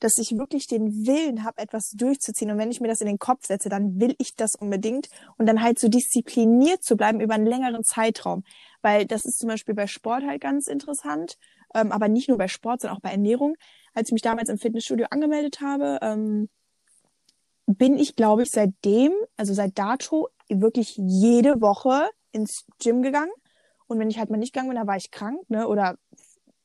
dass 0.00 0.18
ich 0.18 0.36
wirklich 0.36 0.66
den 0.66 1.06
Willen 1.06 1.44
habe, 1.44 1.62
etwas 1.62 1.90
durchzuziehen 1.90 2.50
und 2.50 2.58
wenn 2.58 2.70
ich 2.70 2.80
mir 2.80 2.88
das 2.88 3.00
in 3.00 3.06
den 3.06 3.18
Kopf 3.18 3.46
setze, 3.46 3.68
dann 3.68 3.98
will 4.00 4.14
ich 4.18 4.34
das 4.36 4.54
unbedingt 4.54 5.08
und 5.38 5.46
dann 5.46 5.62
halt 5.62 5.78
so 5.78 5.88
diszipliniert 5.88 6.82
zu 6.82 6.96
bleiben 6.96 7.20
über 7.20 7.34
einen 7.34 7.46
längeren 7.46 7.84
Zeitraum, 7.84 8.44
weil 8.82 9.06
das 9.06 9.24
ist 9.24 9.38
zum 9.38 9.48
Beispiel 9.48 9.74
bei 9.74 9.86
Sport 9.86 10.24
halt 10.26 10.40
ganz 10.42 10.66
interessant, 10.66 11.36
ähm, 11.74 11.90
aber 11.90 12.08
nicht 12.08 12.28
nur 12.28 12.38
bei 12.38 12.48
Sport, 12.48 12.82
sondern 12.82 12.98
auch 12.98 13.02
bei 13.02 13.10
Ernährung. 13.10 13.56
Als 13.94 14.08
ich 14.08 14.12
mich 14.12 14.22
damals 14.22 14.48
im 14.48 14.58
Fitnessstudio 14.58 15.06
angemeldet 15.10 15.60
habe, 15.60 15.98
ähm, 16.02 16.48
bin 17.66 17.98
ich, 17.98 18.16
glaube 18.16 18.42
ich, 18.42 18.50
seitdem, 18.50 19.12
also 19.36 19.54
seit 19.54 19.78
dato, 19.78 20.28
wirklich 20.48 20.96
jede 20.96 21.60
Woche 21.60 22.08
ins 22.32 22.64
Gym 22.82 23.02
gegangen. 23.02 23.32
Und 23.86 23.98
wenn 23.98 24.10
ich 24.10 24.18
halt 24.18 24.30
mal 24.30 24.36
nicht 24.36 24.52
gegangen 24.52 24.70
bin, 24.70 24.76
dann 24.78 24.86
war 24.86 24.96
ich 24.96 25.10
krank, 25.10 25.38
ne? 25.48 25.68
Oder 25.68 25.96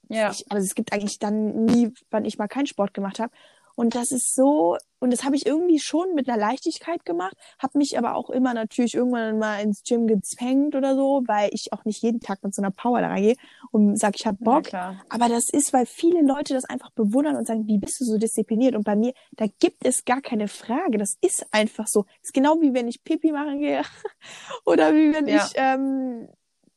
Ja. 0.09 0.31
ich, 0.31 0.51
also 0.51 0.65
es 0.65 0.75
gibt 0.75 0.93
eigentlich 0.93 1.19
dann 1.19 1.65
nie, 1.65 1.93
wann 2.09 2.25
ich 2.25 2.37
mal 2.37 2.47
keinen 2.47 2.67
Sport 2.67 2.93
gemacht 2.93 3.19
habe. 3.19 3.31
Und 3.79 3.95
das 3.95 4.11
ist 4.11 4.35
so, 4.35 4.75
und 4.99 5.13
das 5.13 5.23
habe 5.23 5.37
ich 5.37 5.45
irgendwie 5.45 5.79
schon 5.79 6.13
mit 6.13 6.27
einer 6.27 6.37
Leichtigkeit 6.37 7.05
gemacht, 7.05 7.37
habe 7.59 7.77
mich 7.77 7.97
aber 7.97 8.15
auch 8.15 8.29
immer 8.29 8.53
natürlich 8.53 8.93
irgendwann 8.93 9.39
mal 9.39 9.61
ins 9.61 9.83
Gym 9.83 10.05
gezwängt 10.05 10.75
oder 10.75 10.95
so, 10.95 11.23
weil 11.27 11.49
ich 11.53 11.71
auch 11.71 11.85
nicht 11.85 12.03
jeden 12.03 12.19
Tag 12.19 12.43
mit 12.43 12.53
so 12.53 12.61
einer 12.61 12.71
Power 12.71 12.99
da 12.99 13.07
reingehe 13.07 13.37
und 13.71 13.97
sag, 13.97 14.19
ich 14.19 14.27
habe 14.27 14.35
Bock. 14.41 14.63
klar. 14.63 14.97
Aber 15.07 15.29
das 15.29 15.47
ist, 15.47 15.71
weil 15.71 15.85
viele 15.85 16.21
Leute 16.21 16.53
das 16.53 16.65
einfach 16.65 16.89
bewundern 16.91 17.37
und 17.37 17.47
sagen, 17.47 17.67
wie 17.67 17.77
bist 17.77 18.01
du 18.01 18.03
so 18.03 18.17
diszipliniert? 18.17 18.75
Und 18.75 18.83
bei 18.83 18.97
mir, 18.97 19.13
da 19.31 19.45
gibt 19.59 19.85
es 19.85 20.03
gar 20.03 20.19
keine 20.19 20.49
Frage. 20.49 20.97
Das 20.97 21.15
ist 21.21 21.45
einfach 21.51 21.87
so. 21.87 22.05
ist 22.21 22.33
genau 22.33 22.59
wie 22.59 22.73
wenn 22.73 22.89
ich 22.89 23.01
Pipi 23.05 23.31
machen 23.31 23.59
gehe 23.59 23.83
oder 24.65 24.93
wie 24.93 25.13
wenn 25.13 25.25
Ja. 25.25 25.37
ich, 25.37 25.53
ähm, 25.55 26.27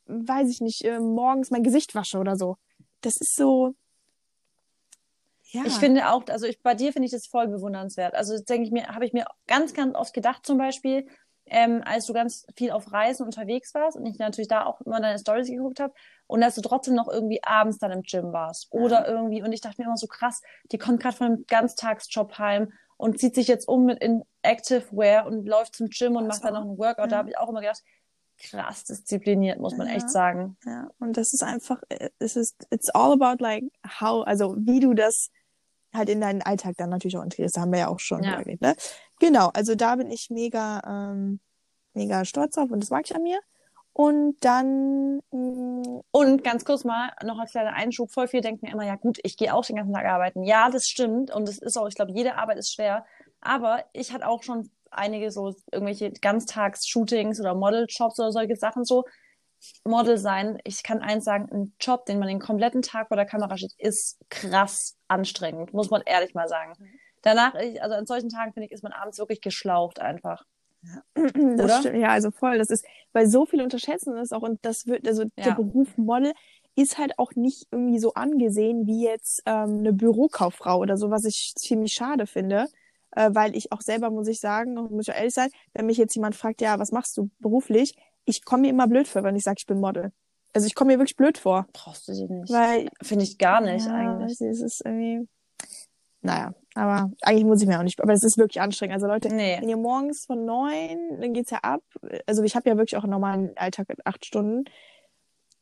weiß 0.05 0.49
ich 0.49 0.61
nicht, 0.61 0.85
äh, 0.85 1.01
morgens 1.01 1.51
mein 1.51 1.63
Gesicht 1.63 1.95
wasche 1.95 2.17
oder 2.17 2.37
so. 2.37 2.55
Das 3.01 3.17
ist 3.19 3.35
so. 3.35 3.75
Ja. 5.53 5.61
Ich 5.65 5.75
finde 5.75 6.09
auch, 6.11 6.23
also 6.29 6.47
ich, 6.47 6.61
bei 6.63 6.73
dir 6.73 6.91
finde 6.93 7.05
ich 7.05 7.11
das 7.11 7.27
voll 7.27 7.47
bewundernswert. 7.47 8.15
Also 8.15 8.37
denke 8.43 8.65
ich 8.65 8.71
mir, 8.71 8.87
habe 8.87 9.05
ich 9.05 9.13
mir 9.13 9.25
ganz, 9.47 9.73
ganz 9.73 9.95
oft 9.95 10.13
gedacht, 10.13 10.45
zum 10.45 10.57
Beispiel, 10.57 11.07
ähm, 11.45 11.81
als 11.85 12.07
du 12.07 12.13
ganz 12.13 12.45
viel 12.57 12.71
auf 12.71 12.91
Reisen 12.91 13.23
unterwegs 13.25 13.73
warst 13.75 13.95
und 13.97 14.05
ich 14.05 14.17
natürlich 14.17 14.47
da 14.47 14.65
auch 14.65 14.81
immer 14.81 14.99
deine 14.99 15.19
Stories 15.19 15.49
geguckt 15.49 15.79
habe 15.79 15.93
und 16.25 16.41
dass 16.41 16.55
du 16.55 16.61
trotzdem 16.61 16.95
noch 16.95 17.07
irgendwie 17.07 17.43
abends 17.43 17.77
dann 17.77 17.91
im 17.91 18.01
Gym 18.01 18.33
warst 18.33 18.67
oder 18.71 19.07
irgendwie 19.07 19.43
und 19.43 19.51
ich 19.53 19.61
dachte 19.61 19.79
mir 19.81 19.85
immer 19.85 19.97
so 19.97 20.07
krass, 20.07 20.41
die 20.71 20.77
kommt 20.77 21.01
gerade 21.01 21.15
von 21.17 21.27
einem 21.27 21.45
Ganztagsjob 21.47 22.37
heim 22.39 22.71
und 22.97 23.19
zieht 23.19 23.35
sich 23.35 23.47
jetzt 23.47 23.67
um 23.67 23.85
mit 23.85 24.01
in 24.01 24.23
Active 24.41 24.85
Wear 24.91 25.25
und 25.27 25.45
läuft 25.45 25.75
zum 25.75 25.89
Gym 25.89 26.15
und 26.15 26.27
Das 26.29 26.37
macht 26.37 26.45
dann 26.45 26.53
noch 26.53 26.61
einen 26.69 26.77
Workout. 26.79 27.11
Da 27.11 27.15
Ja. 27.15 27.17
habe 27.19 27.29
ich 27.29 27.37
auch 27.37 27.49
immer 27.49 27.59
gedacht, 27.61 27.83
krass 28.37 28.85
diszipliniert, 28.85 29.59
muss 29.59 29.75
man 29.77 29.87
Ja. 29.87 29.93
echt 29.95 30.09
sagen. 30.09 30.57
Ja, 30.65 30.89
und 30.99 31.17
das 31.17 31.33
ist 31.33 31.43
einfach, 31.43 31.81
äh, 31.89 32.09
es 32.19 32.35
ist, 32.35 32.65
it's 32.71 32.89
all 32.89 33.11
about 33.11 33.43
like 33.43 33.63
how, 33.99 34.25
also 34.25 34.55
wie 34.57 34.79
du 34.79 34.93
das 34.93 35.29
halt 35.93 36.09
in 36.09 36.21
deinen 36.21 36.41
Alltag 36.41 36.75
dann 36.77 36.89
natürlich 36.89 37.17
auch 37.17 37.23
integrierst. 37.23 37.57
Da 37.57 37.61
haben 37.61 37.71
wir 37.71 37.79
ja 37.79 37.87
auch 37.87 37.99
schon 37.99 38.23
Ja. 38.23 38.37
geredet, 38.37 38.61
ne? 38.61 38.75
Genau, 39.19 39.49
also 39.53 39.75
da 39.75 39.95
bin 39.95 40.09
ich 40.11 40.29
mega, 40.29 40.81
ähm, 40.85 41.39
mega 41.93 42.25
stolz 42.25 42.55
drauf 42.55 42.71
und 42.71 42.81
das 42.81 42.89
mag 42.89 43.03
ich 43.05 43.15
an 43.15 43.23
mir. 43.23 43.39
Und 43.95 44.37
dann, 44.43 45.19
mh, 45.31 46.01
Und 46.11 46.43
ganz 46.43 46.65
kurz 46.65 46.83
mal 46.83 47.11
noch 47.23 47.37
als 47.39 47.51
kleiner 47.51 47.73
Einschub, 47.73 48.11
voll 48.11 48.27
viel 48.27 48.41
denken 48.41 48.65
immer, 48.65 48.85
ja 48.85 48.95
gut, 48.95 49.19
ich 49.23 49.37
gehe 49.37 49.53
auch 49.53 49.65
den 49.65 49.75
ganzen 49.75 49.93
Tag 49.93 50.05
arbeiten. 50.05 50.43
Ja, 50.43 50.69
das 50.71 50.87
stimmt 50.87 51.29
und 51.31 51.47
das 51.47 51.59
ist 51.59 51.77
auch, 51.77 51.87
ich 51.87 51.95
glaube, 51.95 52.11
jede 52.11 52.35
Arbeit 52.35 52.57
ist 52.57 52.73
schwer. 52.73 53.05
Aber 53.41 53.83
ich 53.93 54.11
hatte 54.11 54.27
auch 54.27 54.41
schon 54.43 54.71
einige 54.89 55.31
so 55.31 55.53
irgendwelche 55.71 56.11
Ganztags-Shootings 56.11 57.39
oder 57.39 57.53
Model-Jobs 57.55 58.19
oder 58.19 58.31
solche 58.31 58.55
Sachen 58.55 58.83
so. 58.85 59.05
Model 59.83 60.17
sein, 60.17 60.59
ich 60.63 60.83
kann 60.83 61.01
eins 61.01 61.25
sagen, 61.25 61.49
ein 61.51 61.73
Job, 61.79 62.05
den 62.05 62.19
man 62.19 62.27
den 62.27 62.39
kompletten 62.39 62.81
Tag 62.81 63.07
vor 63.07 63.17
der 63.17 63.25
Kamera 63.25 63.57
steht, 63.57 63.73
ist 63.77 64.19
krass 64.29 64.97
anstrengend, 65.07 65.73
muss 65.73 65.89
man 65.89 66.01
ehrlich 66.05 66.33
mal 66.33 66.47
sagen. 66.47 66.73
Mhm. 66.79 66.99
Danach, 67.21 67.55
also 67.55 67.95
an 67.95 68.05
solchen 68.05 68.29
Tagen, 68.29 68.53
finde 68.53 68.65
ich, 68.65 68.71
ist 68.71 68.83
man 68.83 68.91
abends 68.91 69.17
wirklich 69.17 69.41
geschlaucht 69.41 69.99
einfach. 69.99 70.43
Ja. 70.83 71.01
Das 71.57 71.79
stimmt, 71.79 71.97
ja, 71.97 72.09
also 72.09 72.31
voll. 72.31 72.57
Das 72.57 72.69
ist, 72.69 72.85
weil 73.13 73.27
so 73.27 73.45
viele 73.45 73.63
unterschätzen 73.63 74.15
das 74.15 74.31
auch 74.33 74.41
und 74.41 74.59
das 74.65 74.87
wird, 74.87 75.07
also 75.07 75.23
ja. 75.23 75.29
der 75.37 75.51
Beruf 75.51 75.97
Model 75.97 76.33
ist 76.75 76.97
halt 76.97 77.17
auch 77.19 77.33
nicht 77.35 77.67
irgendwie 77.71 77.99
so 77.99 78.13
angesehen 78.15 78.87
wie 78.87 79.03
jetzt 79.03 79.43
ähm, 79.45 79.79
eine 79.79 79.93
Bürokauffrau 79.93 80.79
oder 80.79 80.97
so, 80.97 81.11
was 81.11 81.23
ich 81.25 81.53
ziemlich 81.55 81.93
schade 81.93 82.25
finde. 82.27 82.67
Äh, 83.15 83.29
weil 83.33 83.55
ich 83.55 83.71
auch 83.71 83.81
selber, 83.81 84.09
muss 84.09 84.27
ich 84.27 84.39
sagen, 84.39 84.73
muss 84.73 85.07
ich 85.07 85.13
ehrlich 85.13 85.33
sein, 85.33 85.49
wenn 85.73 85.85
mich 85.85 85.97
jetzt 85.97 86.15
jemand 86.15 86.35
fragt, 86.35 86.61
ja, 86.61 86.79
was 86.79 86.91
machst 86.91 87.15
du 87.17 87.29
beruflich, 87.39 87.95
ich 88.25 88.45
komme 88.45 88.63
mir 88.63 88.69
immer 88.69 88.87
blöd 88.87 89.07
vor, 89.07 89.23
wenn 89.23 89.35
ich 89.35 89.43
sage, 89.43 89.57
ich 89.59 89.65
bin 89.65 89.79
Model. 89.79 90.11
Also 90.53 90.67
ich 90.67 90.75
komme 90.75 90.93
mir 90.93 90.99
wirklich 90.99 91.15
blöd 91.15 91.37
vor. 91.37 91.67
Brauchst 91.73 92.07
du 92.07 92.13
sie 92.13 92.27
nicht. 92.27 92.51
Weil. 92.51 92.89
Finde 93.01 93.23
ich 93.23 93.37
gar 93.37 93.61
nicht 93.61 93.85
ja, 93.85 93.93
eigentlich. 93.93 94.39
Es 94.39 94.61
ist 94.61 94.81
irgendwie. 94.85 95.27
Naja, 96.21 96.53
aber 96.75 97.11
eigentlich 97.21 97.43
muss 97.43 97.61
ich 97.61 97.67
mir 97.67 97.79
auch 97.79 97.83
nicht. 97.83 98.01
Aber 98.01 98.13
es 98.13 98.23
ist 98.23 98.37
wirklich 98.37 98.61
anstrengend. 98.61 98.93
Also 98.93 99.07
Leute, 99.07 99.27
nee. 99.27 99.57
wenn 99.59 99.67
ihr 99.67 99.77
morgens 99.77 100.25
von 100.25 100.45
neun, 100.45 101.19
dann 101.19 101.33
geht's 101.33 101.51
ja 101.51 101.59
ab. 101.63 101.81
Also 102.25 102.43
ich 102.43 102.55
habe 102.55 102.69
ja 102.69 102.77
wirklich 102.77 102.95
auch 102.95 103.03
einen 103.03 103.11
normalen 103.11 103.57
Alltag 103.57 103.89
in 103.89 103.97
acht 104.05 104.25
Stunden. 104.25 104.63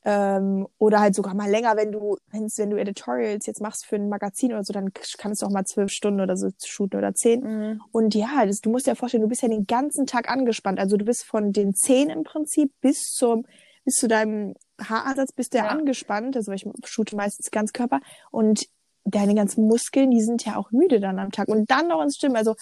Ähm, 0.04 0.68
oder 0.80 1.00
halt 1.00 1.14
sogar 1.14 1.36
mal 1.36 1.50
länger, 1.50 1.78
wenn 1.78 1.92
du, 1.92 2.18
wenn's, 2.32 2.58
wenn 2.58 2.72
du 2.72 2.78
Editorials 2.78 3.46
jetzt 3.46 3.62
machst 3.62 3.86
für 3.86 3.98
ein 3.98 4.10
Magazin 4.10 4.52
oder 4.52 4.64
so, 4.64 4.74
dann 4.74 4.92
kannst 5.18 5.42
du 5.42 5.46
auch 5.46 5.52
mal 5.52 5.66
zwölf 5.66 5.92
Stunden 5.92 6.22
oder 6.22 6.36
so 6.38 6.50
shooten 6.64 6.98
oder 6.98 7.14
zehn. 7.14 7.42
Mhm. 7.42 7.82
Und 7.92 8.16
ja, 8.16 8.46
das, 8.46 8.62
du 8.62 8.72
musst 8.72 8.88
dir 8.88 8.96
vorstellen, 8.96 9.22
du 9.22 9.30
bist 9.30 9.44
ja 9.44 9.48
den 9.48 9.68
ganzen 9.68 10.08
Tag 10.08 10.30
angespannt. 10.30 10.80
Also 10.80 10.98
du 10.98 11.06
bist 11.06 11.24
von 11.24 11.52
den 11.52 11.76
zehn 11.76 12.10
im 12.10 12.24
Prinzip 12.24 12.72
bis 12.82 13.12
zum, 13.14 13.46
bis 13.86 13.96
zu 13.96 14.08
deinem 14.08 14.56
Haaransatz 14.82 15.34
bist 15.34 15.54
du 15.54 15.60
ja, 15.60 15.68
angespannt. 15.68 16.36
Also 16.36 16.52
ich 16.52 16.66
shoote 16.84 17.16
meistens 17.16 17.52
ganz 17.52 17.72
Körper 17.72 18.00
und 18.32 18.66
deine 19.04 19.36
ganzen 19.36 19.68
Muskeln, 19.68 20.10
die 20.10 20.22
sind 20.22 20.46
ja 20.46 20.58
auch 20.58 20.72
müde 20.72 21.00
dann 21.00 21.20
am 21.20 21.32
Tag. 21.32 21.48
Und 21.48 21.70
dann 21.70 21.88
noch 21.88 22.02
ins 22.02 22.16
Stimmen. 22.16 22.36
Also 22.36 22.56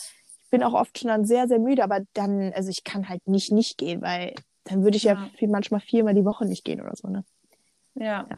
ich 0.43 0.49
bin 0.49 0.63
auch 0.63 0.73
oft 0.73 0.97
schon 0.97 1.09
dann 1.09 1.25
sehr, 1.25 1.47
sehr 1.47 1.59
müde, 1.59 1.83
aber 1.83 2.01
dann, 2.13 2.51
also 2.53 2.69
ich 2.69 2.83
kann 2.83 3.07
halt 3.07 3.27
nicht 3.27 3.51
nicht 3.51 3.77
gehen, 3.77 4.01
weil 4.01 4.33
dann 4.69 4.83
würde 4.83 4.97
ich 4.97 5.03
ja, 5.03 5.13
ja 5.13 5.29
viel, 5.37 5.49
manchmal 5.49 5.81
viermal 5.81 6.13
die 6.13 6.25
Woche 6.25 6.45
nicht 6.45 6.63
gehen 6.63 6.81
oder 6.81 6.95
so, 6.95 7.07
ne? 7.07 7.25
Ja. 7.95 8.27
Ja, 8.29 8.37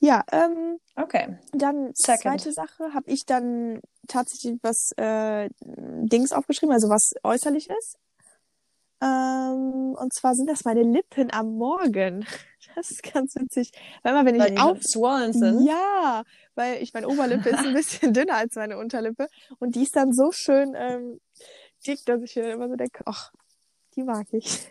ja 0.00 0.24
ähm, 0.32 0.78
okay. 0.96 1.38
Dann 1.52 1.90
Second. 1.94 2.22
zweite 2.22 2.52
Sache 2.52 2.94
habe 2.94 3.10
ich 3.10 3.26
dann 3.26 3.80
tatsächlich 4.08 4.58
was 4.62 4.92
äh, 4.96 5.48
Dings 5.60 6.32
aufgeschrieben, 6.32 6.72
also 6.72 6.88
was 6.88 7.14
äußerlich 7.22 7.68
ist. 7.70 7.98
Ähm, 9.02 9.94
und 9.94 10.14
zwar 10.14 10.34
sind 10.34 10.48
das 10.48 10.64
meine 10.64 10.82
Lippen 10.82 11.32
am 11.32 11.56
Morgen. 11.56 12.26
Das 12.74 12.90
ist 12.90 13.02
ganz 13.10 13.34
witzig. 13.36 13.72
Weil 14.02 14.12
immer, 14.12 14.26
wenn 14.26 14.38
weil 14.38 14.52
ich 14.52 14.60
auf 14.60 14.82
sind. 14.82 15.64
Ja, 15.64 16.24
weil 16.56 16.82
ich 16.82 16.92
meine 16.92 17.08
Oberlippe 17.08 17.48
ist 17.48 17.60
ein 17.60 17.72
bisschen 17.74 18.12
dünner 18.12 18.34
als 18.34 18.54
meine 18.54 18.76
Unterlippe 18.76 19.28
und 19.60 19.76
die 19.76 19.84
ist 19.84 19.96
dann 19.96 20.12
so 20.12 20.30
schön 20.30 20.74
ähm, 20.76 21.18
dick, 21.86 22.04
dass 22.04 22.20
ich 22.20 22.36
mir 22.36 22.50
immer 22.50 22.68
so 22.68 22.76
denke, 22.76 23.02
ach, 23.06 23.32
die 23.94 24.02
mag 24.02 24.26
ich. 24.32 24.68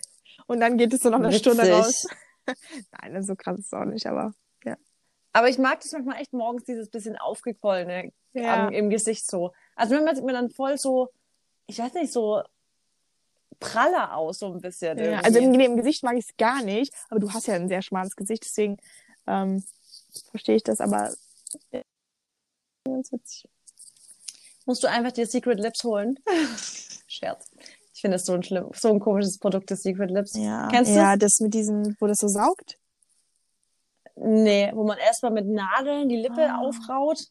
Und 0.47 0.59
dann 0.59 0.77
geht 0.77 0.93
es 0.93 1.01
so 1.01 1.09
noch 1.09 1.19
eine 1.19 1.29
Witzig. 1.29 1.41
Stunde 1.41 1.71
raus. 1.71 2.07
Nein, 3.01 3.23
so 3.23 3.35
krass 3.35 3.59
ist 3.59 3.67
es 3.67 3.73
auch 3.73 3.85
nicht, 3.85 4.05
aber 4.05 4.33
ja. 4.63 4.77
Aber 5.33 5.49
ich 5.49 5.57
mag 5.57 5.79
das 5.81 5.91
manchmal 5.91 6.21
echt 6.21 6.33
morgens, 6.33 6.63
dieses 6.63 6.89
bisschen 6.89 7.17
aufgequollene 7.17 8.11
ja. 8.33 8.67
im 8.69 8.89
Gesicht 8.89 9.29
so. 9.29 9.53
Also 9.75 9.95
wenn 9.95 10.03
man 10.03 10.23
mir 10.23 10.33
dann 10.33 10.49
voll 10.49 10.77
so, 10.77 11.09
ich 11.67 11.79
weiß 11.79 11.93
nicht, 11.93 12.13
so 12.13 12.43
praller 13.59 14.15
aus, 14.15 14.39
so 14.39 14.53
ein 14.53 14.61
bisschen. 14.61 14.97
Ja, 14.97 15.19
also 15.21 15.39
im, 15.39 15.59
im 15.59 15.77
Gesicht 15.77 16.03
mag 16.03 16.15
ich 16.17 16.25
es 16.25 16.37
gar 16.37 16.61
nicht, 16.61 16.93
aber 17.09 17.19
du 17.19 17.33
hast 17.33 17.47
ja 17.47 17.55
ein 17.55 17.67
sehr 17.67 17.81
schmales 17.81 18.15
Gesicht, 18.15 18.43
deswegen 18.45 18.77
ähm, 19.27 19.63
verstehe 20.29 20.55
ich 20.55 20.63
das, 20.63 20.81
aber 20.81 21.13
äh, 21.71 21.83
ganz 22.85 23.11
witzig. 23.11 23.49
Musst 24.65 24.83
du 24.83 24.89
einfach 24.89 25.11
dir 25.11 25.27
Secret 25.27 25.59
Lips 25.59 25.83
holen? 25.83 26.19
Scherz. 27.07 27.51
Ich 27.95 28.01
finde 28.01 28.15
das 28.15 28.25
so 28.25 28.33
ein 28.33 28.43
schlimm, 28.43 28.69
so 28.73 28.89
ein 28.89 28.99
komisches 28.99 29.39
Produkt, 29.39 29.71
das 29.71 29.81
Secret 29.81 30.11
Lips. 30.11 30.35
Ja. 30.35 30.67
Kennst 30.67 30.91
du 30.91 30.97
Ja, 30.97 31.15
das 31.15 31.39
mit 31.39 31.53
diesem, 31.53 31.95
wo 32.01 32.07
das 32.07 32.17
so 32.17 32.27
saugt? 32.27 32.77
Nee, 34.17 34.69
wo 34.75 34.83
man 34.83 34.97
erstmal 34.97 35.31
mit 35.31 35.47
Nadeln 35.47 36.09
die 36.09 36.17
Lippe 36.17 36.49
ah. 36.49 36.57
aufraut 36.57 37.23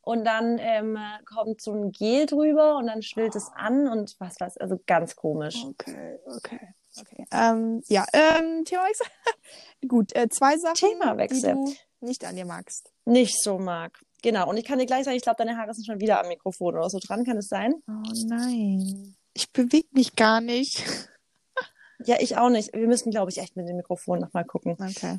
und 0.00 0.24
dann 0.24 0.58
ähm, 0.60 0.96
kommt 1.26 1.60
so 1.60 1.72
ein 1.72 1.90
Gel 1.90 2.26
drüber 2.26 2.76
und 2.76 2.86
dann 2.86 3.02
schwillt 3.02 3.34
oh. 3.34 3.38
es 3.38 3.50
an 3.54 3.88
und 3.88 4.14
was 4.20 4.36
was, 4.38 4.56
also 4.58 4.80
ganz 4.86 5.16
komisch. 5.16 5.64
Okay, 5.64 6.18
okay. 6.36 6.60
Okay. 7.00 7.24
Ähm, 7.32 7.82
ja, 7.88 8.04
ähm, 8.12 8.64
Themawechsel. 8.64 9.06
Gut, 9.88 10.14
äh, 10.14 10.28
zwei 10.28 10.56
Sachen, 10.56 10.74
Themawechsel. 10.76 11.54
die 11.54 11.74
du 12.00 12.06
nicht 12.06 12.24
an 12.24 12.36
dir 12.36 12.44
magst. 12.44 12.92
Nicht 13.06 13.42
so 13.42 13.58
mag. 13.58 13.98
Genau. 14.22 14.48
Und 14.48 14.56
ich 14.56 14.64
kann 14.64 14.78
dir 14.78 14.86
gleich 14.86 15.04
sagen, 15.04 15.16
ich 15.16 15.22
glaube, 15.22 15.38
deine 15.38 15.56
Haare 15.56 15.74
sind 15.74 15.86
schon 15.86 16.00
wieder 16.00 16.20
am 16.20 16.28
Mikrofon 16.28 16.76
oder 16.76 16.90
so 16.90 16.98
dran. 17.00 17.24
Kann 17.24 17.38
es 17.38 17.48
sein? 17.48 17.74
Oh 17.88 18.12
nein. 18.26 19.16
Ich 19.34 19.50
bewege 19.52 19.88
mich 19.92 20.16
gar 20.16 20.40
nicht. 20.40 20.84
ja, 22.04 22.16
ich 22.20 22.36
auch 22.36 22.50
nicht. 22.50 22.72
Wir 22.72 22.86
müssen, 22.86 23.10
glaube 23.10 23.30
ich, 23.30 23.38
echt 23.38 23.56
mit 23.56 23.68
dem 23.68 23.76
Mikrofon 23.76 24.20
nochmal 24.20 24.44
gucken. 24.44 24.76
Okay. 24.80 25.18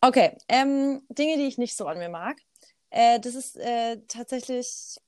Okay. 0.00 0.36
Ähm, 0.48 1.02
Dinge, 1.08 1.36
die 1.36 1.46
ich 1.46 1.58
nicht 1.58 1.76
so 1.76 1.86
an 1.86 1.98
mir 1.98 2.08
mag. 2.08 2.38
Äh, 2.90 3.20
das 3.20 3.34
ist 3.34 3.56
äh, 3.56 3.98
tatsächlich, 4.08 4.98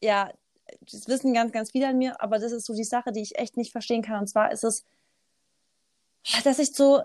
ja, 0.00 0.32
das 0.80 1.08
wissen 1.08 1.34
ganz, 1.34 1.52
ganz 1.52 1.70
viele 1.72 1.88
an 1.88 1.98
mir, 1.98 2.20
aber 2.20 2.38
das 2.38 2.52
ist 2.52 2.66
so 2.66 2.74
die 2.74 2.84
Sache, 2.84 3.12
die 3.12 3.22
ich 3.22 3.38
echt 3.38 3.56
nicht 3.56 3.72
verstehen 3.72 4.02
kann. 4.02 4.20
Und 4.20 4.28
zwar 4.28 4.52
ist 4.52 4.64
es, 4.64 4.84
dass 6.44 6.58
ich 6.58 6.72
so 6.74 7.02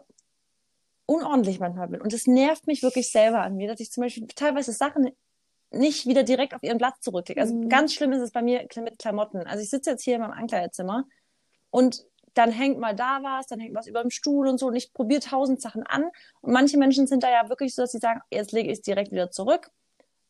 unordentlich 1.06 1.60
manchmal 1.60 1.88
bin. 1.90 2.02
Und 2.02 2.14
es 2.14 2.28
nervt 2.28 2.68
mich 2.68 2.84
wirklich 2.84 3.12
selber 3.12 3.42
an 3.42 3.58
mir, 3.58 3.68
dass 3.68 3.80
ich 3.80 3.92
zum 3.92 4.04
Beispiel 4.04 4.28
teilweise 4.28 4.72
Sachen 4.72 5.12
nicht 5.72 6.06
wieder 6.06 6.24
direkt 6.24 6.54
auf 6.54 6.64
ihren 6.64 6.78
Platz 6.78 7.00
zurücklege. 7.02 7.42
Also 7.42 7.56
mhm. 7.56 7.70
ganz 7.70 7.94
schlimm 7.94 8.12
ist 8.12 8.22
es 8.22 8.32
bei 8.32 8.42
mir 8.42 8.68
mit 8.78 9.00
Klamotten. 9.00 9.48
Also 9.48 9.64
ich 9.64 9.70
sitze 9.70 9.92
jetzt 9.92 10.04
hier 10.04 10.16
in 10.16 10.22
meinem 10.22 10.32
Ankleidezimmer 10.32 11.06
und 11.70 12.06
dann 12.34 12.52
hängt 12.52 12.80
mal 12.80 12.96
da 12.96 13.20
was, 13.24 13.48
dann 13.48 13.60
hängt 13.60 13.76
was 13.76 13.88
über 13.88 14.02
dem 14.02 14.12
Stuhl 14.12 14.48
und 14.48 14.58
so 14.58 14.68
und 14.68 14.76
ich 14.76 14.94
probiere 14.94 15.22
tausend 15.22 15.62
Sachen 15.62 15.84
an. 15.84 16.06
Und 16.42 16.54
manche 16.54 16.78
Menschen 16.78 17.08
sind 17.08 17.24
da 17.24 17.32
ja 17.32 17.50
wirklich 17.50 17.76
so, 17.76 17.82
dass 17.84 17.92
sie 17.92 18.00
sagen, 18.00 18.22
jetzt 18.32 18.52
lege 18.52 18.70
ich 18.70 18.80
es 18.80 18.82
direkt 18.82 19.12
wieder 19.12 19.32
zurück 19.32 19.70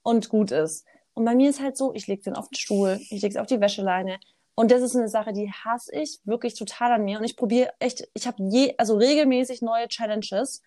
und 0.03 0.29
gut 0.29 0.51
ist. 0.51 0.85
Und 1.13 1.25
bei 1.25 1.35
mir 1.35 1.49
ist 1.49 1.61
halt 1.61 1.77
so, 1.77 1.93
ich 1.93 2.07
lege 2.07 2.23
den 2.23 2.35
auf 2.35 2.49
den 2.49 2.55
Stuhl, 2.55 2.99
ich 3.01 3.21
lege 3.21 3.29
es 3.29 3.37
auf 3.37 3.47
die 3.47 3.59
Wäscheleine. 3.59 4.19
Und 4.55 4.71
das 4.71 4.81
ist 4.81 4.95
eine 4.95 5.09
Sache, 5.09 5.33
die 5.33 5.51
hasse 5.51 5.93
ich 5.95 6.19
wirklich 6.23 6.55
total 6.55 6.93
an 6.93 7.03
mir. 7.03 7.17
Und 7.17 7.23
ich 7.23 7.35
probiere 7.35 7.73
echt, 7.79 8.07
ich 8.13 8.27
habe 8.27 8.43
je, 8.49 8.75
also 8.77 8.95
regelmäßig 8.97 9.61
neue 9.61 9.87
Challenges, 9.87 10.61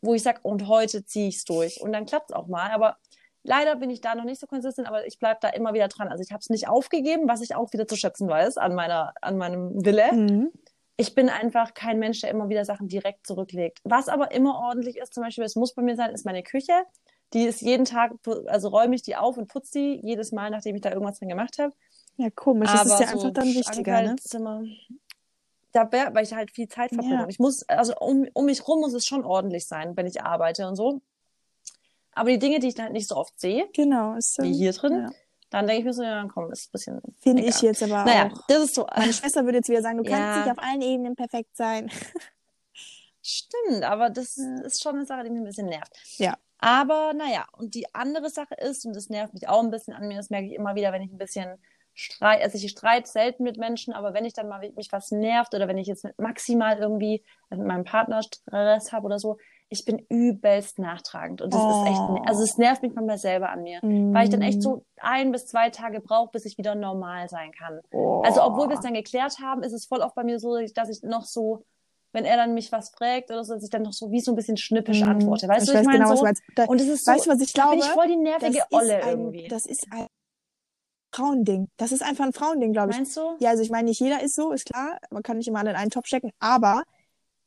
wo 0.00 0.14
ich 0.14 0.22
sage, 0.22 0.40
und 0.42 0.66
heute 0.68 1.04
ziehe 1.04 1.28
ich 1.28 1.36
es 1.36 1.44
durch. 1.44 1.80
Und 1.80 1.92
dann 1.92 2.06
klappt 2.06 2.30
es 2.30 2.36
auch 2.36 2.46
mal. 2.46 2.70
Aber 2.70 2.96
leider 3.42 3.76
bin 3.76 3.90
ich 3.90 4.00
da 4.00 4.14
noch 4.14 4.24
nicht 4.24 4.40
so 4.40 4.46
konsistent, 4.46 4.88
aber 4.88 5.06
ich 5.06 5.18
bleibe 5.18 5.38
da 5.40 5.48
immer 5.48 5.74
wieder 5.74 5.88
dran. 5.88 6.08
Also 6.08 6.22
ich 6.22 6.32
habe 6.32 6.40
es 6.40 6.50
nicht 6.50 6.68
aufgegeben, 6.68 7.28
was 7.28 7.40
ich 7.40 7.54
auch 7.54 7.72
wieder 7.72 7.86
zu 7.86 7.96
schätzen 7.96 8.28
weiß 8.28 8.56
an 8.56 8.74
meiner, 8.74 9.14
an 9.20 9.36
meinem 9.36 9.84
Wille. 9.84 10.12
Mhm. 10.12 10.52
Ich 10.96 11.14
bin 11.14 11.28
einfach 11.28 11.74
kein 11.74 11.98
Mensch, 11.98 12.20
der 12.20 12.30
immer 12.30 12.48
wieder 12.48 12.64
Sachen 12.64 12.88
direkt 12.88 13.26
zurücklegt. 13.26 13.80
Was 13.84 14.08
aber 14.08 14.32
immer 14.32 14.58
ordentlich 14.58 14.98
ist, 14.98 15.14
zum 15.14 15.24
Beispiel, 15.24 15.44
es 15.44 15.56
muss 15.56 15.74
bei 15.74 15.82
mir 15.82 15.96
sein, 15.96 16.10
ist 16.10 16.26
meine 16.26 16.42
Küche. 16.42 16.72
Die 17.32 17.44
ist 17.44 17.62
jeden 17.62 17.86
Tag, 17.86 18.12
also 18.46 18.68
räume 18.68 18.94
ich 18.94 19.02
die 19.02 19.16
auf 19.16 19.38
und 19.38 19.48
putze 19.48 19.78
die 19.78 20.00
jedes 20.02 20.32
Mal, 20.32 20.50
nachdem 20.50 20.76
ich 20.76 20.82
da 20.82 20.90
irgendwas 20.90 21.18
drin 21.18 21.30
gemacht 21.30 21.58
habe. 21.58 21.72
Ja, 22.16 22.28
komisch. 22.30 22.68
Aber 22.68 22.84
das 22.84 22.92
ist 22.92 23.00
ja 23.00 23.06
so 23.06 23.28
einfach 23.28 23.32
dann 23.32 23.54
wichtiger, 23.54 24.02
ne? 24.02 24.16
Da, 25.72 25.90
weil 25.90 26.24
ich 26.24 26.34
halt 26.34 26.50
viel 26.50 26.68
Zeit 26.68 26.90
verbringe. 26.90 27.22
Ja. 27.22 27.28
Ich 27.28 27.38
muss, 27.38 27.66
also 27.66 27.94
um, 27.98 28.28
um 28.34 28.44
mich 28.44 28.68
rum 28.68 28.80
muss 28.80 28.92
es 28.92 29.06
schon 29.06 29.24
ordentlich 29.24 29.66
sein, 29.66 29.96
wenn 29.96 30.06
ich 30.06 30.22
arbeite 30.22 30.68
und 30.68 30.76
so. 30.76 31.00
Aber 32.12 32.30
die 32.30 32.38
Dinge, 32.38 32.58
die 32.58 32.68
ich 32.68 32.74
dann 32.74 32.86
halt 32.86 32.92
nicht 32.92 33.08
so 33.08 33.16
oft 33.16 33.38
sehe, 33.40 33.68
genau, 33.74 34.14
ist, 34.14 34.40
wie 34.42 34.52
hier 34.52 34.72
drin, 34.72 34.92
ja. 34.92 35.10
dann 35.50 35.66
denke 35.66 35.80
ich 35.80 35.84
mir 35.86 35.94
so, 35.94 36.02
ja, 36.02 36.26
komm, 36.32 36.52
ist 36.52 36.68
ein 36.68 36.72
bisschen. 36.72 37.00
Finde 37.20 37.42
ich 37.42 37.60
jetzt 37.62 37.82
aber 37.82 38.04
naja, 38.04 38.30
auch. 38.32 38.46
das 38.48 38.64
ist 38.64 38.74
so. 38.74 38.86
Meine 38.94 39.12
Schwester 39.12 39.44
würde 39.44 39.58
jetzt 39.58 39.68
wieder 39.68 39.82
sagen, 39.82 40.02
du 40.02 40.10
ja. 40.10 40.16
kannst 40.16 40.46
nicht 40.46 40.58
auf 40.58 40.64
allen 40.64 40.82
Ebenen 40.82 41.16
perfekt 41.16 41.56
sein. 41.56 41.90
Stimmt, 43.22 43.84
aber 43.84 44.10
das 44.10 44.36
ist 44.36 44.82
schon 44.82 44.96
eine 44.96 45.06
Sache, 45.06 45.24
die 45.24 45.30
mich 45.30 45.40
ein 45.40 45.44
bisschen 45.44 45.68
nervt. 45.68 45.92
Ja. 46.18 46.36
Aber 46.58 47.12
naja, 47.12 47.46
und 47.52 47.74
die 47.74 47.92
andere 47.94 48.30
Sache 48.30 48.54
ist, 48.54 48.84
und 48.84 48.94
das 48.94 49.08
nervt 49.08 49.34
mich 49.34 49.48
auch 49.48 49.62
ein 49.62 49.70
bisschen 49.70 49.94
an 49.94 50.06
mir, 50.06 50.16
das 50.16 50.30
merke 50.30 50.46
ich 50.46 50.54
immer 50.54 50.74
wieder, 50.74 50.92
wenn 50.92 51.02
ich 51.02 51.10
ein 51.10 51.18
bisschen 51.18 51.58
Streit, 51.94 52.42
also 52.42 52.56
ich 52.56 52.70
streite 52.70 53.10
selten 53.10 53.42
mit 53.42 53.58
Menschen, 53.58 53.92
aber 53.92 54.14
wenn 54.14 54.24
ich 54.24 54.32
dann 54.32 54.48
mal 54.48 54.70
mich 54.76 54.90
was 54.92 55.10
nervt 55.10 55.54
oder 55.54 55.68
wenn 55.68 55.76
ich 55.76 55.86
jetzt 55.86 56.06
maximal 56.18 56.78
irgendwie 56.78 57.22
mit 57.50 57.60
meinem 57.60 57.84
Partner 57.84 58.22
Stress 58.22 58.92
habe 58.92 59.06
oder 59.06 59.18
so, 59.18 59.38
ich 59.72 59.84
bin 59.84 59.98
übelst 60.08 60.78
nachtragend 60.78 61.42
und 61.42 61.52
das 61.52 61.60
oh. 61.60 61.82
ist 61.82 61.90
echt, 61.90 62.10
ne, 62.10 62.22
also 62.26 62.42
es 62.42 62.58
nervt 62.58 62.82
mich 62.82 62.94
manchmal 62.94 63.18
selber 63.18 63.48
an 63.50 63.62
mir, 63.62 63.80
mm. 63.82 64.14
weil 64.14 64.24
ich 64.24 64.30
dann 64.30 64.42
echt 64.42 64.62
so 64.62 64.84
ein 65.00 65.32
bis 65.32 65.46
zwei 65.46 65.70
Tage 65.70 66.00
brauche, 66.00 66.30
bis 66.30 66.44
ich 66.44 66.58
wieder 66.58 66.74
normal 66.74 67.28
sein 67.28 67.52
kann. 67.52 67.80
Oh. 67.90 68.22
Also 68.24 68.42
obwohl 68.42 68.68
wir 68.68 68.76
es 68.76 68.82
dann 68.82 68.94
geklärt 68.94 69.38
haben, 69.40 69.62
ist 69.62 69.72
es 69.72 69.86
voll 69.86 70.00
oft 70.00 70.14
bei 70.14 70.24
mir 70.24 70.38
so, 70.38 70.56
dass 70.74 70.88
ich 70.88 71.02
noch 71.02 71.24
so 71.24 71.64
wenn 72.12 72.24
er 72.24 72.36
dann 72.36 72.54
mich 72.54 72.70
was 72.72 72.90
fragt 72.90 73.30
oder 73.30 73.42
so, 73.44 73.54
dass 73.54 73.64
ich 73.64 73.70
dann 73.70 73.82
noch 73.82 73.92
so 73.92 74.10
wie 74.10 74.20
so 74.20 74.32
ein 74.32 74.36
bisschen 74.36 74.56
schnippisch 74.56 75.00
mhm. 75.00 75.08
antworte. 75.08 75.48
Weißt 75.48 75.68
du, 75.68 75.72
ich, 75.72 75.80
ich 75.80 75.86
meine? 75.86 76.04
Genau, 76.04 76.14
so, 76.14 76.26
da, 76.54 76.64
und 76.64 76.78
das 76.78 76.86
ist 76.86 77.04
so, 77.04 77.12
weißt 77.12 77.26
du, 77.26 77.30
was 77.30 77.40
ich 77.40 77.52
glaube? 77.52 77.70
Bin 77.70 77.78
ich 77.80 77.86
voll 77.86 78.06
die 78.06 78.16
nervige 78.16 78.62
Olle 78.70 79.02
ein, 79.02 79.08
irgendwie. 79.08 79.48
Das 79.48 79.66
ist 79.66 79.86
ein 79.90 80.06
Frauending. 81.10 81.68
Das 81.76 81.92
ist 81.92 82.02
einfach 82.02 82.24
ein 82.24 82.32
Frauending, 82.32 82.72
glaube 82.72 82.90
ich. 82.90 82.96
Meinst 82.96 83.16
du? 83.16 83.36
Ja, 83.38 83.50
also 83.50 83.62
ich 83.62 83.70
meine, 83.70 83.88
nicht 83.88 84.00
jeder 84.00 84.22
ist 84.22 84.34
so, 84.34 84.52
ist 84.52 84.66
klar. 84.66 84.98
Man 85.10 85.22
kann 85.22 85.38
nicht 85.38 85.48
immer 85.48 85.60
alle 85.60 85.70
in 85.70 85.76
einen 85.76 85.90
Topf 85.90 86.06
stecken, 86.06 86.32
aber 86.38 86.82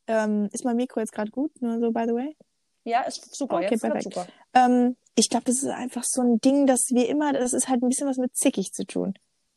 ähm, 0.07 0.49
ist 0.51 0.65
mein 0.65 0.75
Mikro 0.75 0.99
jetzt 0.99 1.11
gerade 1.11 1.31
gut? 1.31 1.51
Nur 1.61 1.79
so, 1.79 1.91
by 1.91 2.03
the 2.07 2.13
way? 2.13 2.35
Ja, 2.83 3.01
ist 3.01 3.35
super. 3.35 3.55
Okay, 3.57 3.69
jetzt 3.71 3.81
perfekt. 3.81 4.03
super. 4.03 4.27
Ähm, 4.53 4.95
ich 5.15 5.29
glaube, 5.29 5.45
das 5.45 5.57
ist 5.57 5.69
einfach 5.69 6.03
so 6.03 6.21
ein 6.21 6.39
Ding, 6.39 6.67
dass 6.67 6.89
wir 6.91 7.09
immer, 7.09 7.33
das 7.33 7.53
ist 7.53 7.67
halt 7.67 7.81
ein 7.81 7.89
bisschen 7.89 8.07
was 8.07 8.17
mit 8.17 8.35
zickig 8.35 8.73
zu 8.73 8.85
tun. 8.85 9.13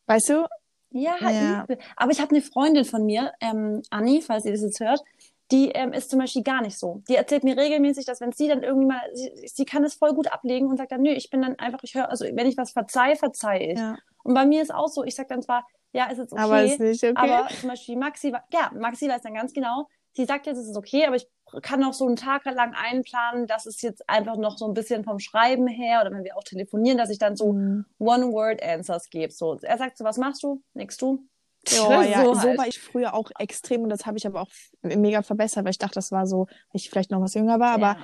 Weißt 0.06 0.30
du? 0.30 0.46
Ja, 0.90 1.16
Ja. 1.20 1.64
übel. 1.64 1.78
aber 1.96 2.12
ich 2.12 2.20
habe 2.20 2.30
eine 2.30 2.40
Freundin 2.40 2.84
von 2.86 3.04
mir, 3.04 3.32
ähm, 3.40 3.82
Anni, 3.90 4.22
falls 4.22 4.46
ihr 4.46 4.52
das 4.52 4.62
jetzt 4.62 4.80
hört, 4.80 5.02
die 5.50 5.68
ähm, 5.70 5.92
ist 5.92 6.10
zum 6.10 6.18
Beispiel 6.18 6.42
gar 6.42 6.62
nicht 6.62 6.78
so. 6.78 7.02
Die 7.08 7.14
erzählt 7.16 7.44
mir 7.44 7.56
regelmäßig, 7.56 8.04
dass 8.06 8.20
wenn 8.20 8.32
sie 8.32 8.48
dann 8.48 8.62
irgendwie 8.62 8.86
mal, 8.86 9.00
sie, 9.14 9.30
sie 9.46 9.64
kann 9.64 9.84
es 9.84 9.94
voll 9.94 10.14
gut 10.14 10.30
ablegen 10.32 10.66
und 10.68 10.76
sagt 10.78 10.92
dann, 10.92 11.02
nö, 11.02 11.10
ich 11.10 11.28
bin 11.30 11.42
dann 11.42 11.58
einfach, 11.58 11.80
ich 11.82 11.94
höre, 11.94 12.10
also 12.10 12.24
wenn 12.24 12.46
ich 12.46 12.56
was 12.56 12.70
verzeih, 12.72 13.16
verzeih 13.16 13.72
ich. 13.72 13.78
Ja. 13.78 13.96
Und 14.22 14.34
bei 14.34 14.46
mir 14.46 14.62
ist 14.62 14.72
auch 14.74 14.88
so, 14.88 15.04
ich 15.04 15.14
sag 15.14 15.28
dann 15.28 15.42
zwar, 15.42 15.66
ja, 15.92 16.06
ist 16.10 16.18
jetzt 16.18 16.32
okay, 16.32 16.42
Aber 16.42 16.62
ist 16.62 16.80
nicht 16.80 17.02
okay. 17.02 17.14
aber 17.16 17.48
zum 17.48 17.68
Beispiel 17.70 17.96
Maxi, 17.96 18.32
ja, 18.52 18.70
Maxi 18.74 19.08
weiß 19.08 19.22
dann 19.22 19.34
ganz 19.34 19.52
genau, 19.54 19.88
sie 20.14 20.24
sagt 20.24 20.46
jetzt, 20.46 20.58
es 20.58 20.68
ist 20.68 20.76
okay, 20.76 21.06
aber 21.06 21.16
ich 21.16 21.28
kann 21.62 21.82
auch 21.84 21.94
so 21.94 22.06
einen 22.06 22.16
Tag 22.16 22.44
lang 22.44 22.74
einplanen, 22.74 23.46
dass 23.46 23.66
es 23.66 23.80
jetzt 23.82 24.08
einfach 24.08 24.36
noch 24.36 24.58
so 24.58 24.66
ein 24.66 24.74
bisschen 24.74 25.04
vom 25.04 25.18
Schreiben 25.18 25.66
her 25.66 26.00
oder 26.02 26.12
wenn 26.12 26.24
wir 26.24 26.36
auch 26.36 26.44
telefonieren, 26.44 26.98
dass 26.98 27.10
ich 27.10 27.18
dann 27.18 27.36
so 27.36 27.52
Mhm. 27.52 27.84
One-Word-Answers 27.98 29.08
gebe. 29.10 29.32
So, 29.32 29.58
er 29.60 29.78
sagt 29.78 29.96
so, 29.96 30.04
was 30.04 30.18
machst 30.18 30.42
du? 30.42 30.62
Nix 30.74 30.96
du? 30.96 31.24
Ja, 31.70 32.02
ja, 32.02 32.24
so, 32.24 32.38
halt. 32.40 32.58
war 32.58 32.66
ich 32.66 32.78
früher 32.78 33.14
auch 33.14 33.30
extrem 33.38 33.82
und 33.82 33.90
das 33.90 34.06
habe 34.06 34.16
ich 34.16 34.26
aber 34.26 34.42
auch 34.42 34.48
mega 34.82 35.22
verbessert, 35.22 35.64
weil 35.64 35.72
ich 35.72 35.78
dachte, 35.78 35.94
das 35.94 36.12
war 36.12 36.26
so, 36.26 36.46
weil 36.46 36.56
ich 36.74 36.88
vielleicht 36.88 37.10
noch 37.10 37.20
was 37.20 37.34
jünger 37.34 37.58
war, 37.58 37.72
aber 37.72 37.96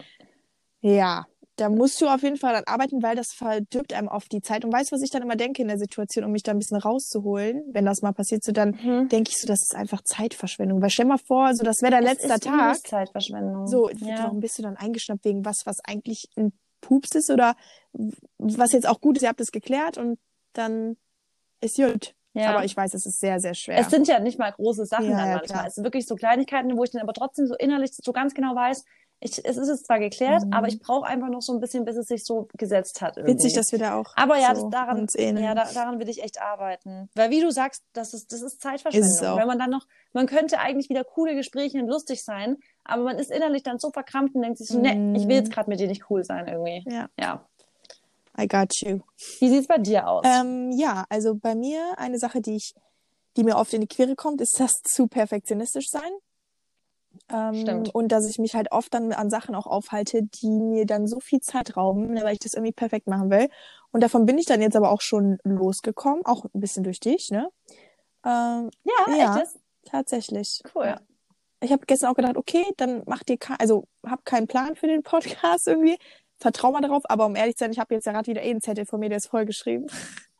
ja. 0.82 0.90
ja, 0.94 1.26
da 1.56 1.68
musst 1.68 2.00
du 2.00 2.08
auf 2.08 2.22
jeden 2.22 2.36
Fall 2.36 2.52
dann 2.52 2.64
arbeiten, 2.66 3.02
weil 3.02 3.14
das 3.14 3.32
verdirbt 3.32 3.92
einem 3.92 4.08
oft 4.08 4.32
die 4.32 4.40
Zeit. 4.42 4.64
Und 4.64 4.72
weißt 4.72 4.90
du, 4.90 4.96
was 4.96 5.02
ich 5.02 5.10
dann 5.10 5.22
immer 5.22 5.36
denke 5.36 5.62
in 5.62 5.68
der 5.68 5.78
Situation, 5.78 6.24
um 6.24 6.32
mich 6.32 6.42
da 6.42 6.50
ein 6.52 6.58
bisschen 6.58 6.78
rauszuholen, 6.78 7.62
wenn 7.72 7.84
das 7.84 8.02
mal 8.02 8.12
passiert, 8.12 8.42
so 8.42 8.50
dann 8.52 8.70
Mhm. 8.82 9.08
denke 9.08 9.30
ich 9.30 9.40
so, 9.40 9.46
das 9.46 9.62
ist 9.62 9.74
einfach 9.74 10.02
Zeitverschwendung. 10.02 10.82
Weil 10.82 10.90
stell 10.90 11.06
mal 11.06 11.18
vor, 11.18 11.54
so 11.54 11.62
das 11.64 11.80
wäre 11.82 11.92
dein 11.92 12.04
Es 12.06 12.24
übelst 12.24 12.42
Tag. 12.44 12.76
Zeitverschwendung. 12.86 13.66
So, 13.68 13.88
ja. 13.90 14.24
warum 14.24 14.40
bist 14.40 14.58
du 14.58 14.62
dann 14.62 14.76
eingeschnappt 14.76 15.24
wegen 15.24 15.44
was, 15.44 15.62
was 15.64 15.78
eigentlich 15.84 16.28
ein 16.36 16.52
Pups 16.80 17.14
ist 17.14 17.30
oder 17.30 17.54
was 18.38 18.72
jetzt 18.72 18.86
auch 18.88 19.00
gut 19.00 19.16
ist, 19.16 19.22
ihr 19.22 19.28
habt 19.28 19.40
es 19.40 19.52
geklärt 19.52 19.96
und 19.96 20.18
dann 20.52 20.96
ist 21.60 21.76
gut. 21.76 22.14
ja. 22.34 22.50
Aber 22.50 22.64
ich 22.64 22.76
weiß, 22.76 22.92
es 22.94 23.06
ist 23.06 23.20
sehr, 23.20 23.40
sehr 23.40 23.54
schwer. 23.54 23.78
Es 23.78 23.88
sind 23.90 24.06
ja 24.08 24.18
nicht 24.20 24.38
mal 24.38 24.50
große 24.50 24.84
Sachen 24.86 25.08
Ja, 25.10 25.16
dann 25.18 25.28
ja, 25.28 25.36
manchmal. 25.36 25.58
klar. 25.60 25.66
Es 25.68 25.76
sind 25.76 25.84
wirklich 25.84 26.04
so 26.06 26.14
Kleinigkeiten, 26.16 26.76
wo 26.76 26.84
ich 26.84 26.90
dann 26.90 27.00
aber 27.00 27.12
trotzdem 27.14 27.46
so 27.46 27.54
innerlich 27.54 27.92
so 27.94 28.12
ganz 28.12 28.34
genau 28.34 28.54
weiß, 28.54 28.84
ich, 29.20 29.42
es 29.44 29.56
ist 29.56 29.68
jetzt 29.68 29.86
zwar 29.86 29.98
geklärt, 29.98 30.44
Mhm. 30.44 30.52
aber 30.52 30.68
ich 30.68 30.80
brauche 30.80 31.06
einfach 31.06 31.28
noch 31.28 31.40
so 31.40 31.54
ein 31.54 31.60
bisschen, 31.60 31.84
bis 31.84 31.96
es 31.96 32.06
sich 32.06 32.24
so 32.24 32.48
gesetzt 32.58 33.00
hat. 33.00 33.16
Irgendwie. 33.16 33.34
Witzig, 33.34 33.54
dass 33.54 33.72
wir 33.72 33.78
da 33.78 33.98
auch 33.98 34.12
aber 34.16 34.38
ja, 34.38 34.54
so 34.54 34.68
daran, 34.68 35.06
ja 35.16 35.54
da, 35.54 35.64
daran 35.72 35.98
will 35.98 36.08
ich 36.08 36.22
echt 36.22 36.40
arbeiten. 36.42 37.08
Weil 37.14 37.30
wie 37.30 37.40
du 37.40 37.50
sagst, 37.50 37.82
das 37.94 38.12
ist, 38.12 38.32
das 38.32 38.42
ist 38.42 38.60
Zeitverschwendung. 38.60 39.08
Ist 39.10 39.22
es. 39.22 39.36
Wenn 39.36 39.46
man 39.46 39.58
dann 39.58 39.70
noch, 39.70 39.86
man 40.12 40.26
könnte 40.26 40.58
eigentlich 40.58 40.88
wieder 40.90 41.04
coole 41.04 41.34
Gespräche 41.34 41.78
und 41.78 41.88
lustig 41.88 42.22
sein, 42.22 42.58
aber 42.84 43.02
man 43.04 43.18
ist 43.18 43.30
innerlich 43.30 43.62
dann 43.62 43.78
so 43.78 43.90
verkrampft 43.90 44.34
und 44.34 44.42
denkt 44.42 44.58
sich 44.58 44.68
so, 44.68 44.76
Mhm. 44.78 45.12
nee, 45.12 45.18
ich 45.18 45.26
will 45.26 45.36
jetzt 45.36 45.50
gerade 45.52 45.70
mit 45.70 45.80
dir 45.80 45.86
nicht 45.88 46.10
cool 46.10 46.22
sein 46.24 46.46
irgendwie. 46.46 46.84
Ja, 46.90 47.08
Ja. 47.18 47.46
I 48.38 48.48
got 48.48 48.74
you. 48.80 48.98
Wie 49.38 49.48
sieht's 49.48 49.68
bei 49.68 49.78
dir 49.78 50.08
aus? 50.08 50.24
Ähm, 50.28 50.72
ja, 50.72 51.04
also 51.08 51.36
bei 51.36 51.54
mir 51.54 51.94
eine 51.98 52.18
Sache, 52.18 52.40
die 52.40 52.56
ich, 52.56 52.74
die 53.36 53.44
mir 53.44 53.56
oft 53.56 53.72
in 53.72 53.80
die 53.80 53.86
Quere 53.86 54.16
kommt, 54.16 54.40
ist 54.40 54.58
das 54.58 54.72
zu 54.82 55.06
perfektionistisch 55.06 55.86
sein. 55.88 56.10
Ähm, 57.32 57.54
Stimmt. 57.54 57.94
Und 57.94 58.08
dass 58.12 58.28
ich 58.28 58.38
mich 58.38 58.54
halt 58.54 58.70
oft 58.70 58.92
dann 58.92 59.12
an 59.12 59.30
Sachen 59.30 59.54
auch 59.54 59.66
aufhalte, 59.66 60.22
die 60.22 60.50
mir 60.50 60.84
dann 60.86 61.06
so 61.06 61.20
viel 61.20 61.40
Zeit 61.40 61.76
rauben, 61.76 62.12
ne, 62.12 62.22
weil 62.22 62.34
ich 62.34 62.38
das 62.38 62.54
irgendwie 62.54 62.72
perfekt 62.72 63.06
machen 63.06 63.30
will. 63.30 63.48
Und 63.92 64.02
davon 64.02 64.26
bin 64.26 64.38
ich 64.38 64.46
dann 64.46 64.60
jetzt 64.60 64.76
aber 64.76 64.90
auch 64.90 65.00
schon 65.00 65.38
losgekommen, 65.44 66.24
auch 66.26 66.44
ein 66.44 66.60
bisschen 66.60 66.84
durch 66.84 67.00
dich, 67.00 67.30
ne? 67.30 67.48
Ähm, 68.24 68.70
ja, 68.82 69.16
ja. 69.16 69.38
echt 69.38 69.56
tatsächlich. 69.84 70.62
Cool. 70.74 70.86
Ja. 70.86 71.00
Ich 71.60 71.72
habe 71.72 71.86
gestern 71.86 72.10
auch 72.10 72.16
gedacht, 72.16 72.36
okay, 72.36 72.64
dann 72.76 73.02
mach 73.06 73.22
dir 73.22 73.38
also 73.58 73.86
hab 74.04 74.24
keinen 74.24 74.46
Plan 74.46 74.76
für 74.76 74.86
den 74.86 75.02
Podcast 75.02 75.66
irgendwie. 75.66 75.98
Vertrau 76.36 76.72
mal 76.72 76.80
darauf, 76.80 77.04
aber 77.08 77.24
um 77.24 77.36
ehrlich 77.36 77.56
zu 77.56 77.64
sein, 77.64 77.72
ich 77.72 77.78
habe 77.78 77.94
jetzt 77.94 78.04
ja 78.04 78.12
gerade 78.12 78.26
wieder 78.26 78.42
eh 78.42 78.50
einen 78.50 78.60
Zettel 78.60 78.84
von 78.84 79.00
mir, 79.00 79.08
der 79.08 79.18
ist 79.18 79.28
vollgeschrieben. 79.28 79.86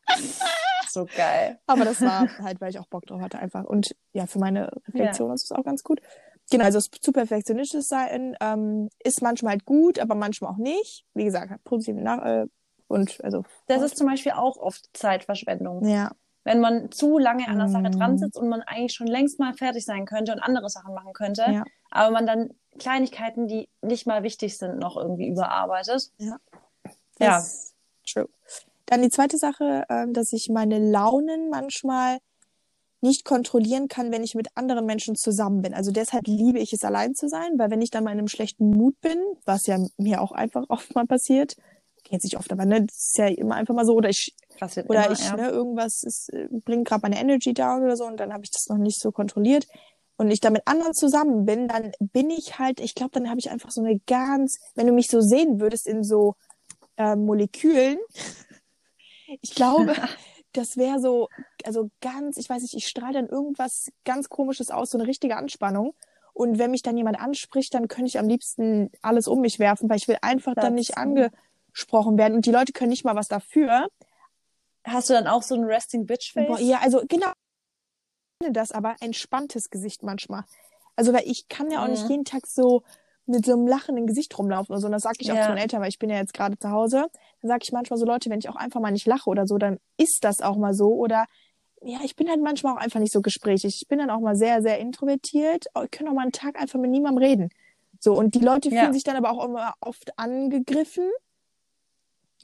So 0.91 1.07
geil. 1.17 1.59
Aber 1.67 1.85
das 1.85 2.01
war 2.03 2.29
halt, 2.39 2.61
weil 2.61 2.71
ich 2.71 2.79
auch 2.79 2.87
Bock 2.87 3.05
drauf 3.07 3.21
hatte 3.21 3.41
einfach. 3.41 3.65
Und 3.65 3.97
ja, 4.13 4.27
für 4.27 4.39
meine 4.39 4.71
Reflexion 4.87 5.33
ist 5.33 5.43
es 5.43 5.51
auch 5.51 5.65
ganz 5.65 5.83
gut. 5.83 6.01
Genau, 6.51 6.65
also 6.65 6.79
zu 6.81 7.13
perfektionistisch 7.13 7.85
sein 7.87 8.37
ähm, 8.41 8.91
ist 9.03 9.23
manchmal 9.23 9.53
halt 9.53 9.65
gut, 9.65 9.99
aber 9.99 10.15
manchmal 10.15 10.53
auch 10.53 10.57
nicht. 10.59 11.05
Wie 11.15 11.25
gesagt, 11.25 11.51
hat 11.51 11.65
positive 11.65 12.01
Nach 12.01 12.25
äh, 12.25 12.47
und 12.89 13.23
also 13.25 13.45
Das 13.67 13.83
ist 13.83 13.97
zum 13.97 14.07
Beispiel 14.07 14.33
auch 14.33 14.57
oft 14.59 14.89
Zeitverschwendung. 14.93 15.87
ja, 15.87 16.11
Wenn 16.45 16.61
man 16.61 16.91
zu 16.93 17.19
lange 17.19 17.49
an 17.49 17.57
der 17.59 17.69
Sache 17.69 17.89
Mm. 17.89 17.93
dran 17.93 18.19
sitzt 18.19 18.37
und 18.39 18.49
man 18.49 18.61
eigentlich 18.63 18.93
schon 18.93 19.07
längst 19.07 19.39
mal 19.39 19.55
fertig 19.55 19.85
sein 19.85 20.05
könnte 20.05 20.33
und 20.33 20.41
andere 20.41 20.69
Sachen 20.69 20.93
machen 20.95 21.15
könnte, 21.15 21.43
Ja. 21.51 21.65
aber 21.91 22.11
man 22.13 22.27
dann 22.27 22.51
Kleinigkeiten, 22.79 23.47
die 23.49 23.69
nicht 23.81 24.07
mal 24.07 24.23
wichtig 24.23 24.59
sind, 24.59 24.79
noch 24.79 24.97
irgendwie 24.99 25.29
überarbeitet. 25.29 26.11
Ja. 26.19 26.37
Ja. 27.19 27.39
Das 27.39 27.73
True. 28.07 28.29
Dann 28.87 29.01
die 29.01 29.09
zweite 29.09 29.39
Sache, 29.39 29.85
ähm, 29.89 30.13
dass 30.13 30.33
ich 30.35 30.51
meine 30.51 30.79
Launen 30.79 31.49
manchmal 31.49 32.19
nicht 33.05 33.25
kontrollieren 33.25 33.89
kann, 33.89 34.11
wenn 34.11 34.25
ich 34.25 34.35
mit 34.35 34.49
anderen 34.55 34.87
Menschen 34.87 35.15
zusammen 35.15 35.61
bin. 35.61 35.75
Also 35.75 35.93
deshalb 35.93 36.27
liebe 36.27 36.59
ich 36.59 36.73
es, 36.73 36.85
allein 36.85 37.15
zu 37.15 37.29
sein, 37.29 37.59
weil 37.59 37.71
wenn 37.71 37.83
ich 37.83 37.91
dann 37.91 38.03
mal 38.03 38.13
in 38.13 38.19
einem 38.19 38.29
schlechten 38.29 38.71
Mut 38.71 38.99
bin, 39.03 39.19
was 39.45 39.67
ja 39.67 39.79
mir 39.99 40.23
auch 40.23 40.33
einfach 40.33 40.65
oft 40.69 40.95
mal 40.95 41.07
passiert, 41.07 41.55
kennt 42.03 42.23
sich 42.23 42.37
oft, 42.37 42.51
aber 42.51 42.65
ne, 42.65 42.85
das 42.85 42.97
ist 42.97 43.19
ja 43.19 43.27
immer 43.27 43.55
einfach 43.55 43.75
mal 43.75 43.87
so, 43.87 43.95
oder 43.95 44.09
ich 44.09 44.35
oder 44.61 45.07
immer, 45.07 45.13
ich, 45.13 45.25
ja. 45.25 45.37
ne, 45.37 45.49
irgendwas 45.49 46.03
ist, 46.03 46.31
äh, 46.33 46.49
bringt 46.51 46.87
gerade 46.87 47.03
meine 47.03 47.19
Energy 47.19 47.55
down 47.55 47.83
oder 47.83 47.97
so 47.97 48.05
und 48.05 48.19
dann 48.19 48.33
habe 48.33 48.45
ich 48.45 48.51
das 48.51 48.69
noch 48.69 48.77
nicht 48.79 49.01
so 49.01 49.11
kontrolliert 49.11 49.67
und 50.17 50.31
ich 50.31 50.41
da 50.41 50.51
mit 50.51 50.63
anderen 50.67 50.95
zusammen 50.95 51.45
bin, 51.45 51.69
dann 51.69 51.93
bin 52.01 52.31
ich 52.31 52.59
halt, 52.59 52.81
ich 52.81 52.95
glaube, 52.95 53.13
dann 53.13 53.29
habe 53.29 53.41
ich 53.41 53.51
einfach 53.51 53.71
so 53.71 53.83
eine 53.83 53.99
ganz, 54.01 54.59
wenn 54.75 54.87
du 54.87 54.93
mich 54.93 55.09
so 55.09 55.21
sehen 55.21 55.61
würdest 55.61 55.87
in 55.87 56.05
so 56.05 56.35
äh, 56.97 57.17
Molekülen, 57.17 57.99
ich 59.41 59.55
glaube, 59.55 59.95
das 60.53 60.77
wäre 60.77 61.01
so, 61.01 61.29
also 61.65 61.91
ganz, 62.01 62.37
ich 62.37 62.49
weiß 62.49 62.63
nicht, 62.63 62.75
ich 62.75 62.87
strahle 62.89 63.15
dann 63.15 63.29
irgendwas 63.29 63.91
ganz 64.05 64.29
Komisches 64.29 64.71
aus, 64.71 64.91
so 64.91 64.99
eine 64.99 65.07
richtige 65.07 65.37
Anspannung. 65.37 65.95
Und 66.33 66.59
wenn 66.59 66.71
mich 66.73 66.83
dann 66.83 66.97
jemand 66.97 67.19
anspricht, 67.21 67.75
dann 67.75 67.87
könnte 67.89 68.07
ich 68.09 68.19
am 68.19 68.27
liebsten 68.29 68.91
alles 69.03 69.29
um 69.29 69.41
mich 69.41 69.59
werfen, 69.59 69.89
weil 69.89 69.99
ich 69.99 70.09
will 70.09 70.19
einfach 70.23 70.55
dann 70.55 70.75
nicht 70.75 70.91
Das- 70.91 70.97
angesprochen 70.99 72.19
werden. 72.19 72.35
Und 72.35 72.47
die 72.47 72.51
Leute 72.51 72.73
können 72.73 72.91
nicht 72.91 73.05
mal 73.05 73.15
was 73.15 73.29
dafür. 73.29 73.89
Hast 74.85 75.09
du 75.09 75.15
dann 75.15 75.27
auch 75.27 75.43
so 75.43 75.55
ein 75.55 75.65
Resting 75.65 76.07
Bitch 76.07 76.33
Face? 76.33 76.47
Boah, 76.47 76.59
ja, 76.59 76.79
also 76.83 77.03
genau 77.09 77.29
Ich 78.41 78.47
finde 78.47 78.61
das, 78.61 78.73
aber 78.73 78.97
entspanntes 79.01 79.71
Gesicht 79.71 80.03
manchmal. 80.03 80.45
Also 80.97 81.13
weil 81.13 81.23
ich 81.27 81.49
kann 81.49 81.71
ja 81.71 81.83
auch 81.83 81.89
nicht 81.89 82.05
Mhm. 82.05 82.11
jeden 82.11 82.25
Tag 82.25 82.47
so 82.47 82.83
mit 83.27 83.47
so 83.47 83.53
einem 83.53 83.67
lachenden 83.67 84.07
Gesicht 84.07 84.37
rumlaufen 84.39 84.73
oder 84.73 84.81
so. 84.81 84.87
Und 84.87 84.93
das 84.93 85.03
sage 85.03 85.17
ich 85.21 85.31
auch 85.33 85.37
Ja. 85.37 85.43
zu 85.45 85.49
meinen 85.51 85.59
Eltern, 85.59 85.81
weil 85.81 85.89
ich 85.89 85.99
bin 85.99 86.11
ja 86.11 86.17
jetzt 86.17 86.35
gerade 86.35 86.59
zu 86.59 86.71
Hause. 86.71 87.07
Dann 87.41 87.49
sage 87.49 87.61
ich 87.63 87.73
manchmal 87.73 87.99
so, 87.99 88.05
Leute, 88.05 88.29
wenn 88.29 88.41
ich 88.41 88.49
auch 88.51 88.57
einfach 88.57 88.81
mal 88.81 88.91
nicht 88.91 89.07
lache 89.07 89.31
oder 89.31 89.47
so, 89.47 89.57
dann 89.57 89.79
ist 89.97 90.25
das 90.25 90.43
auch 90.43 90.57
mal 90.57 90.75
so. 90.75 90.89
Oder 90.93 91.25
ja, 91.85 91.99
ich 92.03 92.17
bin 92.17 92.29
halt 92.29 92.41
manchmal 92.41 92.75
auch 92.75 92.81
einfach 92.81 93.01
nicht 93.01 93.13
so 93.13 93.21
gesprächig. 93.21 93.77
Ich 93.83 93.89
bin 93.89 93.99
dann 93.99 94.11
auch 94.11 94.21
mal 94.21 94.37
sehr, 94.37 94.63
sehr 94.63 94.79
introvertiert. 94.79 95.67
Ich 95.85 95.91
kann 95.91 96.09
auch 96.09 96.13
mal 96.15 96.23
einen 96.23 96.33
Tag 96.33 96.59
einfach 96.61 96.79
mit 96.81 96.91
niemandem 96.91 97.23
reden. 97.23 97.51
So, 98.01 98.15
und 98.15 98.35
die 98.35 98.41
Leute 98.41 98.71
Ja. 98.71 98.81
fühlen 98.81 98.93
sich 98.93 99.05
dann 99.05 99.17
aber 99.17 99.31
auch 99.31 99.45
immer 99.45 99.75
oft 99.81 100.19
angegriffen. 100.19 101.11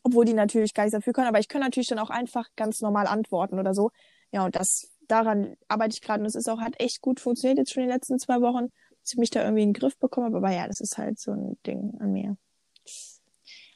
Obwohl 0.03 0.24
die 0.24 0.33
natürlich 0.33 0.72
gar 0.72 0.85
nichts 0.85 0.96
dafür 0.96 1.12
können, 1.12 1.29
aber 1.29 1.40
ich 1.40 1.48
kann 1.48 1.61
natürlich 1.61 1.88
dann 1.88 1.98
auch 1.98 2.09
einfach 2.11 2.48
ganz 2.57 2.81
normal 2.81 3.07
antworten 3.07 3.59
oder 3.59 3.74
so. 3.74 3.90
Ja, 4.33 4.44
und 4.46 4.57
das, 4.57 4.88
daran 5.09 5.57
arbeite 5.68 5.92
ich 5.94 6.00
gerade 6.00 6.20
und 6.20 6.26
es 6.26 6.35
ist 6.35 6.48
auch, 6.48 6.61
hat 6.61 6.81
echt 6.81 7.03
gut 7.03 7.20
funktioniert 7.20 7.59
jetzt 7.59 7.72
schon 7.72 7.83
die 7.83 7.88
letzten 7.90 8.18
zwei 8.18 8.40
Wochen, 8.40 8.68
dass 9.03 9.12
ich 9.12 9.18
mich 9.18 9.29
da 9.31 9.42
irgendwie 9.42 9.62
in 9.64 9.72
den 9.74 9.79
Griff 9.79 9.98
bekomme. 9.98 10.35
Aber 10.35 10.50
ja, 10.50 10.66
das 10.66 10.81
ist 10.81 10.96
halt 10.96 11.18
so 11.18 11.33
ein 11.33 11.59
Ding 11.66 11.98
an 12.00 12.12
mir. 12.12 12.37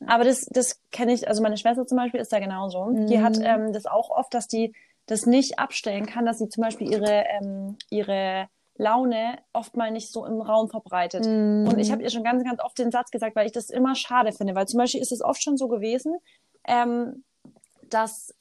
Aber 0.07 0.25
das, 0.25 0.47
das 0.47 0.81
kenne 0.91 1.13
ich, 1.13 1.29
also 1.29 1.43
meine 1.43 1.57
Schwester 1.59 1.87
zum 1.87 1.97
Beispiel 1.97 2.21
ist 2.21 2.33
da 2.33 2.39
genauso. 2.39 2.91
Die 3.09 3.19
Mhm. 3.19 3.23
hat 3.23 3.39
ähm, 3.43 3.73
das 3.73 3.85
auch 3.87 4.11
oft, 4.11 4.33
dass 4.33 4.47
die 4.47 4.75
das 5.07 5.27
nicht 5.27 5.59
abstellen 5.59 6.07
kann, 6.07 6.25
dass 6.25 6.39
sie 6.39 6.49
zum 6.49 6.63
Beispiel 6.63 6.91
ihre, 6.91 7.25
ähm, 7.41 7.77
ihre 7.91 8.49
Laune 8.77 9.39
oft 9.53 9.77
mal 9.77 9.91
nicht 9.91 10.11
so 10.11 10.27
im 10.27 10.41
Raum 10.41 10.69
verbreitet. 10.69 11.27
Mhm. 11.27 11.69
Und 11.69 11.79
ich 11.79 11.93
habe 11.93 12.03
ihr 12.03 12.11
schon 12.11 12.25
ganz, 12.25 12.43
ganz 12.45 12.61
oft 12.63 12.79
den 12.79 12.91
Satz 12.91 13.11
gesagt, 13.11 13.37
weil 13.37 13.47
ich 13.47 13.53
das 13.53 13.71
immer 13.71 13.95
schade 13.95 14.33
finde, 14.33 14.55
weil 14.55 14.67
zum 14.67 14.79
Beispiel 14.79 15.01
ist 15.01 15.13
es 15.13 15.23
oft 15.23 15.43
schon 15.43 15.57
so 15.57 15.69
gewesen, 15.69 16.17
ähm, 16.67 17.25
dass 17.89 18.35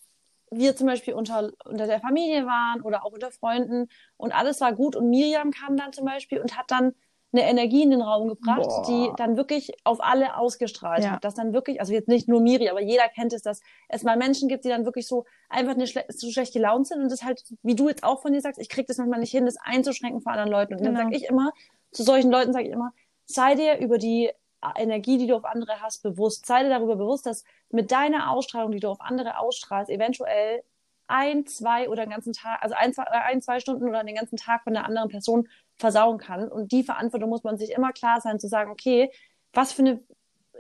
wir 0.49 0.75
zum 0.75 0.87
Beispiel 0.87 1.13
unter, 1.13 1.51
unter 1.65 1.87
der 1.87 1.99
Familie 1.99 2.45
waren 2.45 2.81
oder 2.81 3.05
auch 3.05 3.11
unter 3.11 3.31
Freunden 3.31 3.89
und 4.17 4.33
alles 4.33 4.61
war 4.61 4.73
gut 4.73 4.95
und 4.95 5.09
Miriam 5.09 5.51
kam 5.51 5.77
dann 5.77 5.93
zum 5.93 6.05
Beispiel 6.05 6.39
und 6.39 6.57
hat 6.57 6.69
dann 6.69 6.93
eine 7.33 7.43
Energie 7.49 7.81
in 7.83 7.91
den 7.91 8.01
Raum 8.01 8.27
gebracht, 8.27 8.61
Boah. 8.61 8.83
die 8.87 9.11
dann 9.17 9.35
wirklich 9.37 9.73
auf 9.83 10.01
alle 10.03 10.37
ausgestrahlt 10.37 11.03
Ja. 11.03 11.11
hat. 11.13 11.23
Dass 11.23 11.33
dann 11.35 11.51
wirklich, 11.53 11.79
also 11.79 11.91
jetzt 11.93 12.07
nicht 12.07 12.27
nur 12.27 12.39
Miri, 12.41 12.69
aber 12.69 12.81
jeder 12.81 13.09
kennt 13.09 13.33
es, 13.33 13.41
dass 13.41 13.61
es 13.89 14.03
mal 14.03 14.15
Menschen 14.17 14.47
gibt, 14.49 14.65
die 14.65 14.69
dann 14.69 14.85
wirklich 14.85 15.07
so 15.07 15.25
einfach 15.49 15.73
eine 15.73 15.87
schle 15.87 16.05
so 16.09 16.29
schlecht 16.31 16.53
gelaunt 16.53 16.87
sind 16.87 17.01
und 17.01 17.11
das 17.11 17.23
halt, 17.23 17.43
wie 17.63 17.75
du 17.75 17.89
jetzt 17.89 18.03
auch 18.03 18.21
von 18.21 18.33
dir 18.33 18.41
sagst, 18.41 18.61
ich 18.61 18.69
krieg 18.69 18.87
das 18.87 18.97
manchmal 18.97 19.19
nicht 19.19 19.31
hin, 19.31 19.45
das 19.45 19.57
einzuschränken 19.63 20.21
vor 20.21 20.31
anderen 20.31 20.51
Leuten. 20.51 20.73
Und 20.75 20.83
dann 20.83 20.93
Genau. 20.93 21.05
sage 21.05 21.15
ich 21.17 21.25
immer, 21.25 21.51
zu 21.91 22.03
solchen 22.03 22.31
Leuten 22.31 22.53
sage 22.53 22.65
ich 22.67 22.71
immer, 22.71 22.93
sei 23.25 23.55
dir 23.55 23.77
über 23.79 23.97
die 23.97 24.31
Energie, 24.77 25.17
die 25.17 25.27
du 25.27 25.35
auf 25.35 25.43
andere 25.45 25.81
hast, 25.81 26.03
bewusst. 26.03 26.45
Sei 26.45 26.63
dir 26.63 26.69
darüber 26.69 26.95
bewusst, 26.95 27.25
dass 27.25 27.43
mit 27.69 27.91
deiner 27.91 28.31
Ausstrahlung, 28.31 28.71
die 28.71 28.79
du 28.79 28.87
auf 28.89 29.01
andere 29.01 29.37
ausstrahlst, 29.39 29.89
eventuell 29.91 30.63
ein, 31.07 31.45
zwei 31.45 31.89
oder 31.89 32.05
den 32.05 32.11
ganzen 32.11 32.31
Tag, 32.31 32.59
also 32.63 32.73
ein 32.75 32.93
zwei, 32.93 33.03
ein, 33.03 33.41
zwei 33.41 33.59
Stunden 33.59 33.87
oder 33.89 34.03
den 34.05 34.15
ganzen 34.15 34.37
Tag 34.37 34.63
von 34.63 34.75
einer 34.75 34.85
anderen 34.87 35.09
Person 35.09 35.49
versauen 35.83 36.17
kann. 36.17 36.47
Und 36.47 36.71
die 36.71 36.83
Verantwortung 36.83 37.29
muss 37.29 37.43
man 37.43 37.57
sich 37.57 37.71
immer 37.71 37.91
klar 37.91 38.21
sein, 38.21 38.39
zu 38.39 38.47
sagen, 38.47 38.71
okay, 38.71 39.11
was 39.51 39.73
für 39.73 39.81
eine 39.81 40.01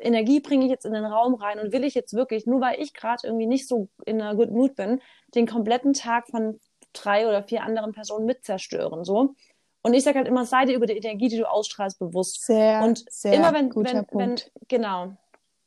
Energie 0.01 0.41
bringe 0.41 0.65
ich 0.65 0.69
jetzt 0.69 0.85
in 0.85 0.91
den 0.91 1.05
Raum 1.05 1.35
rein 1.35 1.59
und 1.59 1.71
will 1.71 1.85
ich 1.85 1.93
jetzt 1.93 2.13
wirklich, 2.13 2.45
nur 2.45 2.59
weil 2.59 2.81
ich 2.81 2.93
gerade 2.93 3.25
irgendwie 3.25 3.45
nicht 3.45 3.65
so 3.65 3.87
in 4.05 4.21
einer 4.21 4.35
Good 4.35 4.51
Mood 4.51 4.75
bin, 4.75 5.01
den 5.33 5.47
kompletten 5.47 5.93
Tag 5.93 6.27
von 6.27 6.59
drei 6.91 7.25
oder 7.25 7.41
vier 7.41 7.63
anderen 7.63 7.93
Personen 7.93 8.25
mit 8.25 8.43
zerstören, 8.43 9.05
so. 9.05 9.33
Und 9.81 9.93
ich 9.93 10.03
sage 10.03 10.17
halt 10.17 10.27
immer, 10.27 10.45
sei 10.45 10.65
dir 10.65 10.75
über 10.75 10.87
die 10.87 10.97
Energie, 10.97 11.29
die 11.29 11.37
du 11.37 11.49
ausstrahlst, 11.49 11.99
bewusst. 11.99 12.45
Sehr, 12.45 12.83
und 12.83 13.05
sehr 13.09 13.33
immer 13.33 13.53
wenn, 13.53 13.69
guter 13.69 13.91
wenn, 13.91 13.97
wenn, 13.97 14.07
Punkt. 14.07 14.51
genau. 14.67 15.13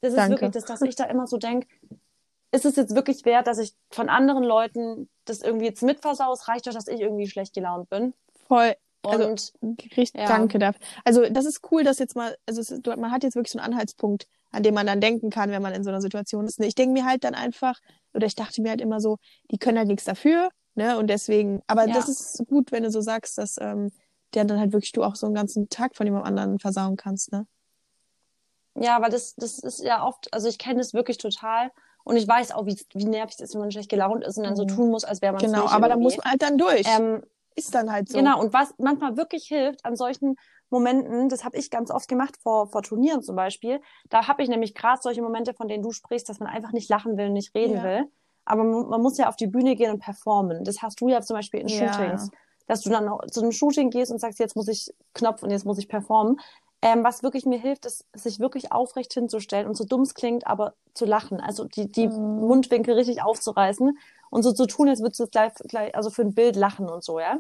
Das 0.03 0.11
ist 0.11 0.19
Danke. 0.19 0.33
wirklich 0.33 0.51
das, 0.53 0.65
dass 0.67 0.83
ich 0.83 0.97
da 0.97 1.05
immer 1.05 1.27
so 1.27 1.39
denke, 1.39 1.67
ist 2.53 2.67
es 2.67 2.77
jetzt 2.77 2.95
wirklich 2.95 3.25
wert, 3.25 3.47
dass 3.47 3.59
ich 3.59 3.75
von 3.91 4.11
anderen 4.11 4.45
Leuten 4.45 5.09
das 5.25 5.41
irgendwie 5.41 5.67
jetzt 5.67 5.83
mitversau? 5.83 6.31
Es 6.33 6.47
reicht 6.47 6.67
doch, 6.67 6.75
dass 6.75 6.89
ich 6.89 7.01
irgendwie 7.01 7.27
schlecht 7.27 7.55
gelaunt 7.55 7.89
bin. 7.89 8.13
Voll. 8.49 8.75
Also, 9.13 9.29
Und 9.29 9.53
Richtig, 9.97 10.21
Ja. 10.21 10.27
danke 10.29 10.59
dafür. 10.59 10.81
Also 11.05 11.29
das 11.31 11.45
ist 11.45 11.61
cool, 11.71 11.85
dass 11.85 11.99
jetzt 11.99 12.17
mal, 12.17 12.37
also 12.47 12.61
es 12.61 12.71
ist, 12.71 12.87
man 12.87 13.11
hat 13.11 13.23
jetzt 13.23 13.35
wirklich 13.37 13.53
so 13.53 13.59
einen 13.59 13.73
Anhaltspunkt, 13.73 14.27
an 14.51 14.63
dem 14.63 14.75
man 14.75 14.87
dann 14.87 15.01
denken 15.01 15.31
kann, 15.31 15.51
wenn 15.51 15.63
man 15.63 15.75
in 15.75 15.85
so 15.85 15.91
einer 15.91 16.01
Situation 16.01 16.47
ist. 16.47 16.61
Ich 16.61 16.75
denke 16.75 16.93
mir 16.93 17.05
halt 17.05 17.25
dann 17.25 17.35
einfach, 17.35 17.79
oder 18.15 18.27
ich 18.27 18.35
dachte 18.35 18.63
mir 18.63 18.71
halt 18.71 18.81
immer 18.81 19.01
so, 19.01 19.19
die 19.51 19.59
können 19.59 19.79
halt 19.79 19.89
nichts 19.89 20.05
dafür, 20.05 20.51
ne? 20.75 20.99
Und 20.99 21.09
deswegen, 21.09 21.61
aber 21.67 21.87
Ja. 21.87 21.95
das 21.95 22.09
ist 22.09 22.43
gut, 22.49 22.73
wenn 22.73 22.83
du 22.83 22.91
so 22.91 23.01
sagst, 23.01 23.39
dass 23.39 23.57
ähm, 23.61 23.91
der 24.35 24.45
dann 24.45 24.59
halt 24.61 24.73
wirklich 24.73 24.93
du 24.93 25.03
auch 25.03 25.15
so 25.17 25.27
einen 25.27 25.35
ganzen 25.35 25.69
Tag 25.69 25.97
von 25.97 26.07
jemand 26.07 26.25
anderen 26.27 26.59
versauen 26.59 26.97
kannst, 26.97 27.33
ne? 27.33 27.47
ja, 28.79 29.01
weil 29.01 29.11
das, 29.11 29.35
das 29.37 29.59
ist 29.59 29.83
ja 29.83 30.05
oft, 30.05 30.33
also 30.35 30.49
ich 30.49 30.59
kenne 30.59 30.79
das 30.79 30.93
wirklich 30.95 31.19
total. 31.19 31.71
Und 32.05 32.17
ich 32.17 32.29
weiß 32.29 32.53
auch, 32.53 32.67
wie, 32.67 32.79
wie 32.95 33.05
nervig 33.05 33.35
es 33.35 33.41
ist, 33.41 33.55
wenn 33.55 33.63
man 33.63 33.73
schlecht 33.73 33.89
gelaunt 33.91 34.23
ist 34.25 34.37
und 34.37 34.45
dann 34.45 34.55
so 34.55 34.63
Mhm. 34.65 34.69
tun 34.69 34.91
muss, 34.91 35.05
als 35.05 35.23
wäre 35.23 35.33
man 35.33 35.43
Genau, 35.43 35.63
nicht 35.65 35.73
aber 35.73 35.89
da 35.89 35.97
muss 35.97 36.17
man 36.17 36.27
halt 36.31 36.43
dann 36.43 36.57
durch. 36.59 36.87
Ähm, 36.87 37.23
ist 37.57 37.75
dann 37.75 37.91
halt 37.91 38.09
so. 38.09 38.19
Genau, 38.19 38.41
und 38.41 38.53
was 38.53 38.75
manchmal 38.79 39.17
wirklich 39.17 39.47
hilft 39.49 39.85
an 39.85 39.97
solchen 39.97 40.37
Momenten, 40.71 41.29
das 41.29 41.45
habe 41.45 41.57
ich 41.57 41.71
ganz 41.71 41.91
oft 41.91 42.09
gemacht 42.09 42.37
vor, 42.43 42.69
vor 42.69 42.83
Turnieren 42.83 43.23
zum 43.23 43.37
Beispiel, 43.37 43.81
da 44.11 44.29
habe 44.29 44.43
ich 44.43 44.49
nämlich 44.49 44.75
gerade 44.75 45.01
solche 45.01 45.23
Momente, 45.23 45.55
von 45.55 45.69
denen 45.69 45.83
du 45.83 45.93
sprichst, 45.93 46.29
dass 46.29 46.41
man 46.41 46.49
einfach 46.49 46.73
nicht 46.73 46.89
lachen 46.89 47.17
will, 47.17 47.31
nicht 47.31 47.55
reden 47.55 47.77
Ja. 47.77 47.83
will. 47.83 48.11
Aber 48.45 48.63
man, 48.63 49.03
muss 49.03 49.19
ja 49.19 49.29
auf 49.29 49.37
die 49.37 49.49
Bühne 49.49 49.75
gehen 49.75 49.91
und 49.93 49.99
performen. 50.01 50.63
Das 50.65 50.81
hast 50.83 51.01
du 51.01 51.09
ja 51.09 51.21
zum 51.21 51.35
Beispiel 51.37 51.61
in 51.61 51.69
Ja. 51.69 51.91
Shootings, 51.93 52.31
dass 52.69 52.83
du 52.83 52.91
dann 52.91 53.11
zu 53.31 53.41
einem 53.41 53.53
Shooting 53.53 53.91
gehst 53.91 54.13
und 54.13 54.21
sagst, 54.21 54.39
jetzt 54.39 54.55
muss 54.55 54.69
ich 54.69 54.93
Knopf 55.15 55.43
und 55.43 55.51
jetzt 55.51 55.65
muss 55.65 55.79
ich 55.79 55.89
performen. 55.89 56.39
Ähm, 56.83 57.03
was 57.03 57.23
wirklich 57.23 57.47
mir 57.47 57.59
hilft, 57.59 57.87
ist, 57.87 58.05
sich 58.13 58.39
wirklich 58.39 58.71
aufrecht 58.71 59.13
hinzustellen 59.15 59.67
und 59.67 59.77
so 59.77 59.85
dumm 59.85 60.03
es 60.03 60.15
klingt, 60.15 60.47
aber 60.47 60.75
zu 60.95 61.07
lachen. 61.07 61.41
Also 61.41 61.65
die, 61.65 61.91
die 61.91 62.07
Mhm. 62.09 62.47
Mundwinkel 62.47 62.95
richtig 62.95 63.23
aufzureißen 63.23 63.99
und 64.31 64.43
so 64.43 64.53
zu 64.53 64.67
tun, 64.67 64.89
als 64.89 65.01
würdest 65.01 65.21
du 65.21 65.27
gleich, 65.27 65.53
gleich, 65.69 65.95
also 65.95 66.11
für 66.11 66.23
ein 66.23 66.35
Bild 66.35 66.57
lachen 66.57 66.89
und 66.89 67.05
so, 67.05 67.21
ja? 67.21 67.39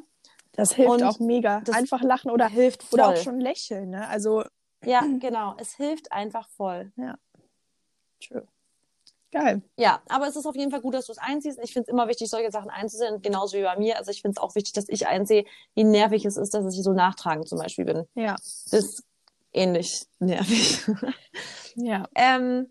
Das 0.52 0.72
hilft 0.72 0.90
Und 0.90 1.02
auch 1.02 1.18
mega. 1.18 1.60
das 1.60 1.76
Einfach 1.76 2.02
lachen 2.02 2.30
oder 2.30 2.48
hilft 2.48 2.82
voll. 2.82 3.00
oder 3.00 3.08
auch 3.10 3.16
schon 3.16 3.40
lächeln, 3.40 3.90
ne? 3.90 4.08
Also 4.08 4.44
Ja, 4.84 5.02
genau. 5.20 5.54
Es 5.58 5.74
hilft 5.74 6.12
einfach 6.12 6.48
voll. 6.48 6.92
true. 8.22 8.46
Geil. 9.32 9.60
Ja, 9.76 10.00
aber 10.08 10.28
es 10.28 10.36
ist 10.36 10.46
auf 10.46 10.56
jeden 10.56 10.70
Fall 10.70 10.80
gut, 10.80 10.94
dass 10.94 11.06
du 11.06 11.12
es 11.12 11.18
einsiehst. 11.18 11.58
Ich 11.62 11.72
finde 11.72 11.88
es 11.88 11.92
immer 11.92 12.08
wichtig, 12.08 12.30
solche 12.30 12.50
Sachen 12.50 12.70
einzusehen, 12.70 13.20
genauso 13.20 13.58
wie 13.58 13.62
bei 13.62 13.76
mir. 13.76 13.98
Also 13.98 14.10
ich 14.10 14.22
finde 14.22 14.38
es 14.38 14.42
auch 14.42 14.54
wichtig, 14.54 14.72
dass 14.72 14.88
ich 14.88 15.06
einsehe, 15.08 15.44
wie 15.74 15.84
nervig 15.84 16.24
es 16.24 16.36
ist, 16.38 16.54
dass 16.54 16.74
ich 16.74 16.82
so 16.82 16.92
nachtragend 16.92 17.48
zum 17.48 17.58
Beispiel 17.58 17.84
bin. 17.84 18.06
Ja. 18.14 18.36
Das 18.36 18.72
ist 18.72 19.04
ähnlich 19.52 20.06
nervig. 20.20 20.86
Ja. 21.74 22.08
ähm, 22.14 22.68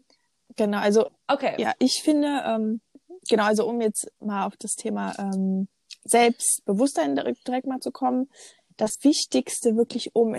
Genau. 0.55 0.77
Also 0.77 1.09
okay. 1.27 1.55
Ja, 1.57 1.73
ich 1.79 2.01
finde, 2.01 2.41
ähm, 2.45 2.81
genau, 3.27 3.43
also 3.45 3.67
um 3.67 3.81
jetzt 3.81 4.11
mal 4.19 4.45
auf 4.45 4.55
das 4.57 4.75
Thema 4.75 5.13
ähm, 5.19 5.67
Selbstbewusstsein 6.03 7.15
direkt, 7.15 7.47
direkt 7.47 7.67
mal 7.67 7.79
zu 7.79 7.91
kommen, 7.91 8.29
das 8.77 8.97
Wichtigste 9.03 9.75
wirklich, 9.77 10.15
um 10.15 10.35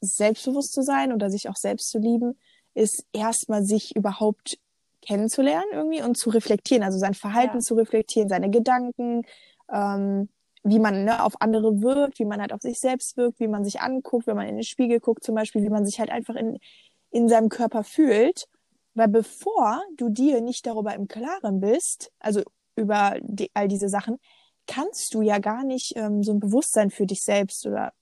selbstbewusst 0.00 0.72
zu 0.72 0.82
sein 0.82 1.12
oder 1.12 1.30
sich 1.30 1.48
auch 1.48 1.56
selbst 1.56 1.90
zu 1.90 1.98
lieben, 1.98 2.38
ist 2.74 3.04
erstmal 3.12 3.64
sich 3.64 3.94
überhaupt 3.96 4.58
kennenzulernen 5.00 5.66
irgendwie 5.72 6.02
und 6.02 6.16
zu 6.16 6.30
reflektieren, 6.30 6.82
also 6.82 6.98
sein 6.98 7.14
Verhalten 7.14 7.56
Ja. 7.56 7.60
zu 7.60 7.74
reflektieren, 7.74 8.28
seine 8.28 8.50
Gedanken, 8.50 9.22
ähm, 9.72 10.28
wie 10.64 10.78
man 10.78 11.04
ne, 11.04 11.24
auf 11.24 11.34
andere 11.40 11.82
wirkt, 11.82 12.18
wie 12.20 12.24
man 12.24 12.40
halt 12.40 12.52
auf 12.52 12.60
sich 12.62 12.78
selbst 12.78 13.16
wirkt, 13.16 13.40
wie 13.40 13.48
man 13.48 13.64
sich 13.64 13.80
anguckt, 13.80 14.26
wenn 14.28 14.36
man 14.36 14.46
in 14.48 14.56
den 14.56 14.64
Spiegel 14.64 15.00
guckt 15.00 15.24
zum 15.24 15.34
Beispiel, 15.34 15.62
wie 15.62 15.70
man 15.70 15.84
sich 15.84 15.98
halt 15.98 16.10
einfach 16.10 16.36
in, 16.36 16.58
in 17.10 17.28
seinem 17.28 17.48
Körper 17.48 17.82
fühlt. 17.82 18.46
Weil 18.94 19.08
bevor 19.08 19.82
du 19.96 20.08
dir 20.10 20.40
nicht 20.40 20.66
darüber 20.66 20.94
im 20.94 21.08
Klaren 21.08 21.60
bist, 21.60 22.12
also 22.18 22.42
über 22.76 23.16
die, 23.22 23.50
all 23.54 23.68
diese 23.68 23.88
Sachen, 23.88 24.18
kannst 24.66 25.14
du 25.14 25.22
ja 25.22 25.38
gar 25.38 25.64
nicht 25.64 25.94
ähm, 25.96 26.22
so 26.22 26.32
ein 26.32 26.40
Bewusstsein 26.40 26.90
für 26.90 27.06
dich 27.06 27.22
selbst 27.22 27.66
oder 27.66 27.92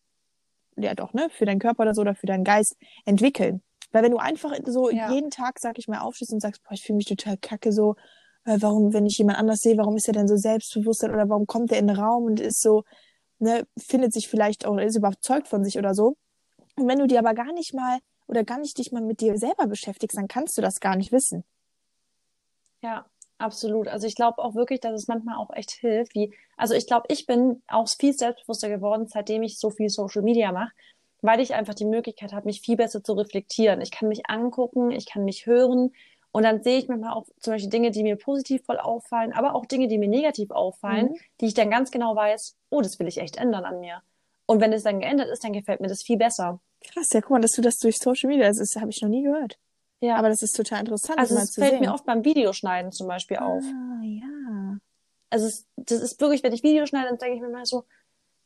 ja 0.76 0.94
doch, 0.94 1.12
ne, 1.12 1.28
für 1.30 1.44
deinen 1.44 1.58
Körper 1.58 1.82
oder 1.82 1.94
so 1.94 2.02
oder 2.02 2.14
für 2.14 2.26
deinen 2.26 2.44
Geist 2.44 2.76
entwickeln. 3.04 3.62
Weil 3.92 4.04
wenn 4.04 4.12
du 4.12 4.18
einfach 4.18 4.52
so 4.66 4.90
Ja. 4.90 5.10
jeden 5.12 5.30
Tag, 5.30 5.58
sag 5.58 5.78
ich 5.78 5.88
mal, 5.88 6.00
aufstehst 6.00 6.32
und 6.32 6.40
sagst, 6.40 6.62
boah, 6.62 6.72
ich 6.72 6.82
fühle 6.82 6.96
mich 6.96 7.06
total 7.06 7.36
kacke, 7.36 7.72
so, 7.72 7.96
äh, 8.44 8.56
warum, 8.60 8.92
wenn 8.92 9.06
ich 9.06 9.18
jemand 9.18 9.38
anders 9.38 9.60
sehe, 9.60 9.76
warum 9.76 9.96
ist 9.96 10.08
er 10.08 10.14
denn 10.14 10.28
so 10.28 10.36
selbstbewusst 10.36 11.02
oder 11.04 11.28
warum 11.28 11.46
kommt 11.46 11.72
er 11.72 11.78
in 11.78 11.88
den 11.88 11.96
Raum 11.96 12.24
und 12.24 12.40
ist 12.40 12.62
so, 12.62 12.84
ne, 13.38 13.66
findet 13.78 14.12
sich 14.12 14.28
vielleicht 14.28 14.64
auch, 14.64 14.76
ist 14.78 14.96
überzeugt 14.96 15.48
von 15.48 15.64
sich 15.64 15.78
oder 15.78 15.94
so. 15.94 16.16
Und 16.76 16.88
wenn 16.88 16.98
du 16.98 17.06
dir 17.06 17.18
aber 17.18 17.34
gar 17.34 17.52
nicht 17.52 17.74
mal 17.74 17.98
oder 18.30 18.44
gar 18.44 18.58
nicht 18.60 18.78
dich 18.78 18.92
mal 18.92 19.02
mit 19.02 19.20
dir 19.20 19.36
selber 19.38 19.66
beschäftigst, 19.66 20.16
dann 20.16 20.28
kannst 20.28 20.56
du 20.56 20.62
das 20.62 20.80
gar 20.80 20.96
nicht 20.96 21.12
wissen. 21.12 21.44
Ja, 22.82 23.06
absolut. 23.38 23.88
Also 23.88 24.06
ich 24.06 24.14
glaube 24.14 24.38
auch 24.42 24.54
wirklich, 24.54 24.80
dass 24.80 24.94
es 24.94 25.08
manchmal 25.08 25.36
auch 25.36 25.50
echt 25.52 25.70
hilft, 25.72 26.14
wie, 26.14 26.34
also 26.56 26.74
ich 26.74 26.86
glaube, 26.86 27.06
ich 27.10 27.26
bin 27.26 27.62
auch 27.68 27.88
viel 27.88 28.12
selbstbewusster 28.12 28.68
geworden, 28.68 29.06
seitdem 29.06 29.42
ich 29.42 29.58
so 29.58 29.70
viel 29.70 29.88
Social 29.90 30.22
Media 30.22 30.52
mache, 30.52 30.72
weil 31.22 31.40
ich 31.40 31.54
einfach 31.54 31.74
die 31.74 31.84
Möglichkeit 31.84 32.32
habe, 32.32 32.46
mich 32.46 32.62
viel 32.62 32.76
besser 32.76 33.02
zu 33.04 33.12
reflektieren. 33.14 33.80
Ich 33.80 33.90
kann 33.90 34.08
mich 34.08 34.28
angucken, 34.28 34.90
ich 34.90 35.06
kann 35.06 35.24
mich 35.24 35.46
hören 35.46 35.92
und 36.32 36.42
dann 36.44 36.62
sehe 36.62 36.78
ich 36.78 36.88
manchmal 36.88 37.12
auch 37.12 37.26
zum 37.40 37.54
Beispiel 37.54 37.70
Dinge, 37.70 37.90
die 37.90 38.02
mir 38.02 38.16
positiv 38.16 38.64
voll 38.64 38.78
auffallen, 38.78 39.32
aber 39.32 39.54
auch 39.54 39.66
Dinge, 39.66 39.88
die 39.88 39.98
mir 39.98 40.08
negativ 40.08 40.50
auffallen, 40.50 41.10
Mhm. 41.10 41.16
die 41.40 41.46
ich 41.46 41.54
dann 41.54 41.70
ganz 41.70 41.90
genau 41.90 42.16
weiß, 42.16 42.56
oh, 42.70 42.80
das 42.80 42.98
will 42.98 43.08
ich 43.08 43.18
echt 43.18 43.36
ändern 43.36 43.64
an 43.64 43.80
mir. 43.80 44.02
Und 44.46 44.60
wenn 44.60 44.72
es 44.72 44.82
dann 44.84 45.00
geändert 45.00 45.28
ist, 45.28 45.44
dann 45.44 45.52
gefällt 45.52 45.80
mir 45.80 45.88
das 45.88 46.02
viel 46.02 46.16
besser. 46.16 46.60
Krass, 46.82 47.08
ja, 47.12 47.20
guck 47.20 47.30
mal, 47.30 47.40
dass 47.40 47.52
du 47.52 47.62
das 47.62 47.78
durch 47.78 47.98
Social 47.98 48.28
Media, 48.28 48.48
das 48.48 48.58
ist, 48.58 48.76
habe 48.80 48.90
ich 48.90 49.00
noch 49.02 49.08
nie 49.08 49.22
gehört. 49.22 49.58
Ja, 50.00 50.16
Aber 50.16 50.28
das 50.30 50.42
ist 50.42 50.56
total 50.56 50.80
interessant, 50.80 51.18
also 51.18 51.34
das 51.34 51.54
fällt 51.54 51.72
sehen. 51.72 51.80
mir 51.80 51.92
oft 51.92 52.06
beim 52.06 52.24
Videoschneiden 52.24 52.90
zum 52.90 53.06
Beispiel 53.06 53.36
auf. 53.36 53.62
Ah, 53.62 54.00
ja. 54.02 54.78
also 55.28 55.46
es, 55.46 55.66
das 55.76 56.00
ist 56.00 56.18
wirklich, 56.20 56.42
wenn 56.42 56.54
ich 56.54 56.62
Videos 56.62 56.88
schneide, 56.88 57.08
dann 57.08 57.18
denke 57.18 57.36
ich 57.36 57.42
mir 57.42 57.50
mal 57.50 57.66
so, 57.66 57.84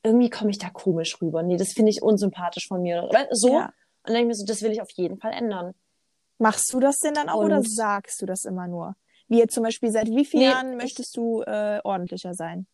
irgendwie 0.03 0.31
komme 0.31 0.51
ich 0.51 0.59
da 0.59 0.68
komisch 0.68 1.16
rüber. 1.23 1.42
Nee, 1.44 1.57
das 1.57 1.73
finde 1.73 1.90
ich 1.90 2.03
unsympathisch 2.03 2.66
von 2.66 2.83
mir. 2.83 3.05
Oder 3.05 3.29
so. 3.31 3.53
Ja. 3.53 3.66
Und 3.66 3.73
dann 4.03 4.14
denke 4.14 4.23
ich 4.23 4.29
mir 4.29 4.35
so, 4.35 4.44
das 4.47 4.62
will 4.62 4.73
ich 4.73 4.83
auf 4.83 4.90
jeden 4.90 5.16
Fall 5.18 5.33
ändern. 5.33 5.75
Machst 6.38 6.73
du 6.75 6.81
das 6.81 6.99
denn 6.99 7.14
dann 7.14 7.29
auch 7.29 7.38
Und- 7.38 7.47
oder 7.47 7.62
sagst 7.62 8.20
du 8.20 8.27
das 8.27 8.44
immer 8.44 8.66
nur? 8.66 8.97
Wie 9.29 9.38
jetzt 9.38 9.55
zum 9.55 9.62
Beispiel, 9.62 9.90
seit 9.92 10.09
wie 10.09 10.25
vielen 10.25 10.42
Nee, 10.42 10.51
Jahren 10.51 10.77
möchtest 10.77 11.16
du 11.16 11.40
äh, 11.42 11.81
ordentlicher 11.85 12.35
sein? 12.35 12.66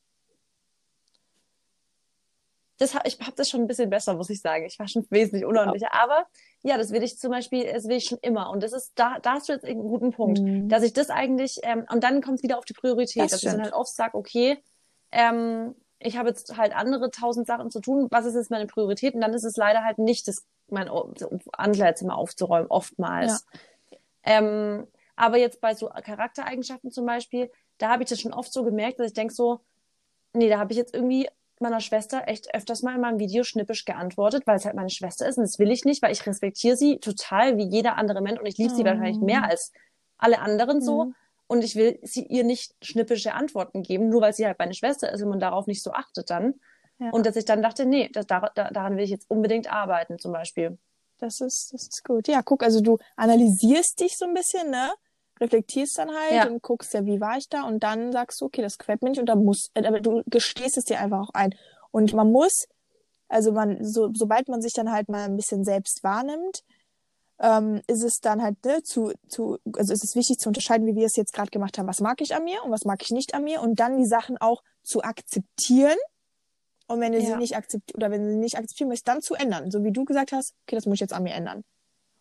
Das, 2.80 2.96
ich 3.04 3.20
habe 3.20 3.32
das 3.36 3.50
schon 3.50 3.60
ein 3.60 3.66
bisschen 3.66 3.90
besser, 3.90 4.14
muss 4.14 4.30
ich 4.30 4.40
sagen. 4.40 4.64
Ich 4.64 4.78
war 4.78 4.88
schon 4.88 5.06
wesentlich 5.10 5.44
unordentlicher. 5.44 5.92
Aber 5.92 6.26
ja, 6.62 6.78
das 6.78 6.92
will 6.92 7.02
ich 7.02 7.18
zum 7.18 7.30
Beispiel, 7.30 7.70
das 7.70 7.86
will 7.86 7.98
ich 7.98 8.06
schon 8.06 8.18
immer. 8.22 8.48
Und 8.50 8.62
das 8.62 8.72
ist, 8.72 8.92
da, 8.94 9.18
da 9.20 9.34
hast 9.34 9.48
du 9.48 9.52
jetzt 9.52 9.66
einen 9.66 9.82
guten 9.82 10.12
Punkt. 10.12 10.40
Mhm. 10.40 10.68
Dass 10.70 10.82
ich 10.82 10.94
das 10.94 11.10
eigentlich, 11.10 11.60
ähm, 11.62 11.86
und 11.92 12.02
dann 12.02 12.22
kommt 12.22 12.38
es 12.38 12.42
wieder 12.42 12.56
auf 12.56 12.64
die 12.64 12.72
Priorität, 12.72 13.24
Das 13.24 13.32
dass 13.32 13.42
ich 13.42 13.44
dann 13.44 13.52
stimmt. 13.56 13.64
halt 13.64 13.74
oft 13.74 13.94
sage, 13.94 14.16
okay, 14.16 14.62
ähm, 15.12 15.74
ich 15.98 16.16
habe 16.16 16.30
jetzt 16.30 16.56
halt 16.56 16.74
andere 16.74 17.10
tausend 17.10 17.46
Sachen 17.46 17.70
zu 17.70 17.80
tun. 17.80 18.08
Was 18.10 18.24
ist 18.24 18.34
jetzt 18.34 18.50
meine 18.50 18.66
Priorität? 18.66 19.14
Und 19.14 19.20
dann 19.20 19.34
ist 19.34 19.44
es 19.44 19.56
leider 19.56 19.84
halt 19.84 19.98
nicht, 19.98 20.26
das, 20.26 20.46
mein 20.68 20.88
Ankleidezimmer 21.52 22.16
aufzuräumen, 22.16 22.68
oftmals. 22.70 23.44
Ähm, 24.22 24.86
aber 25.16 25.36
jetzt 25.36 25.60
bei 25.60 25.74
so 25.74 25.88
Charaktereigenschaften 25.88 26.90
zum 26.90 27.04
Beispiel, 27.04 27.50
da 27.76 27.90
habe 27.90 28.02
ich 28.02 28.08
das 28.08 28.20
schon 28.20 28.32
oft 28.32 28.50
so 28.50 28.64
gemerkt, 28.64 29.00
dass 29.00 29.08
ich 29.08 29.14
denke 29.14 29.34
so, 29.34 29.60
nee, 30.32 30.48
da 30.48 30.58
habe 30.58 30.72
ich 30.72 30.78
jetzt 30.78 30.94
irgendwie 30.94 31.28
meiner 31.60 31.80
Schwester 31.80 32.22
echt 32.26 32.54
öfters 32.54 32.82
mal 32.82 32.94
in 32.94 33.00
meinem 33.00 33.18
Video 33.18 33.44
schnippisch 33.44 33.84
geantwortet, 33.84 34.46
weil 34.46 34.56
es 34.56 34.64
halt 34.64 34.74
meine 34.76 34.90
Schwester 34.90 35.26
ist 35.28 35.36
und 35.38 35.44
das 35.44 35.58
will 35.58 35.70
ich 35.70 35.84
nicht, 35.84 36.02
weil 36.02 36.12
ich 36.12 36.26
respektiere 36.26 36.76
sie 36.76 36.98
total 36.98 37.56
wie 37.56 37.64
jeder 37.68 37.96
andere 37.96 38.20
Mensch 38.22 38.40
und 38.40 38.46
ich 38.46 38.58
liebe 38.58 38.74
sie 38.74 38.82
Oh. 38.82 38.86
wahrscheinlich 38.86 39.20
mehr 39.20 39.44
als 39.44 39.72
alle 40.18 40.40
anderen 40.40 40.80
so 40.80 41.04
Mhm. 41.06 41.14
und 41.48 41.64
ich 41.64 41.76
will 41.76 41.98
sie 42.02 42.24
ihr 42.26 42.44
nicht 42.44 42.74
schnippische 42.82 43.34
Antworten 43.34 43.82
geben, 43.82 44.08
nur 44.08 44.20
weil 44.22 44.32
sie 44.32 44.46
halt 44.46 44.58
meine 44.58 44.74
Schwester 44.74 45.12
ist 45.12 45.22
und 45.22 45.28
man 45.30 45.40
darauf 45.40 45.66
nicht 45.66 45.82
so 45.82 45.92
achtet 45.92 46.30
dann. 46.30 46.54
Ja. 46.98 47.10
Und 47.10 47.24
dass 47.26 47.36
ich 47.36 47.44
dann 47.46 47.62
dachte, 47.62 47.86
nee, 47.86 48.08
das, 48.12 48.26
da, 48.26 48.50
da, 48.54 48.70
daran 48.70 48.96
will 48.96 49.04
ich 49.04 49.10
jetzt 49.10 49.28
unbedingt 49.30 49.72
arbeiten 49.72 50.18
zum 50.18 50.32
Beispiel. 50.32 50.78
Das 51.18 51.40
ist, 51.40 51.72
das 51.72 51.82
ist 51.88 52.04
gut. 52.04 52.28
Ja, 52.28 52.42
guck, 52.42 52.62
also 52.62 52.80
du 52.80 52.98
analysierst 53.16 54.00
dich 54.00 54.16
so 54.18 54.26
ein 54.26 54.34
bisschen, 54.34 54.70
ne? 54.70 54.90
Reflektierst 55.40 55.98
dann 55.98 56.10
halt 56.10 56.32
Ja. 56.32 56.46
und 56.48 56.62
guckst 56.62 56.92
ja, 56.94 57.04
wie 57.04 57.20
war 57.20 57.36
ich 57.38 57.48
da 57.48 57.62
und 57.62 57.82
dann 57.82 58.12
sagst 58.12 58.40
du, 58.40 58.46
okay, 58.46 58.62
das 58.62 58.78
gefällt 58.78 59.02
mir 59.02 59.10
nicht 59.10 59.20
und 59.20 59.26
dann 59.26 59.44
muss, 59.44 59.70
äh, 59.74 59.86
aber 59.86 60.00
du 60.00 60.22
gestehst 60.26 60.76
es 60.76 60.84
dir 60.84 61.00
einfach 61.00 61.28
auch 61.28 61.34
ein. 61.34 61.54
Und 61.90 62.12
man 62.12 62.30
muss, 62.30 62.66
also 63.28 63.52
man, 63.52 63.84
so, 63.84 64.10
sobald 64.12 64.48
man 64.48 64.60
sich 64.60 64.72
dann 64.72 64.92
halt 64.92 65.08
mal 65.08 65.24
ein 65.24 65.36
bisschen 65.36 65.64
selbst 65.64 66.04
wahrnimmt, 66.04 66.62
ähm, 67.40 67.80
ist 67.86 68.02
es 68.02 68.20
dann 68.20 68.42
halt 68.42 68.62
ne, 68.64 68.82
zu, 68.82 69.12
zu, 69.28 69.58
also 69.76 69.92
ist 69.92 70.04
es 70.04 70.14
wichtig 70.14 70.38
zu 70.38 70.48
unterscheiden, 70.50 70.86
wie 70.86 70.94
wir 70.94 71.06
es 71.06 71.16
jetzt 71.16 71.32
gerade 71.32 71.50
gemacht 71.50 71.78
haben, 71.78 71.88
was 71.88 72.00
mag 72.00 72.20
ich 72.20 72.34
an 72.34 72.44
mir 72.44 72.62
und 72.64 72.70
was 72.70 72.84
mag 72.84 73.00
ich 73.02 73.10
nicht 73.10 73.34
an 73.34 73.44
mir 73.44 73.62
und 73.62 73.80
dann 73.80 73.96
die 73.96 74.06
Sachen 74.06 74.36
auch 74.38 74.62
zu 74.82 75.02
akzeptieren. 75.02 75.96
Und 76.86 77.00
wenn 77.00 77.12
du 77.12 77.18
ja. 77.18 77.26
sie 77.26 77.36
nicht 77.36 77.56
akzeptiert 77.56 77.96
oder 77.96 78.10
wenn 78.10 78.24
du 78.24 78.30
sie 78.30 78.36
nicht 78.36 78.58
akzeptieren 78.58 78.88
möchtest, 78.88 79.08
dann 79.08 79.22
zu 79.22 79.34
ändern. 79.34 79.70
So 79.70 79.84
wie 79.84 79.92
du 79.92 80.04
gesagt 80.04 80.32
hast, 80.32 80.54
okay, 80.66 80.76
das 80.76 80.86
muss 80.86 80.94
ich 80.94 81.00
jetzt 81.00 81.12
an 81.12 81.22
mir 81.22 81.32
ändern. 81.32 81.62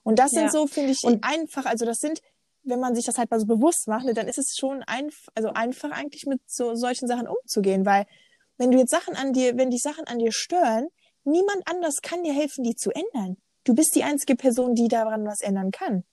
Und 0.03 0.20
das 0.20 0.32
ja. 0.32 0.41
sind 0.41 0.51
so, 0.51 0.67
finde 0.67 0.91
ich, 0.91 1.03
und 1.03 1.24
einfach, 1.24 1.65
also 1.65 1.86
das 1.86 1.97
sind, 1.97 2.22
wenn 2.64 2.80
man 2.80 2.95
sich 2.95 3.05
das 3.05 3.18
halt 3.18 3.32
mal 3.32 3.39
so 3.39 3.45
bewusst 3.45 3.88
macht, 3.88 4.05
ne, 4.05 4.14
dann 4.14 4.28
ist 4.28 4.38
es 4.38 4.55
schon 4.57 4.84
einfach, 4.84 5.32
also 5.36 5.49
einfach 5.49 5.91
eigentlich 5.91 6.26
mit 6.26 6.41
so 6.45 6.76
solchen 6.76 7.07
Sachen 7.07 7.28
umzugehen, 7.28 7.86
weil 7.86 8.05
wenn 8.57 8.72
du 8.72 8.78
jetzt 8.78 8.91
Sachen 8.91 9.16
an 9.16 9.34
dir, 9.34 9.57
wenn 9.57 9.70
die 9.70 9.78
Sachen 9.78 10.05
an 10.05 10.20
dir 10.20 10.32
stören, 10.32 10.89
niemand 11.24 11.62
anders 11.66 12.01
kann 12.01 12.24
dir 12.24 12.34
helfen, 12.34 12.64
die 12.64 12.76
zu 12.76 12.91
ändern. 12.91 13.38
Du 13.64 13.74
bist 13.74 13.95
die 13.95 14.03
einzige 14.03 14.36
Person, 14.36 14.76
die 14.76 14.88
daran 14.88 15.26
was 15.26 15.41
ändern 15.41 15.72
kann. 15.72 16.03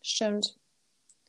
Stimmt. 0.00 0.56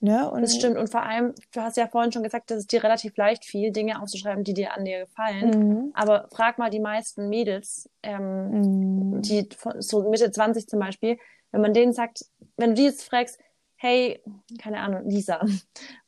Ne? 0.01 0.31
Und 0.31 0.41
das 0.41 0.55
stimmt. 0.55 0.77
Und 0.77 0.89
vor 0.89 1.03
allem, 1.03 1.33
du 1.51 1.61
hast 1.61 1.75
ja 1.75 1.87
vorhin 1.87 2.13
schon 2.13 2.23
gesagt, 2.23 2.51
dass 2.51 2.59
es 2.59 2.67
dir 2.67 2.81
relativ 2.83 3.17
leicht 3.17 3.43
fiel, 3.43 3.71
Dinge 3.71 4.01
aufzuschreiben, 4.01 4.45
die 4.45 4.53
dir 4.53 4.73
an 4.73 4.85
dir 4.85 5.05
gefallen. 5.05 5.49
Mhm. 5.49 5.91
Aber 5.93 6.29
frag 6.31 6.57
mal 6.57 6.69
die 6.69 6.79
meisten 6.79 7.27
Mädels, 7.27 7.89
ähm, 8.01 9.15
mhm. 9.15 9.21
die 9.21 9.49
so 9.79 10.09
Mitte 10.09 10.31
20 10.31 10.67
zum 10.67 10.79
Beispiel, 10.79 11.17
wenn 11.51 11.61
man 11.61 11.73
denen 11.73 11.91
sagt, 11.91 12.25
wenn 12.55 12.69
du 12.69 12.75
die 12.75 12.83
jetzt 12.83 13.03
fragst, 13.03 13.39
hey, 13.79 14.21
keine 14.61 14.79
Ahnung, 14.79 15.09
Lisa, 15.09 15.45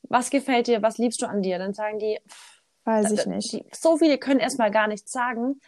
was 0.03 0.29
gefällt 0.29 0.67
dir, 0.67 0.81
was 0.81 0.97
liebst 0.97 1.21
du 1.21 1.25
an 1.25 1.41
dir? 1.41 1.57
Dann 1.57 1.73
sagen 1.73 1.99
die, 1.99 2.19
weiß 2.83 3.11
ich 3.11 3.25
nicht. 3.25 3.53
Die, 3.53 3.65
so 3.73 3.97
viele 3.97 4.17
können 4.17 4.39
erstmal 4.39 4.71
gar 4.71 4.87
nichts 4.87 5.11
sagen, 5.11 5.59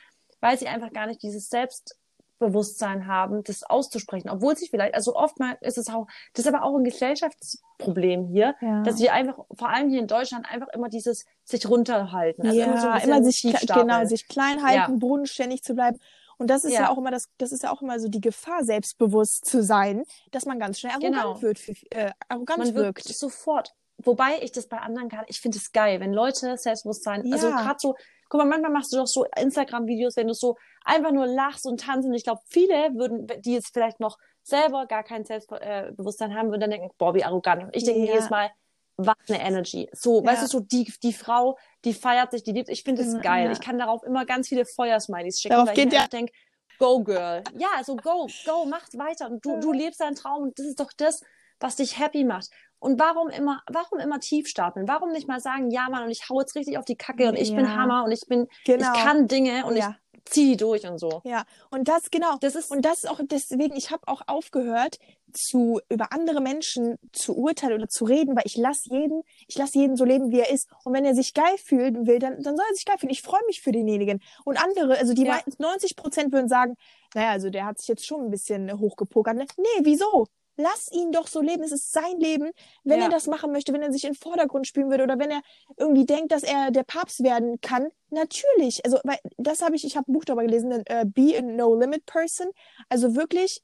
weil 0.42 0.58
sie 0.58 0.68
einfach 0.68 0.92
gar 0.92 1.08
nicht 1.08 1.24
dieses 1.24 1.50
Selbst 1.50 1.98
Selbstbewusstsein 2.44 3.08
haben, 3.08 3.44
das 3.44 3.64
auszusprechen, 3.64 4.30
obwohl 4.30 4.56
sich 4.56 4.70
vielleicht, 4.70 4.96
also 4.96 5.16
oftmals 5.16 5.62
ist 5.62 5.78
es 5.78 5.90
auch, 5.90 6.08
das 6.34 6.46
ist 6.46 6.54
aber 6.54 6.64
auch 6.64 6.76
ein 6.76 6.84
Gesellschaftsproblem 6.84 8.28
hier, 8.28 8.56
ja. 8.62 8.84
dass 8.84 9.00
wir 9.00 9.14
einfach, 9.14 9.38
vor 9.56 9.70
allem 9.70 9.90
hier 9.90 10.00
in 10.00 10.08
Deutschland, 10.08 10.46
einfach 10.50 10.68
immer 10.70 10.90
dieses 10.90 11.26
sich 11.44 11.68
runterhalten. 11.68 12.46
Also 12.46 12.60
ja, 12.60 12.66
immer, 12.66 13.00
so 13.00 13.08
immer 13.08 13.24
sich, 13.24 13.42
genau, 13.42 14.06
sich 14.06 14.28
klein 14.28 14.64
halten, 14.64 14.94
ja. 14.94 14.98
bodenständig 14.98 15.64
zu 15.64 15.76
bleiben. 15.76 16.00
Und 16.38 16.50
das 16.50 16.64
ist 16.64 16.74
ja. 16.74 16.82
ja. 16.82 16.90
auch 16.90 16.98
immer 16.98 17.12
das, 17.12 17.30
das 17.38 17.52
ist 17.52 17.64
ja 17.64 17.72
auch 17.72 17.82
immer 17.82 18.00
so 18.00 18.08
die 18.08 18.22
Gefahr, 18.22 18.64
selbstbewusst 18.64 19.46
zu 19.46 19.64
sein, 19.64 20.04
dass 20.32 20.46
man 20.46 20.60
ganz 20.60 20.80
schnell 20.80 20.94
arrogant 20.94 21.16
genau. 21.16 21.42
wird, 21.42 21.60
äh, 21.92 22.12
arrogant 22.28 22.60
man 22.60 22.76
wirkt. 22.76 23.04
sofort. 23.04 23.74
Wobei 23.98 24.40
ich 24.42 24.52
das 24.52 24.68
bei 24.68 24.80
anderen 24.80 25.08
gar 25.08 25.24
ich 25.28 25.40
finde 25.40 25.58
es 25.58 25.72
geil, 25.72 26.00
wenn 26.00 26.14
Leute 26.14 26.58
Selbstbewusstsein, 26.58 27.22
also 27.32 27.48
ja. 27.48 27.56
also 27.56 27.64
gerade 27.64 27.80
so, 27.80 27.96
guck 28.30 28.40
mal, 28.40 28.48
manchmal 28.48 28.72
machst 28.72 28.92
du 28.92 28.98
doch 28.98 29.08
so 29.08 29.26
Instagram-Videos, 29.38 30.18
wenn 30.18 30.28
du 30.28 30.34
so 30.34 30.58
einfach 30.84 31.12
nur 31.12 31.28
lachst 31.28 31.66
und 31.66 31.80
tanzt. 31.80 32.08
Und 32.08 32.14
ich 32.14 32.24
glaube, 32.24 32.42
viele 32.48 32.74
würden, 32.96 33.28
die 33.42 33.54
jetzt 33.54 33.72
vielleicht 33.72 34.00
noch 34.00 34.18
selber 34.42 34.88
gar 34.88 35.04
kein 35.04 35.24
Selbstbewusstsein 35.24 36.36
haben, 36.36 36.50
würden 36.50 36.62
dann 36.62 36.72
denken, 36.72 36.90
boah, 36.98 37.14
wie 37.14 37.24
arrogant. 37.24 37.64
Und 37.64 37.76
ich 37.76 37.84
denke 37.84 38.02
ja. 38.02 38.14
jedes 38.14 38.30
Mal, 38.30 38.50
was 38.98 39.16
eine 39.28 39.42
Energy. 39.42 39.90
So, 39.94 40.22
ja. 40.22 40.32
weißt 40.32 40.44
du, 40.44 40.48
so 40.48 40.60
die, 40.60 40.92
die 41.02 41.14
Frau, 41.14 41.58
die 41.86 41.94
feiert 41.94 42.32
sich, 42.32 42.44
die 42.44 42.52
liebt, 42.52 42.70
ich 42.70 42.84
finde 42.84 43.04
das 43.04 43.22
geil. 43.22 43.46
Ja. 43.46 43.52
Ich 43.52 43.62
kann 43.62 43.78
darauf 43.78 44.04
immer 44.04 44.26
ganz 44.26 44.48
viele 44.48 44.66
Feuersmileys 44.66 45.42
schicken, 45.42 45.54
darauf 45.54 45.70
weil 45.70 45.76
geht 45.76 45.94
ich 45.94 46.00
ja. 46.00 46.08
denke, 46.08 46.34
go 46.80 47.04
girl. 47.04 47.44
Ja, 47.58 47.70
also 47.76 47.96
go, 47.96 48.28
go, 48.46 48.66
mach 48.66 48.88
weiter. 48.94 49.30
Und 49.30 49.46
du, 49.46 49.60
du 49.60 49.72
lebst 49.72 50.00
deinen 50.00 50.16
Traum 50.16 50.44
und 50.44 50.60
das 50.60 50.68
ist 50.68 50.80
doch 50.80 50.92
das, 50.96 51.22
was 51.60 51.76
dich 51.78 51.98
happy 52.00 52.24
macht. 52.24 52.50
Und 52.80 53.00
warum 53.00 53.30
immer, 53.30 53.62
warum 53.72 54.00
immer 54.00 54.20
tief 54.20 54.50
stapeln? 54.50 54.88
Warum 54.90 55.12
nicht 55.12 55.28
mal 55.28 55.40
sagen, 55.40 55.72
ja 55.72 55.88
Mann, 55.90 56.04
und 56.04 56.12
ich 56.12 56.28
hau 56.30 56.42
jetzt 56.42 56.56
richtig 56.56 56.78
auf 56.78 56.84
die 56.84 56.98
Kacke 56.98 57.30
und 57.30 57.36
ich 57.36 57.50
ja. 57.50 57.56
bin 57.56 57.74
Hammer 57.74 58.04
und 58.04 58.12
ich 58.12 58.28
bin, 58.28 58.48
genau. 58.66 58.94
ich 58.94 59.02
kann 59.02 59.28
Dinge 59.28 59.66
und 59.66 59.78
ja. 59.78 59.96
Zieh 60.26 60.52
die 60.52 60.58
durch 60.58 60.88
und 60.88 61.00
so. 61.00 61.22
Ja, 61.24 61.44
und 61.70 61.88
das 61.88 62.12
genau. 62.12 62.38
Das 62.40 62.56
ist 62.56 62.72
und 62.72 62.84
das 62.84 63.04
ist 63.04 63.10
auch 63.10 63.20
deswegen. 63.24 63.76
Ich 63.76 63.92
habe 63.92 64.08
auch 64.08 64.22
aufgehört 64.28 65.00
zu 65.34 65.82
über 65.90 66.14
andere 66.14 66.42
Menschen 66.42 66.98
zu 67.12 67.36
urteilen 67.36 67.74
oder 67.74 67.88
zu 67.88 68.06
reden, 68.06 68.36
weil 68.36 68.44
ich 68.46 68.56
lasse 68.56 68.90
jeden, 68.90 69.24
ich 69.48 69.58
lasse 69.58 69.80
jeden 69.80 69.96
so 69.96 70.06
leben, 70.06 70.32
wie 70.32 70.40
er 70.40 70.52
ist. 70.52 70.70
Und 70.84 70.94
wenn 70.94 71.06
er 71.06 71.16
sich 71.16 71.34
geil 71.34 71.58
fühlen 71.58 72.06
will, 72.08 72.20
dann 72.20 72.42
dann 72.42 72.56
soll 72.56 72.66
er 72.70 72.76
sich 72.76 72.86
geil 72.86 72.98
fühlen. 73.00 73.12
Ich 73.12 73.22
freue 73.22 73.42
mich 73.48 73.62
für 73.62 73.72
denjenigen. 73.72 74.22
Und 74.46 74.64
andere, 74.64 74.98
also 74.98 75.14
die 75.14 75.24
ja. 75.24 75.40
90 75.58 75.96
Prozent 75.96 76.32
würden 76.32 76.48
sagen, 76.48 76.76
naja, 77.14 77.32
also 77.32 77.50
der 77.50 77.66
hat 77.66 77.80
sich 77.80 77.88
jetzt 77.88 78.06
schon 78.06 78.22
ein 78.22 78.32
bisschen 78.32 78.80
hochgepokert. 78.80 79.36
Nee, 79.36 79.66
wieso? 79.82 80.28
Lass 80.56 80.92
ihn 80.92 81.12
doch 81.12 81.28
so 81.28 81.42
leben. 81.42 81.64
Es 81.64 81.72
ist 81.72 81.92
sein 81.92 82.20
Leben. 82.20 82.52
Wenn 82.84 83.00
ja. 83.00 83.06
er 83.06 83.12
das 83.12 83.28
machen 83.28 83.52
möchte, 83.52 83.74
wenn 83.74 83.82
er 83.82 83.92
sich 83.92 84.04
in 84.04 84.12
den 84.12 84.20
Vordergrund 84.20 84.68
spielen 84.68 84.90
würde 84.90 85.04
oder 85.04 85.18
wenn 85.18 85.32
er 85.32 85.42
irgendwie 85.78 86.06
denkt, 86.06 86.32
dass 86.32 86.44
er 86.44 86.72
der 86.72 86.84
Papst 86.84 87.24
werden 87.24 87.60
kann, 87.62 87.88
natürlich. 88.10 88.86
Also, 88.86 89.00
weil 89.04 89.18
das 89.38 89.62
habe 89.62 89.76
ich, 89.76 89.84
ich 89.84 89.98
habe 89.98 90.12
ein 90.12 90.14
Buch 90.14 90.26
darüber 90.26 90.44
gelesen, 90.44 90.72
uh, 90.72 91.06
Be 91.06 91.36
a 91.38 91.42
No 91.42 91.74
Limit 91.74 92.06
Person. 92.06 92.48
Also 92.90 93.16
wirklich 93.16 93.62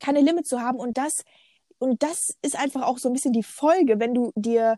keine 0.00 0.20
Limit 0.20 0.46
zu 0.46 0.60
haben 0.60 0.78
und 0.78 0.98
das 0.98 1.22
und 1.78 2.02
das 2.02 2.36
ist 2.42 2.56
einfach 2.56 2.82
auch 2.82 2.98
so 2.98 3.08
ein 3.08 3.12
bisschen 3.12 3.32
die 3.32 3.42
Folge, 3.42 3.98
wenn 3.98 4.14
du 4.14 4.32
dir 4.34 4.76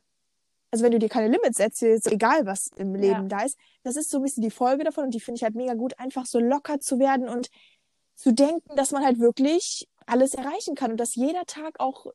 also 0.71 0.85
wenn 0.85 0.93
du 0.93 0.99
dir 0.99 1.09
keine 1.09 1.29
Limits 1.29 1.59
setzt, 1.59 1.83
ist 1.83 2.11
egal 2.11 2.47
was 2.47 2.69
im 2.77 2.95
Leben 2.95 3.29
ja. 3.29 3.39
da 3.39 3.43
ist, 3.43 3.57
das 3.85 3.97
ist 3.97 4.11
so 4.11 4.19
ein 4.19 4.23
bisschen 4.25 4.43
die 4.43 4.51
Folge 4.51 4.85
davon 4.85 5.05
und 5.05 5.15
die 5.15 5.21
finde 5.21 5.37
ich 5.37 5.45
halt 5.45 5.55
mega 5.55 5.75
gut, 5.75 5.99
einfach 5.99 6.27
so 6.27 6.41
locker 6.41 6.81
zu 6.81 6.99
werden 6.99 7.29
und 7.29 7.49
zu 8.17 8.33
denken, 8.33 8.75
dass 8.77 8.91
man 8.91 9.05
halt 9.05 9.19
wirklich 9.19 9.89
alles 10.07 10.35
erreichen 10.35 10.75
kann 10.75 10.93
und 10.93 10.99
dass 10.99 11.15
jeder 11.15 11.45
Tag 11.47 11.81
auch 11.81 12.07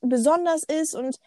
besonders 0.00 0.62
ist 0.62 0.94
und 0.94 1.18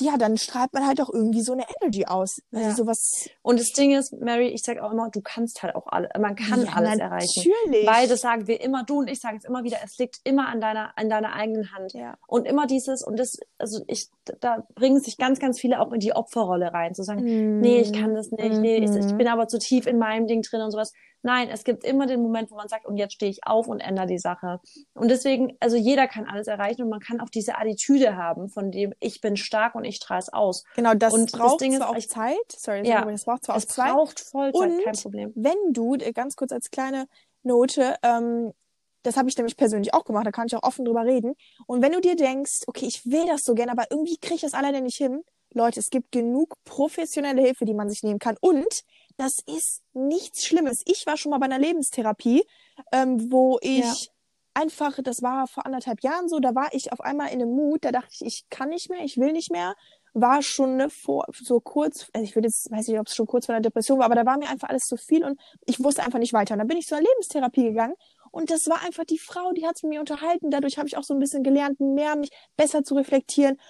ja, 0.00 0.16
dann 0.16 0.36
strahlt 0.36 0.72
man 0.72 0.86
halt 0.86 1.00
auch 1.00 1.12
irgendwie 1.12 1.42
so 1.42 1.52
eine 1.52 1.64
Energy 1.80 2.04
aus. 2.06 2.40
Also 2.52 2.68
ja. 2.68 2.74
sowas. 2.74 3.28
Und 3.42 3.60
das 3.60 3.68
Ding 3.68 3.96
ist, 3.96 4.12
Mary, 4.12 4.48
ich 4.48 4.62
sag 4.62 4.80
auch 4.80 4.90
immer, 4.90 5.08
du 5.10 5.20
kannst 5.20 5.62
halt 5.62 5.76
auch 5.76 5.86
alle, 5.86 6.08
man 6.18 6.34
kann 6.34 6.64
ja, 6.64 6.72
alles 6.72 6.98
erreichen. 6.98 7.52
Natürlich. 7.64 7.86
Weil 7.86 8.08
das 8.08 8.20
sagen 8.20 8.48
wir 8.48 8.60
immer, 8.60 8.82
du 8.82 8.98
und 8.98 9.08
ich 9.08 9.20
sagen 9.20 9.36
es 9.36 9.44
immer 9.44 9.62
wieder, 9.62 9.78
es 9.84 9.96
liegt 9.98 10.18
immer 10.24 10.48
an 10.48 10.60
deiner, 10.60 10.98
an 10.98 11.08
deiner 11.08 11.32
eigenen 11.34 11.72
Hand. 11.72 11.92
Ja. 11.92 12.16
Und 12.26 12.46
immer 12.46 12.66
dieses, 12.66 13.04
und 13.04 13.18
das, 13.18 13.38
also 13.58 13.84
ich, 13.86 14.08
da 14.40 14.66
bringen 14.74 15.00
sich 15.00 15.16
ganz, 15.16 15.38
ganz 15.38 15.60
viele 15.60 15.80
auch 15.80 15.92
in 15.92 16.00
die 16.00 16.12
Opferrolle 16.12 16.72
rein, 16.72 16.94
zu 16.94 17.04
sagen, 17.04 17.22
mm. 17.22 17.60
nee, 17.60 17.80
ich 17.80 17.92
kann 17.92 18.14
das 18.14 18.32
nicht, 18.32 18.54
mm 18.54 18.60
nee, 18.60 18.76
ich, 18.78 18.90
ich, 18.90 19.12
mhm. 19.12 19.18
bin 19.18 19.28
aber 19.28 19.46
zu 19.46 19.58
tief 19.58 19.86
in 19.86 19.98
meinem 19.98 20.26
Ding 20.26 20.42
drin 20.42 20.62
und 20.62 20.70
sowas. 20.70 20.92
Nein, 21.24 21.48
es 21.48 21.64
gibt 21.64 21.84
immer 21.84 22.06
den 22.06 22.20
Moment, 22.20 22.50
wo 22.50 22.54
man 22.54 22.68
sagt, 22.68 22.84
und 22.84 22.98
jetzt 22.98 23.14
stehe 23.14 23.30
ich 23.30 23.46
auf 23.46 23.66
und 23.66 23.80
ändere 23.80 24.06
die 24.06 24.18
Sache. 24.18 24.60
Und 24.92 25.10
deswegen, 25.10 25.56
also 25.58 25.74
jeder 25.74 26.06
kann 26.06 26.26
alles 26.26 26.48
erreichen 26.48 26.82
und 26.82 26.90
man 26.90 27.00
kann 27.00 27.18
auch 27.18 27.30
diese 27.30 27.56
Attitüde 27.56 28.14
haben, 28.14 28.50
von 28.50 28.70
dem 28.70 28.92
ich 29.00 29.22
bin 29.22 29.38
stark 29.38 29.74
und 29.74 29.84
ich 29.84 30.00
trage 30.00 30.20
es 30.20 30.32
aus. 30.32 30.64
Genau, 30.76 30.92
das 30.92 31.14
und 31.14 31.32
braucht 31.32 31.52
das 31.52 31.56
Ding 31.56 31.76
zwar 31.78 31.88
ist, 31.88 31.92
auch 31.92 31.96
ich, 31.96 32.08
Zeit. 32.10 32.52
Sorry, 32.54 32.86
ja, 32.86 33.06
das 33.06 33.24
braucht 33.24 33.44
zwar 33.44 33.56
auch 33.56 33.60
Zeit. 33.60 33.88
Es 33.88 33.94
braucht 33.94 34.20
Vollzeit, 34.20 34.70
und 34.70 34.84
kein 34.84 34.94
Problem. 34.96 35.32
Wenn 35.34 35.72
du, 35.72 35.94
äh, 35.94 36.12
ganz 36.12 36.36
kurz 36.36 36.52
als 36.52 36.70
kleine 36.70 37.06
Note, 37.42 37.96
ähm, 38.02 38.52
das 39.02 39.16
habe 39.16 39.30
ich 39.30 39.36
nämlich 39.38 39.56
persönlich 39.56 39.94
auch 39.94 40.04
gemacht, 40.04 40.26
da 40.26 40.30
kann 40.30 40.46
ich 40.46 40.54
auch 40.54 40.62
offen 40.62 40.84
drüber 40.84 41.06
reden. 41.06 41.34
Und 41.66 41.80
wenn 41.80 41.92
du 41.92 42.02
dir 42.02 42.16
denkst, 42.16 42.64
okay, 42.66 42.84
ich 42.84 43.06
will 43.06 43.26
das 43.26 43.44
so 43.44 43.54
gerne, 43.54 43.72
aber 43.72 43.84
irgendwie 43.90 44.18
kriege 44.18 44.34
ich 44.34 44.40
das 44.42 44.52
alleine 44.52 44.82
nicht 44.82 44.96
hin, 44.96 45.22
Leute, 45.54 45.80
es 45.80 45.88
gibt 45.88 46.12
genug 46.12 46.54
professionelle 46.64 47.40
Hilfe, 47.40 47.64
die 47.64 47.74
man 47.74 47.88
sich 47.88 48.02
nehmen 48.02 48.18
kann. 48.18 48.36
Und 48.40 48.82
das 49.16 49.38
ist 49.46 49.82
nichts 49.92 50.44
Schlimmes. 50.44 50.82
Ich 50.86 51.06
war 51.06 51.16
schon 51.16 51.30
mal 51.30 51.38
bei 51.38 51.46
einer 51.46 51.58
Lebenstherapie, 51.58 52.44
ähm, 52.92 53.30
wo 53.30 53.58
ich 53.62 53.78
ja. 53.78 53.94
einfach, 54.54 54.98
das 55.02 55.22
war 55.22 55.46
vor 55.46 55.66
anderthalb 55.66 56.02
Jahren 56.02 56.28
so, 56.28 56.40
da 56.40 56.54
war 56.54 56.68
ich 56.72 56.92
auf 56.92 57.00
einmal 57.00 57.28
in 57.28 57.40
einem 57.40 57.54
Mut, 57.54 57.84
da 57.84 57.92
dachte 57.92 58.10
ich, 58.12 58.22
ich 58.22 58.44
kann 58.50 58.70
nicht 58.70 58.90
mehr, 58.90 59.04
ich 59.04 59.16
will 59.16 59.32
nicht 59.32 59.50
mehr. 59.50 59.74
War 60.16 60.42
schon 60.42 60.76
ne, 60.76 60.90
vor, 60.90 61.26
so 61.32 61.58
kurz, 61.58 62.08
also 62.12 62.24
ich 62.24 62.36
würde 62.36 62.46
jetzt, 62.46 62.70
weiß 62.70 62.86
nicht, 62.86 63.00
ob 63.00 63.08
es 63.08 63.16
schon 63.16 63.26
kurz 63.26 63.46
vor 63.46 63.54
der 63.54 63.62
Depression 63.62 63.98
war, 63.98 64.06
aber 64.06 64.14
da 64.14 64.24
war 64.24 64.38
mir 64.38 64.48
einfach 64.48 64.68
alles 64.68 64.84
zu 64.84 64.96
viel 64.96 65.24
und 65.24 65.40
ich 65.66 65.82
wusste 65.82 66.04
einfach 66.04 66.20
nicht 66.20 66.32
weiter. 66.32 66.54
Und 66.54 66.58
dann 66.58 66.68
bin 66.68 66.78
ich 66.78 66.86
zur 66.86 66.98
Lebenstherapie 66.98 67.64
gegangen 67.64 67.94
und 68.34 68.50
das 68.50 68.68
war 68.68 68.82
einfach 68.82 69.04
die 69.04 69.18
Frau, 69.18 69.52
die 69.52 69.64
hat 69.64 69.80
mit 69.84 69.90
mir 69.90 70.00
unterhalten. 70.00 70.50
Dadurch 70.50 70.76
habe 70.76 70.88
ich 70.88 70.96
auch 70.96 71.04
so 71.04 71.14
ein 71.14 71.20
bisschen 71.20 71.44
gelernt, 71.44 71.78
mehr 71.78 72.16
mich 72.16 72.30
besser 72.56 72.82
zu 72.82 72.96
reflektieren. 72.96 73.60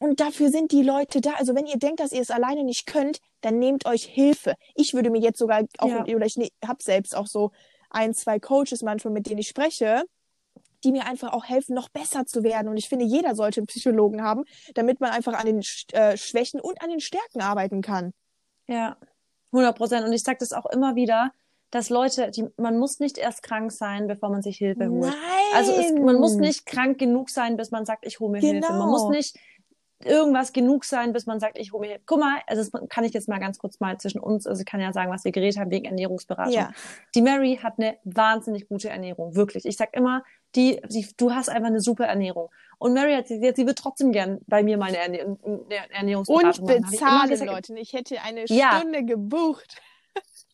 Und 0.00 0.18
dafür 0.18 0.48
sind 0.48 0.72
die 0.72 0.82
Leute 0.82 1.20
da. 1.20 1.32
Also 1.34 1.54
wenn 1.54 1.66
ihr 1.66 1.76
denkt, 1.76 2.00
dass 2.00 2.12
ihr 2.12 2.22
es 2.22 2.30
alleine 2.30 2.64
nicht 2.64 2.86
könnt, 2.86 3.20
dann 3.42 3.58
nehmt 3.58 3.84
euch 3.84 4.04
Hilfe. 4.04 4.54
Ich 4.74 4.94
würde 4.94 5.10
mir 5.10 5.20
jetzt 5.20 5.38
sogar 5.38 5.62
auch, 5.78 6.06
ja. 6.06 6.16
oder 6.16 6.24
ich 6.24 6.38
ne, 6.38 6.48
habe 6.66 6.82
selbst 6.82 7.14
auch 7.14 7.26
so 7.26 7.52
ein, 7.90 8.14
zwei 8.14 8.40
Coaches 8.40 8.82
manchmal, 8.82 9.12
mit 9.12 9.28
denen 9.28 9.40
ich 9.40 9.48
spreche, 9.48 10.04
die 10.84 10.92
mir 10.92 11.06
einfach 11.06 11.34
auch 11.34 11.44
helfen, 11.44 11.74
noch 11.74 11.90
besser 11.90 12.24
zu 12.24 12.42
werden. 12.42 12.68
Und 12.68 12.78
ich 12.78 12.88
finde, 12.88 13.04
jeder 13.04 13.34
sollte 13.34 13.60
einen 13.60 13.66
Psychologen 13.66 14.22
haben, 14.22 14.44
damit 14.74 15.00
man 15.00 15.10
einfach 15.10 15.34
an 15.34 15.44
den 15.44 15.62
äh, 15.92 16.16
Schwächen 16.16 16.60
und 16.60 16.82
an 16.82 16.88
den 16.88 17.00
Stärken 17.00 17.42
arbeiten 17.42 17.82
kann. 17.82 18.14
Ja, 18.68 18.96
100 19.52 19.76
Prozent. 19.76 20.06
Und 20.06 20.14
ich 20.14 20.22
sage 20.22 20.38
das 20.40 20.54
auch 20.54 20.66
immer 20.66 20.94
wieder, 20.94 21.32
dass 21.70 21.90
Leute, 21.90 22.30
die, 22.30 22.46
man 22.56 22.78
muss 22.78 23.00
nicht 23.00 23.18
erst 23.18 23.42
krank 23.42 23.70
sein, 23.70 24.06
bevor 24.06 24.30
man 24.30 24.40
sich 24.40 24.56
Hilfe 24.56 24.88
holt. 24.88 25.12
Nein. 25.12 25.14
Also 25.54 25.72
es, 25.72 25.92
man 25.92 26.16
muss 26.16 26.36
nicht 26.36 26.66
krank 26.66 26.98
genug 26.98 27.28
sein, 27.30 27.56
bis 27.56 27.70
man 27.70 27.84
sagt, 27.84 28.06
ich 28.06 28.18
hole 28.18 28.32
mir 28.32 28.40
genau. 28.40 28.66
Hilfe. 28.66 28.72
Man 28.72 28.88
muss 28.88 29.08
nicht 29.10 29.38
irgendwas 30.04 30.52
genug 30.52 30.84
sein, 30.84 31.12
bis 31.12 31.26
man 31.26 31.40
sagt, 31.40 31.58
ich 31.58 31.72
hole 31.72 31.86
mir, 31.86 32.00
guck 32.06 32.20
mal, 32.20 32.40
also 32.46 32.62
das 32.62 32.88
kann 32.88 33.04
ich 33.04 33.12
jetzt 33.12 33.28
mal 33.28 33.38
ganz 33.38 33.58
kurz 33.58 33.80
mal 33.80 33.98
zwischen 33.98 34.20
uns, 34.20 34.46
also 34.46 34.60
ich 34.60 34.66
kann 34.66 34.80
ja 34.80 34.92
sagen, 34.92 35.10
was 35.10 35.24
wir 35.24 35.32
geredet 35.32 35.58
haben 35.58 35.70
wegen 35.70 35.84
Ernährungsberatung. 35.84 36.54
Ja. 36.54 36.70
Die 37.14 37.22
Mary 37.22 37.58
hat 37.62 37.74
eine 37.78 37.98
wahnsinnig 38.04 38.68
gute 38.68 38.88
Ernährung, 38.88 39.34
wirklich. 39.34 39.66
Ich 39.66 39.76
sag 39.76 39.94
immer, 39.94 40.24
die, 40.54 40.80
die 40.88 41.06
du 41.16 41.32
hast 41.32 41.48
einfach 41.48 41.68
eine 41.68 41.80
super 41.80 42.06
Ernährung. 42.06 42.48
Und 42.78 42.94
Mary 42.94 43.14
hat 43.14 43.28
sie, 43.28 43.38
sie 43.54 43.66
wird 43.66 43.78
trotzdem 43.78 44.10
gern 44.10 44.40
bei 44.46 44.62
mir 44.62 44.78
meine 44.78 44.96
Erne 44.96 45.36
Ernährungsberatung 45.90 46.66
Und 46.66 46.90
bezahlen, 46.90 47.46
Leute. 47.46 47.78
Ich 47.78 47.92
hätte 47.92 48.20
eine 48.22 48.46
ja. 48.46 48.78
Stunde 48.78 49.04
gebucht. 49.04 49.76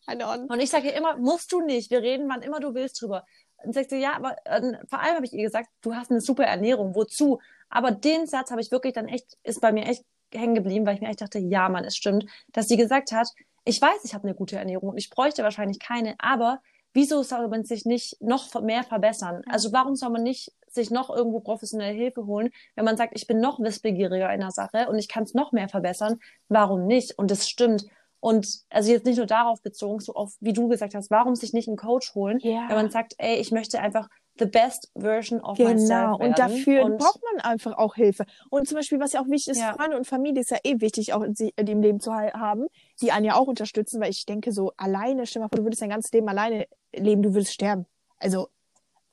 Und 0.49 0.59
ich 0.59 0.69
sage 0.69 0.89
immer, 0.89 1.17
musst 1.17 1.51
du 1.51 1.61
nicht. 1.61 1.89
Wir 1.89 2.01
reden, 2.01 2.29
wann 2.29 2.41
immer 2.41 2.59
du 2.59 2.73
willst 2.73 3.01
drüber. 3.01 3.25
Und 3.63 3.73
sagt 3.73 3.89
sie, 3.89 3.97
ja, 3.97 4.15
aber 4.15 4.35
äh, 4.45 4.73
vor 4.87 4.99
allem 4.99 5.15
habe 5.15 5.25
ich 5.25 5.33
ihr 5.33 5.43
gesagt, 5.43 5.69
du 5.81 5.95
hast 5.95 6.11
eine 6.11 6.21
super 6.21 6.43
Ernährung, 6.43 6.95
wozu? 6.95 7.39
Aber 7.69 7.91
den 7.91 8.27
Satz 8.27 8.51
habe 8.51 8.61
ich 8.61 8.71
wirklich 8.71 8.93
dann 8.93 9.07
echt, 9.07 9.37
ist 9.43 9.61
bei 9.61 9.71
mir 9.71 9.85
echt 9.85 10.03
hängen 10.33 10.55
geblieben, 10.55 10.85
weil 10.85 10.95
ich 10.95 11.01
mir 11.01 11.09
echt 11.09 11.21
dachte, 11.21 11.39
ja, 11.39 11.69
Mann, 11.69 11.85
es 11.85 11.95
stimmt, 11.95 12.25
dass 12.53 12.67
sie 12.67 12.77
gesagt 12.77 13.11
hat, 13.11 13.29
ich 13.65 13.81
weiß, 13.81 14.03
ich 14.03 14.13
habe 14.13 14.25
eine 14.25 14.35
gute 14.35 14.57
Ernährung 14.57 14.89
und 14.89 14.97
ich 14.97 15.09
bräuchte 15.09 15.43
wahrscheinlich 15.43 15.79
keine, 15.79 16.15
aber 16.19 16.61
wieso 16.93 17.21
soll 17.21 17.47
man 17.47 17.63
sich 17.63 17.85
nicht 17.85 18.21
noch 18.21 18.59
mehr 18.61 18.83
verbessern? 18.83 19.41
Also 19.49 19.71
warum 19.71 19.95
soll 19.95 20.09
man 20.09 20.23
nicht 20.23 20.51
sich 20.67 20.89
noch 20.89 21.09
irgendwo 21.09 21.39
professionelle 21.39 21.93
Hilfe 21.93 22.25
holen, 22.25 22.49
wenn 22.75 22.85
man 22.85 22.97
sagt, 22.97 23.13
ich 23.15 23.27
bin 23.27 23.39
noch 23.39 23.59
wissbegieriger 23.59 24.33
in 24.33 24.39
der 24.39 24.51
Sache 24.51 24.87
und 24.89 24.97
ich 24.97 25.07
kann 25.07 25.23
es 25.23 25.33
noch 25.33 25.51
mehr 25.51 25.69
verbessern? 25.69 26.19
Warum 26.49 26.87
nicht? 26.87 27.17
Und 27.17 27.29
das 27.29 27.49
stimmt. 27.49 27.85
Und 28.19 28.47
also 28.69 28.91
jetzt 28.91 29.05
nicht 29.05 29.17
nur 29.17 29.27
darauf 29.27 29.61
bezogen, 29.61 29.99
so 29.99 30.13
auf, 30.13 30.35
wie 30.39 30.53
du 30.53 30.67
gesagt 30.67 30.95
hast, 30.95 31.11
warum 31.11 31.35
sich 31.35 31.53
nicht 31.53 31.67
einen 31.67 31.77
Coach 31.77 32.15
holen, 32.15 32.39
ja. 32.39 32.65
wenn 32.67 32.75
man 32.75 32.89
sagt, 32.89 33.13
ey, 33.17 33.35
ich 33.35 33.51
möchte 33.51 33.79
einfach 33.79 34.09
the 34.39 34.45
best 34.45 34.91
version 34.95 35.41
of 35.41 35.57
genau. 35.57 35.71
myself 35.71 36.17
Genau, 36.17 36.29
und 36.29 36.39
dafür 36.39 36.85
und 36.85 36.97
braucht 36.97 37.21
man 37.33 37.43
einfach 37.43 37.77
auch 37.77 37.95
Hilfe. 37.95 38.25
Und 38.49 38.67
zum 38.67 38.77
Beispiel, 38.77 38.99
was 38.99 39.13
ja 39.13 39.21
auch 39.21 39.27
wichtig 39.27 39.53
ist, 39.53 39.59
ja. 39.59 39.73
Freunde 39.73 39.97
und 39.97 40.05
Familie 40.05 40.41
ist 40.41 40.51
ja 40.51 40.57
eh 40.63 40.79
wichtig, 40.79 41.13
auch 41.13 41.21
in, 41.21 41.35
in 41.55 41.65
dem 41.65 41.81
Leben 41.81 41.99
zu 41.99 42.13
haben, 42.13 42.67
die 43.01 43.11
einen 43.11 43.25
ja 43.25 43.35
auch 43.35 43.47
unterstützen, 43.47 44.01
weil 44.01 44.09
ich 44.09 44.25
denke 44.25 44.51
so, 44.51 44.73
alleine, 44.77 45.25
stell 45.25 45.41
mal 45.41 45.49
vor, 45.49 45.57
du 45.57 45.63
würdest 45.63 45.81
dein 45.81 45.89
ganzes 45.89 46.11
Leben 46.11 46.27
alleine 46.29 46.67
leben, 46.93 47.21
du 47.21 47.33
würdest 47.33 47.53
sterben. 47.53 47.85
Also 48.19 48.47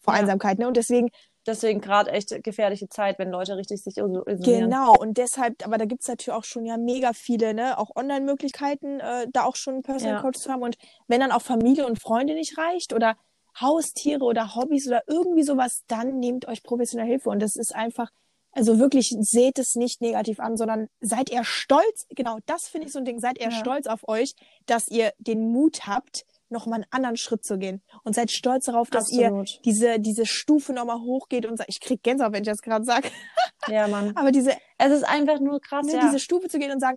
vor 0.00 0.14
ja. 0.14 0.20
Einsamkeit, 0.20 0.58
ne? 0.58 0.68
Und 0.68 0.76
deswegen 0.76 1.10
deswegen 1.46 1.80
gerade 1.80 2.10
echt 2.10 2.42
gefährliche 2.42 2.88
Zeit, 2.88 3.18
wenn 3.18 3.30
Leute 3.30 3.56
richtig 3.56 3.82
sich 3.82 3.96
isolieren. 3.96 4.40
Genau, 4.42 4.94
und 4.96 5.18
deshalb, 5.18 5.64
aber 5.64 5.78
da 5.78 5.84
gibt's 5.84 6.08
natürlich 6.08 6.36
auch 6.36 6.44
schon 6.44 6.64
ja 6.64 6.76
mega 6.76 7.12
viele, 7.12 7.54
ne, 7.54 7.78
auch 7.78 7.94
Online-Möglichkeiten, 7.94 9.00
äh, 9.00 9.26
da 9.30 9.44
auch 9.44 9.56
schon 9.56 9.74
einen 9.74 9.82
Personal 9.82 10.16
ja. 10.16 10.22
Coach 10.22 10.38
zu 10.38 10.50
haben. 10.50 10.62
Und 10.62 10.76
wenn 11.06 11.20
dann 11.20 11.32
auch 11.32 11.42
Familie 11.42 11.86
und 11.86 12.00
Freunde 12.00 12.34
nicht 12.34 12.56
reicht 12.58 12.92
oder 12.92 13.16
Haustiere 13.60 14.24
oder 14.24 14.54
Hobbys 14.54 14.86
oder 14.86 15.02
irgendwie 15.06 15.42
sowas, 15.42 15.82
dann 15.86 16.18
nehmt 16.18 16.46
euch 16.48 16.62
professionelle 16.62 17.08
Hilfe. 17.08 17.30
Und 17.30 17.40
das 17.40 17.56
ist 17.56 17.74
einfach, 17.74 18.10
also 18.52 18.78
wirklich, 18.78 19.14
seht 19.20 19.58
es 19.58 19.74
nicht 19.74 20.00
negativ 20.00 20.40
an, 20.40 20.56
sondern 20.56 20.88
seid 21.00 21.30
ihr 21.30 21.44
stolz, 21.44 22.06
genau, 22.10 22.38
das 22.46 22.68
finde 22.68 22.86
ich 22.86 22.92
so 22.92 22.98
ein 22.98 23.04
Ding, 23.04 23.18
seid 23.18 23.38
ihr 23.38 23.50
ja. 23.50 23.52
stolz 23.52 23.86
auf 23.86 24.08
euch, 24.08 24.34
dass 24.66 24.88
ihr 24.88 25.12
den 25.18 25.52
Mut 25.52 25.86
habt, 25.86 26.24
noch 26.50 26.66
mal 26.66 26.76
einen 26.76 26.86
anderen 26.90 27.16
Schritt 27.16 27.44
zu 27.44 27.58
gehen. 27.58 27.82
Und 28.04 28.14
seid 28.14 28.30
stolz 28.30 28.66
darauf, 28.66 28.90
dass 28.90 29.10
Absolut. 29.10 29.50
ihr 29.50 29.60
diese, 29.64 30.00
diese 30.00 30.26
Stufe 30.26 30.72
noch 30.72 30.84
mal 30.84 31.00
hochgeht 31.00 31.46
und 31.46 31.56
sagt, 31.56 31.68
ich 31.68 31.80
krieg 31.80 32.02
Gänsehaut, 32.02 32.32
wenn 32.32 32.42
ich 32.42 32.48
das 32.48 32.62
gerade 32.62 32.84
sage. 32.84 33.08
ja, 33.68 33.88
Mann. 33.88 34.12
Aber 34.16 34.30
diese, 34.30 34.52
es 34.78 34.92
ist 34.92 35.04
einfach 35.04 35.40
nur 35.40 35.60
krass, 35.60 35.86
ne, 35.86 35.94
ja. 35.94 36.00
diese 36.00 36.18
Stufe 36.18 36.48
zu 36.48 36.58
gehen 36.58 36.70
und 36.70 36.80
sagen, 36.80 36.96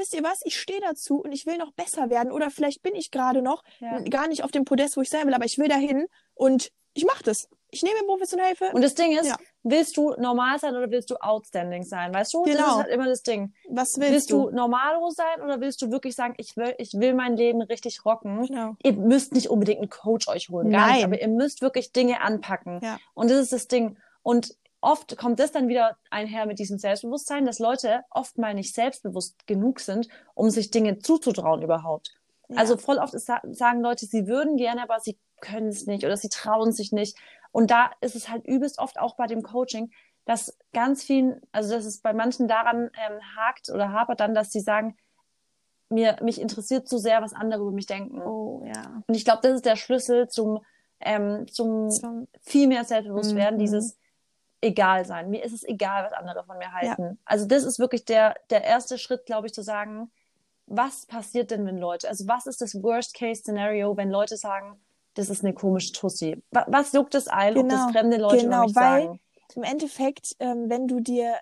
wisst 0.00 0.14
ihr 0.14 0.24
was, 0.24 0.40
ich 0.44 0.58
stehe 0.58 0.80
dazu 0.80 1.20
und 1.20 1.32
ich 1.32 1.46
will 1.46 1.58
noch 1.58 1.72
besser 1.72 2.10
werden 2.10 2.32
oder 2.32 2.50
vielleicht 2.50 2.82
bin 2.82 2.94
ich 2.94 3.10
gerade 3.10 3.42
noch 3.42 3.62
ja. 3.78 4.00
gar 4.00 4.26
nicht 4.26 4.42
auf 4.42 4.50
dem 4.50 4.64
Podest, 4.64 4.96
wo 4.96 5.02
ich 5.02 5.10
sein 5.10 5.26
will, 5.26 5.34
aber 5.34 5.44
ich 5.44 5.58
will 5.58 5.68
dahin 5.68 6.06
und 6.34 6.72
ich 6.94 7.04
mache 7.04 7.22
das. 7.22 7.48
Ich 7.72 7.84
nehme 7.84 8.02
professionelle 8.04 8.48
Hilfe. 8.48 8.70
Und 8.72 8.82
das 8.82 8.94
Ding 8.94 9.16
ist, 9.16 9.28
ja. 9.28 9.36
willst 9.62 9.96
du 9.96 10.14
normal 10.18 10.58
sein 10.58 10.74
oder 10.74 10.90
willst 10.90 11.08
du 11.10 11.16
outstanding 11.20 11.84
sein? 11.84 12.12
Weißt 12.12 12.34
du? 12.34 12.42
Genau. 12.42 12.58
Das 12.58 12.68
ist 12.68 12.76
halt 12.78 12.88
immer 12.88 13.06
das 13.06 13.22
Ding. 13.22 13.54
Was 13.68 13.90
willst, 13.96 14.12
willst 14.12 14.30
du? 14.32 14.48
du 14.48 14.56
normalo 14.56 15.08
sein 15.10 15.40
oder 15.40 15.60
willst 15.60 15.80
du 15.82 15.92
wirklich 15.92 16.16
sagen, 16.16 16.34
ich 16.38 16.56
will, 16.56 16.74
ich 16.78 16.94
will 16.94 17.14
mein 17.14 17.36
Leben 17.36 17.62
richtig 17.62 18.04
rocken? 18.04 18.44
Genau. 18.44 18.74
Ihr 18.82 18.94
müsst 18.94 19.34
nicht 19.34 19.50
unbedingt 19.50 19.78
einen 19.78 19.90
Coach 19.90 20.26
euch 20.26 20.48
holen, 20.48 20.70
gar 20.70 20.86
Nein. 20.86 20.94
nicht, 20.96 21.04
aber 21.04 21.20
ihr 21.20 21.28
müsst 21.28 21.62
wirklich 21.62 21.92
Dinge 21.92 22.20
anpacken. 22.22 22.80
Ja. 22.82 22.98
Und 23.14 23.30
das 23.30 23.38
ist 23.38 23.52
das 23.52 23.68
Ding. 23.68 23.96
Und 24.22 24.56
oft 24.80 25.16
kommt 25.16 25.38
das 25.40 25.52
dann 25.52 25.68
wieder 25.68 25.96
einher 26.10 26.46
mit 26.46 26.58
diesem 26.58 26.78
Selbstbewusstsein, 26.78 27.46
dass 27.46 27.58
Leute 27.58 28.02
oft 28.10 28.38
mal 28.38 28.54
nicht 28.54 28.74
selbstbewusst 28.74 29.46
genug 29.46 29.80
sind, 29.80 30.08
um 30.34 30.50
sich 30.50 30.70
Dinge 30.70 30.98
zuzutrauen 30.98 31.62
überhaupt. 31.62 32.12
Ja. 32.48 32.56
Also 32.56 32.76
voll 32.76 32.98
oft 32.98 33.14
ist, 33.14 33.26
sagen 33.26 33.80
Leute, 33.80 34.06
sie 34.06 34.26
würden 34.26 34.56
gerne, 34.56 34.82
aber 34.82 35.00
sie 35.00 35.18
können 35.40 35.68
es 35.68 35.86
nicht 35.86 36.04
oder 36.04 36.16
sie 36.16 36.28
trauen 36.28 36.72
sich 36.72 36.92
nicht. 36.92 37.16
Und 37.52 37.70
da 37.70 37.90
ist 38.00 38.16
es 38.16 38.28
halt 38.28 38.46
übelst 38.46 38.78
oft 38.78 38.98
auch 38.98 39.16
bei 39.16 39.26
dem 39.26 39.42
Coaching, 39.42 39.90
dass 40.24 40.56
ganz 40.72 41.02
vielen, 41.02 41.40
also 41.52 41.74
dass 41.74 41.84
es 41.84 42.00
bei 42.00 42.12
manchen 42.12 42.46
daran 42.46 42.90
ähm, 43.06 43.20
hakt 43.36 43.70
oder 43.70 43.92
hapert 43.92 44.20
dann, 44.20 44.34
dass 44.34 44.52
sie 44.52 44.60
sagen, 44.60 44.96
mir, 45.88 46.16
mich 46.22 46.40
interessiert 46.40 46.86
zu 46.86 46.98
sehr, 46.98 47.20
was 47.20 47.32
andere 47.32 47.62
über 47.62 47.72
mich 47.72 47.86
denken. 47.86 48.22
Oh, 48.22 48.62
ja. 48.64 49.02
Und 49.06 49.14
ich 49.14 49.24
glaube, 49.24 49.40
das 49.42 49.56
ist 49.56 49.66
der 49.66 49.76
Schlüssel 49.76 50.28
zum, 50.28 50.60
ähm, 51.00 51.46
zum, 51.48 51.90
zum 51.90 52.28
viel 52.40 52.68
mehr 52.68 52.84
Selbstbewusstwerden, 52.84 53.56
mhm. 53.56 53.60
dieses 53.60 53.98
egal 54.60 55.04
sein. 55.04 55.30
Mir 55.30 55.44
ist 55.44 55.52
es 55.52 55.64
egal, 55.64 56.04
was 56.04 56.12
andere 56.12 56.44
von 56.44 56.58
mir 56.58 56.72
halten. 56.72 57.02
Ja. 57.02 57.12
Also 57.24 57.46
das 57.46 57.64
ist 57.64 57.78
wirklich 57.78 58.04
der, 58.04 58.34
der 58.50 58.64
erste 58.64 58.98
Schritt, 58.98 59.26
glaube 59.26 59.46
ich, 59.46 59.54
zu 59.54 59.62
sagen, 59.62 60.10
was 60.66 61.06
passiert 61.06 61.50
denn, 61.50 61.66
wenn 61.66 61.78
Leute, 61.78 62.08
also 62.08 62.28
was 62.28 62.46
ist 62.46 62.60
das 62.60 62.80
Worst-Case-Szenario, 62.80 63.96
wenn 63.96 64.10
Leute 64.10 64.36
sagen, 64.36 64.78
das 65.14 65.28
ist 65.28 65.44
eine 65.44 65.52
komische 65.52 65.92
Tussi. 65.92 66.42
Was, 66.52 66.64
was 66.68 66.92
juckt 66.92 67.14
es 67.14 67.26
ein, 67.26 67.54
genau, 67.54 67.64
ob 67.64 67.70
das 67.70 67.80
genau. 67.80 67.92
fremde 67.92 68.16
Leute 68.18 68.44
genau, 68.44 68.64
über 68.64 68.80
weil 68.80 69.04
sagen? 69.04 69.20
Im 69.56 69.62
Endeffekt, 69.64 70.36
ähm, 70.38 70.70
wenn 70.70 70.86
du 70.86 71.00
dir 71.00 71.36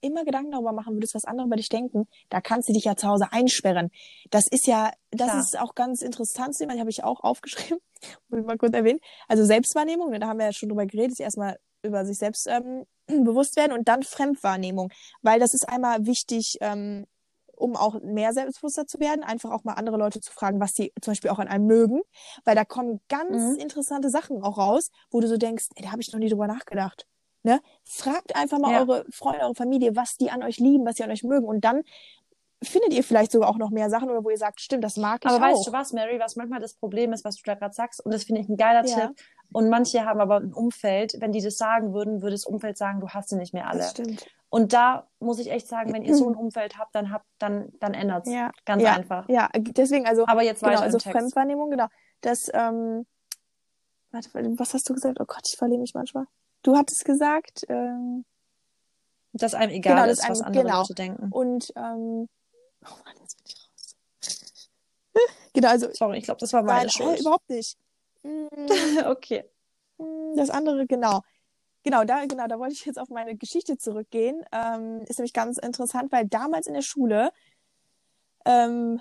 immer 0.00 0.24
Gedanken 0.24 0.52
darüber 0.52 0.72
machen 0.72 0.94
würdest, 0.94 1.14
was 1.14 1.24
andere 1.24 1.46
über 1.46 1.56
dich 1.56 1.68
denken, 1.68 2.06
da 2.30 2.40
kannst 2.40 2.68
du 2.68 2.72
dich 2.72 2.84
ja 2.84 2.96
zu 2.96 3.08
Hause 3.08 3.26
einsperren. 3.32 3.90
Das 4.30 4.46
ist 4.46 4.66
ja, 4.66 4.92
das 5.10 5.28
Klar. 5.28 5.40
ist 5.40 5.58
auch 5.58 5.74
ganz 5.74 6.02
interessant 6.02 6.54
zu 6.54 6.58
sehen, 6.58 6.80
habe 6.80 6.90
ich 6.90 7.04
auch 7.04 7.20
aufgeschrieben, 7.20 7.78
muss 8.28 8.40
ich 8.40 8.46
mal 8.46 8.56
kurz 8.56 8.74
erwähnen. 8.74 9.00
Also 9.26 9.44
Selbstwahrnehmung, 9.44 10.10
ne, 10.10 10.20
da 10.20 10.28
haben 10.28 10.38
wir 10.38 10.46
ja 10.46 10.52
schon 10.52 10.68
drüber 10.68 10.86
geredet, 10.86 11.12
ist 11.12 11.20
erstmal 11.20 11.58
über 11.88 12.04
sich 12.04 12.18
selbst 12.18 12.46
ähm, 12.46 12.84
bewusst 13.06 13.56
werden 13.56 13.72
und 13.72 13.88
dann 13.88 14.02
Fremdwahrnehmung, 14.02 14.90
weil 15.22 15.40
das 15.40 15.54
ist 15.54 15.68
einmal 15.68 16.06
wichtig, 16.06 16.58
ähm, 16.60 17.06
um 17.56 17.76
auch 17.76 18.00
mehr 18.02 18.32
selbstbewusster 18.32 18.86
zu 18.86 19.00
werden, 19.00 19.24
einfach 19.24 19.50
auch 19.50 19.64
mal 19.64 19.74
andere 19.74 19.96
Leute 19.96 20.20
zu 20.20 20.32
fragen, 20.32 20.60
was 20.60 20.74
sie 20.74 20.92
zum 21.02 21.12
Beispiel 21.12 21.30
auch 21.30 21.40
an 21.40 21.48
einem 21.48 21.66
mögen, 21.66 22.00
weil 22.44 22.54
da 22.54 22.64
kommen 22.64 23.00
ganz 23.08 23.54
mhm. 23.54 23.56
interessante 23.56 24.10
Sachen 24.10 24.42
auch 24.42 24.58
raus, 24.58 24.90
wo 25.10 25.20
du 25.20 25.26
so 25.26 25.36
denkst, 25.36 25.66
ey, 25.74 25.82
da 25.82 25.90
habe 25.90 26.00
ich 26.00 26.12
noch 26.12 26.20
nie 26.20 26.28
drüber 26.28 26.46
nachgedacht. 26.46 27.06
Ne? 27.42 27.60
Fragt 27.84 28.36
einfach 28.36 28.58
mal 28.58 28.72
ja. 28.72 28.80
eure 28.80 29.04
Freunde, 29.10 29.40
eure 29.42 29.54
Familie, 29.54 29.96
was 29.96 30.16
die 30.16 30.30
an 30.30 30.42
euch 30.42 30.58
lieben, 30.58 30.84
was 30.86 30.96
sie 30.96 31.04
an 31.04 31.10
euch 31.10 31.22
mögen 31.22 31.46
und 31.46 31.64
dann 31.64 31.82
findet 32.62 32.92
ihr 32.92 33.04
vielleicht 33.04 33.32
sogar 33.32 33.48
auch 33.48 33.58
noch 33.58 33.70
mehr 33.70 33.90
Sachen 33.90 34.10
oder 34.10 34.24
wo 34.24 34.30
ihr 34.30 34.38
sagt, 34.38 34.60
stimmt, 34.60 34.82
das 34.82 34.96
mag 34.96 35.20
ich 35.24 35.30
aber 35.30 35.36
auch. 35.36 35.42
Aber 35.42 35.52
weißt 35.54 35.66
du 35.66 35.72
was, 35.72 35.92
Mary, 35.92 36.18
was 36.18 36.36
manchmal 36.36 36.60
das 36.60 36.74
Problem 36.74 37.12
ist, 37.12 37.24
was 37.24 37.36
du 37.36 37.42
da 37.44 37.54
gerade 37.54 37.74
sagst, 37.74 38.04
und 38.04 38.12
das 38.12 38.24
finde 38.24 38.40
ich 38.40 38.48
ein 38.48 38.56
geiler 38.56 38.84
ja. 38.84 39.08
Tipp. 39.08 39.16
Und 39.52 39.70
manche 39.70 40.04
haben 40.04 40.20
aber 40.20 40.36
ein 40.36 40.52
Umfeld, 40.52 41.16
wenn 41.20 41.32
die 41.32 41.40
das 41.40 41.56
sagen 41.56 41.94
würden, 41.94 42.20
würde 42.20 42.34
das 42.34 42.44
Umfeld 42.44 42.76
sagen, 42.76 43.00
du 43.00 43.08
hast 43.08 43.30
sie 43.30 43.36
nicht 43.36 43.54
mehr 43.54 43.68
alle. 43.68 43.78
Das 43.78 43.92
stimmt. 43.92 44.26
Und 44.50 44.72
da 44.72 45.06
muss 45.20 45.38
ich 45.38 45.50
echt 45.50 45.68
sagen, 45.68 45.92
wenn 45.92 46.02
ihr 46.02 46.14
so 46.14 46.28
ein 46.28 46.34
Umfeld 46.36 46.78
habt, 46.78 46.94
dann 46.94 47.12
habt, 47.12 47.26
dann, 47.38 47.72
dann 47.80 47.94
ändert's. 47.94 48.30
Ja. 48.30 48.50
Ganz 48.64 48.82
ja. 48.82 48.94
einfach. 48.94 49.28
Ja, 49.28 49.48
deswegen, 49.54 50.06
also. 50.06 50.26
Aber 50.26 50.42
jetzt 50.42 50.60
genau, 50.60 50.72
weiter 50.72 50.82
also 50.82 50.98
Fremdwahrnehmung, 50.98 51.70
genau. 51.70 51.86
Das, 52.20 52.50
ähm, 52.52 53.06
warte, 54.10 54.30
was 54.58 54.74
hast 54.74 54.88
du 54.88 54.94
gesagt? 54.94 55.18
Oh 55.20 55.24
Gott, 55.26 55.42
ich 55.46 55.56
verliere 55.56 55.80
mich 55.80 55.94
manchmal. 55.94 56.24
Du 56.62 56.76
hattest 56.76 57.04
gesagt, 57.04 57.64
ähm, 57.68 58.24
dass 59.32 59.54
einem 59.54 59.72
egal 59.72 59.94
genau, 59.94 60.08
ist, 60.10 60.28
was 60.28 60.40
andere 60.40 60.64
genau. 60.64 60.78
Leute 60.80 60.94
denken. 60.94 61.28
Und, 61.30 61.72
ähm, 61.76 62.28
oh 62.84 62.96
Mann, 63.04 63.14
jetzt 63.20 63.36
bin 63.36 63.46
ich 63.46 63.56
raus. 63.56 63.96
genau, 65.52 65.68
also. 65.68 65.88
Sorry, 65.92 66.18
ich 66.18 66.24
glaube, 66.24 66.40
das 66.40 66.52
war 66.52 66.62
meine 66.62 66.80
nein, 66.80 66.90
Schuld. 66.90 67.18
Oh, 67.18 67.20
überhaupt 67.20 67.50
nicht. 67.50 67.76
okay. 69.06 69.44
Mm, 69.98 70.36
das 70.36 70.50
andere, 70.50 70.86
genau. 70.86 71.22
Genau, 71.84 72.04
da, 72.04 72.26
genau, 72.26 72.46
da 72.46 72.58
wollte 72.58 72.74
ich 72.74 72.84
jetzt 72.84 72.98
auf 72.98 73.08
meine 73.08 73.36
Geschichte 73.36 73.78
zurückgehen. 73.78 74.44
Ähm, 74.52 75.02
ist 75.06 75.18
nämlich 75.18 75.32
ganz 75.32 75.58
interessant, 75.58 76.12
weil 76.12 76.26
damals 76.26 76.66
in 76.66 76.74
der 76.74 76.82
Schule, 76.82 77.30
ähm, 78.44 79.00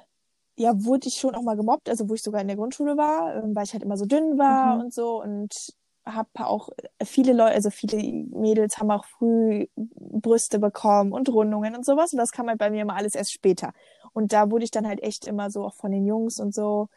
ja, 0.55 0.71
wurde 0.83 1.07
ich 1.07 1.15
schon 1.15 1.35
auch 1.35 1.41
mal 1.41 1.55
gemobbt, 1.55 1.89
also 1.89 2.07
wo 2.09 2.13
ich 2.13 2.23
sogar 2.23 2.41
in 2.41 2.47
der 2.47 2.55
Grundschule 2.55 2.97
war, 2.97 3.35
ähm, 3.35 3.55
weil 3.55 3.65
ich 3.65 3.73
halt 3.73 3.83
immer 3.83 3.97
so 3.97 4.05
dünn 4.05 4.37
war 4.37 4.75
mhm. 4.75 4.81
und 4.81 4.93
so 4.93 5.21
und 5.21 5.73
habe 6.13 6.29
auch 6.35 6.69
viele 7.03 7.33
Leute, 7.33 7.53
also 7.53 7.69
viele 7.69 7.97
Mädels 7.97 8.77
haben 8.77 8.91
auch 8.91 9.05
früh 9.05 9.67
Brüste 9.75 10.59
bekommen 10.59 11.11
und 11.11 11.29
Rundungen 11.29 11.75
und 11.75 11.85
sowas 11.85 12.13
und 12.13 12.19
das 12.19 12.31
kam 12.31 12.47
halt 12.47 12.59
bei 12.59 12.69
mir 12.69 12.81
immer 12.81 12.95
alles 12.95 13.15
erst 13.15 13.33
später. 13.33 13.73
Und 14.13 14.33
da 14.33 14.49
wurde 14.49 14.63
ich 14.63 14.71
dann 14.71 14.87
halt 14.87 15.03
echt 15.03 15.27
immer 15.27 15.51
so 15.51 15.65
auch 15.65 15.75
von 15.75 15.91
den 15.91 16.05
Jungs 16.05 16.39
und 16.39 16.53
so 16.53 16.89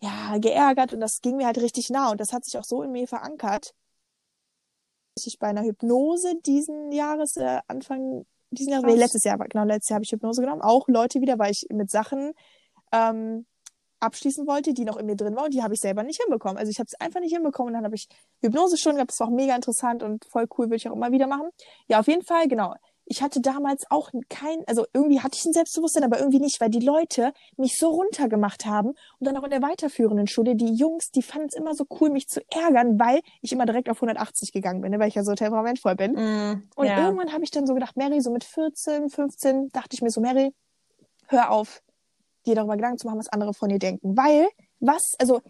ja, 0.00 0.36
geärgert 0.38 0.92
und 0.92 1.00
das 1.00 1.20
ging 1.20 1.36
mir 1.36 1.46
halt 1.46 1.58
richtig 1.58 1.90
nah 1.90 2.10
und 2.10 2.20
das 2.20 2.32
hat 2.32 2.44
sich 2.44 2.58
auch 2.58 2.64
so 2.64 2.82
in 2.82 2.92
mir 2.92 3.06
verankert. 3.06 3.74
Ich 5.16 5.38
bei 5.38 5.48
einer 5.48 5.62
Hypnose 5.62 6.34
diesen 6.44 6.90
Jahres, 6.90 7.36
äh, 7.36 7.60
Anfang 7.68 8.26
diesen 8.50 8.72
Jahres, 8.72 8.86
nee, 8.86 8.98
letztes 8.98 9.24
Jahr, 9.24 9.38
genau, 9.38 9.64
letztes 9.64 9.90
Jahr 9.90 9.96
habe 9.96 10.04
ich 10.04 10.12
Hypnose 10.12 10.40
genommen, 10.40 10.62
auch 10.62 10.88
Leute 10.88 11.20
wieder, 11.20 11.38
weil 11.38 11.52
ich 11.52 11.66
mit 11.70 11.90
Sachen 11.90 12.32
ähm, 12.92 13.46
abschließen 14.02 14.46
wollte, 14.46 14.74
die 14.74 14.84
noch 14.84 14.96
in 14.96 15.06
mir 15.06 15.16
drin 15.16 15.36
waren 15.36 15.46
und 15.46 15.54
die 15.54 15.62
habe 15.62 15.74
ich 15.74 15.80
selber 15.80 16.02
nicht 16.02 16.20
hinbekommen. 16.22 16.58
Also 16.58 16.70
ich 16.70 16.78
habe 16.78 16.86
es 16.86 17.00
einfach 17.00 17.20
nicht 17.20 17.34
hinbekommen 17.34 17.68
und 17.68 17.74
dann 17.74 17.84
habe 17.84 17.94
ich 17.94 18.08
Hypnose 18.40 18.76
schon 18.76 18.94
gehabt, 18.94 19.10
das 19.10 19.20
war 19.20 19.28
auch 19.28 19.32
mega 19.32 19.54
interessant 19.54 20.02
und 20.02 20.24
voll 20.26 20.46
cool, 20.58 20.66
würde 20.66 20.76
ich 20.76 20.88
auch 20.88 20.94
immer 20.96 21.12
wieder 21.12 21.26
machen. 21.26 21.48
Ja, 21.88 22.00
auf 22.00 22.08
jeden 22.08 22.22
Fall, 22.22 22.48
genau 22.48 22.74
ich 23.04 23.22
hatte 23.22 23.40
damals 23.40 23.84
auch 23.90 24.10
kein, 24.28 24.64
also 24.66 24.86
irgendwie 24.92 25.20
hatte 25.20 25.36
ich 25.38 25.44
ein 25.44 25.52
Selbstbewusstsein, 25.52 26.04
aber 26.04 26.18
irgendwie 26.18 26.40
nicht, 26.40 26.60
weil 26.60 26.70
die 26.70 26.84
Leute 26.84 27.32
mich 27.56 27.78
so 27.78 27.90
runtergemacht 27.90 28.64
haben 28.64 28.88
und 28.88 29.26
dann 29.26 29.36
auch 29.36 29.44
in 29.44 29.50
der 29.50 29.62
weiterführenden 29.62 30.26
Schule, 30.26 30.54
die 30.54 30.74
Jungs, 30.74 31.10
die 31.10 31.22
fanden 31.22 31.48
es 31.48 31.54
immer 31.54 31.74
so 31.74 31.84
cool, 32.00 32.10
mich 32.10 32.28
zu 32.28 32.40
ärgern, 32.50 32.98
weil 32.98 33.20
ich 33.40 33.52
immer 33.52 33.66
direkt 33.66 33.90
auf 33.90 33.98
180 33.98 34.52
gegangen 34.52 34.80
bin, 34.80 34.92
ne, 34.92 34.98
weil 34.98 35.08
ich 35.08 35.14
ja 35.14 35.24
so 35.24 35.34
temperamentvoll 35.34 35.96
bin. 35.96 36.12
Mm, 36.12 36.68
und 36.76 36.86
ja. 36.86 37.04
irgendwann 37.04 37.32
habe 37.32 37.44
ich 37.44 37.50
dann 37.50 37.66
so 37.66 37.74
gedacht, 37.74 37.96
Mary, 37.96 38.20
so 38.20 38.30
mit 38.30 38.44
14, 38.44 39.10
15, 39.10 39.68
dachte 39.70 39.90
ich 39.92 40.02
mir 40.02 40.10
so, 40.10 40.20
Mary, 40.20 40.54
hör 41.28 41.50
auf, 41.50 41.82
dir 42.46 42.54
darüber 42.54 42.76
Gedanken 42.76 42.98
zu 42.98 43.06
machen, 43.06 43.18
was 43.18 43.28
andere 43.28 43.54
von 43.54 43.68
dir 43.68 43.78
denken, 43.78 44.16
weil 44.16 44.48
was, 44.80 45.14
also 45.18 45.40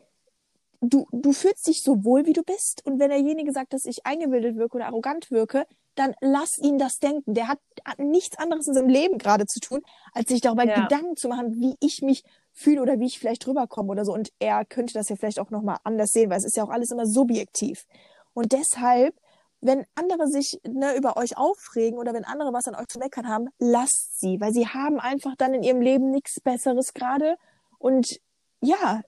du, 0.80 1.06
du 1.12 1.32
fühlst 1.32 1.66
dich 1.66 1.82
so 1.82 2.04
wohl, 2.04 2.26
wie 2.26 2.32
du 2.32 2.42
bist. 2.42 2.82
Und 2.84 2.98
wenn 2.98 3.10
derjenige 3.10 3.52
sagt, 3.52 3.72
dass 3.72 3.84
ich 3.84 4.04
eingebildet 4.04 4.56
wirke 4.56 4.76
oder 4.76 4.86
arrogant 4.86 5.30
wirke, 5.30 5.66
dann 5.94 6.14
lass 6.20 6.58
ihn 6.58 6.78
das 6.78 6.98
denken. 6.98 7.34
Der 7.34 7.48
hat, 7.48 7.58
hat 7.84 7.98
nichts 7.98 8.38
anderes 8.38 8.66
in 8.66 8.74
seinem 8.74 8.88
Leben 8.88 9.18
gerade 9.18 9.46
zu 9.46 9.60
tun, 9.60 9.82
als 10.12 10.28
sich 10.28 10.40
darüber 10.40 10.64
ja. 10.64 10.82
Gedanken 10.82 11.16
zu 11.16 11.28
machen, 11.28 11.60
wie 11.60 11.76
ich 11.80 12.02
mich 12.02 12.24
fühle 12.52 12.82
oder 12.82 12.98
wie 12.98 13.06
ich 13.06 13.18
vielleicht 13.18 13.46
rüberkomme 13.46 13.90
oder 13.90 14.04
so. 14.04 14.12
Und 14.12 14.30
er 14.38 14.64
könnte 14.64 14.94
das 14.94 15.08
ja 15.08 15.16
vielleicht 15.16 15.38
auch 15.38 15.50
nochmal 15.50 15.78
anders 15.84 16.12
sehen, 16.12 16.30
weil 16.30 16.38
es 16.38 16.44
ist 16.44 16.56
ja 16.56 16.64
auch 16.64 16.70
alles 16.70 16.90
immer 16.90 17.06
subjektiv. 17.06 17.86
Und 18.34 18.52
deshalb, 18.52 19.14
wenn 19.62 19.86
andere 19.94 20.26
sich 20.26 20.60
ne, 20.66 20.96
über 20.96 21.16
euch 21.16 21.38
aufregen 21.38 21.98
oder 21.98 22.12
wenn 22.12 22.24
andere 22.24 22.52
was 22.52 22.66
an 22.66 22.74
euch 22.74 22.88
zu 22.88 22.98
meckern 22.98 23.28
haben, 23.28 23.48
lasst 23.58 24.20
sie, 24.20 24.40
weil 24.40 24.52
sie 24.52 24.66
haben 24.66 24.98
einfach 25.00 25.36
dann 25.36 25.54
in 25.54 25.62
ihrem 25.62 25.80
Leben 25.80 26.10
nichts 26.10 26.40
Besseres 26.40 26.92
gerade. 26.92 27.36
Und 27.78 28.20
ja, 28.60 29.02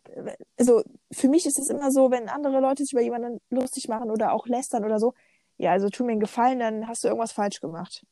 also 0.58 0.82
für 1.12 1.28
mich 1.28 1.44
ist 1.46 1.58
es 1.58 1.70
immer 1.70 1.90
so, 1.90 2.10
wenn 2.10 2.28
andere 2.28 2.60
Leute 2.60 2.84
sich 2.84 2.92
über 2.92 3.02
jemanden 3.02 3.40
lustig 3.50 3.88
machen 3.88 4.10
oder 4.10 4.32
auch 4.32 4.46
lästern 4.46 4.84
oder 4.84 5.00
so, 5.00 5.12
ja, 5.56 5.72
also 5.72 5.88
tu 5.88 6.04
mir 6.04 6.12
einen 6.12 6.20
Gefallen, 6.20 6.60
dann 6.60 6.88
hast 6.88 7.02
du 7.02 7.08
irgendwas 7.08 7.32
falsch 7.32 7.60
gemacht. 7.60 8.04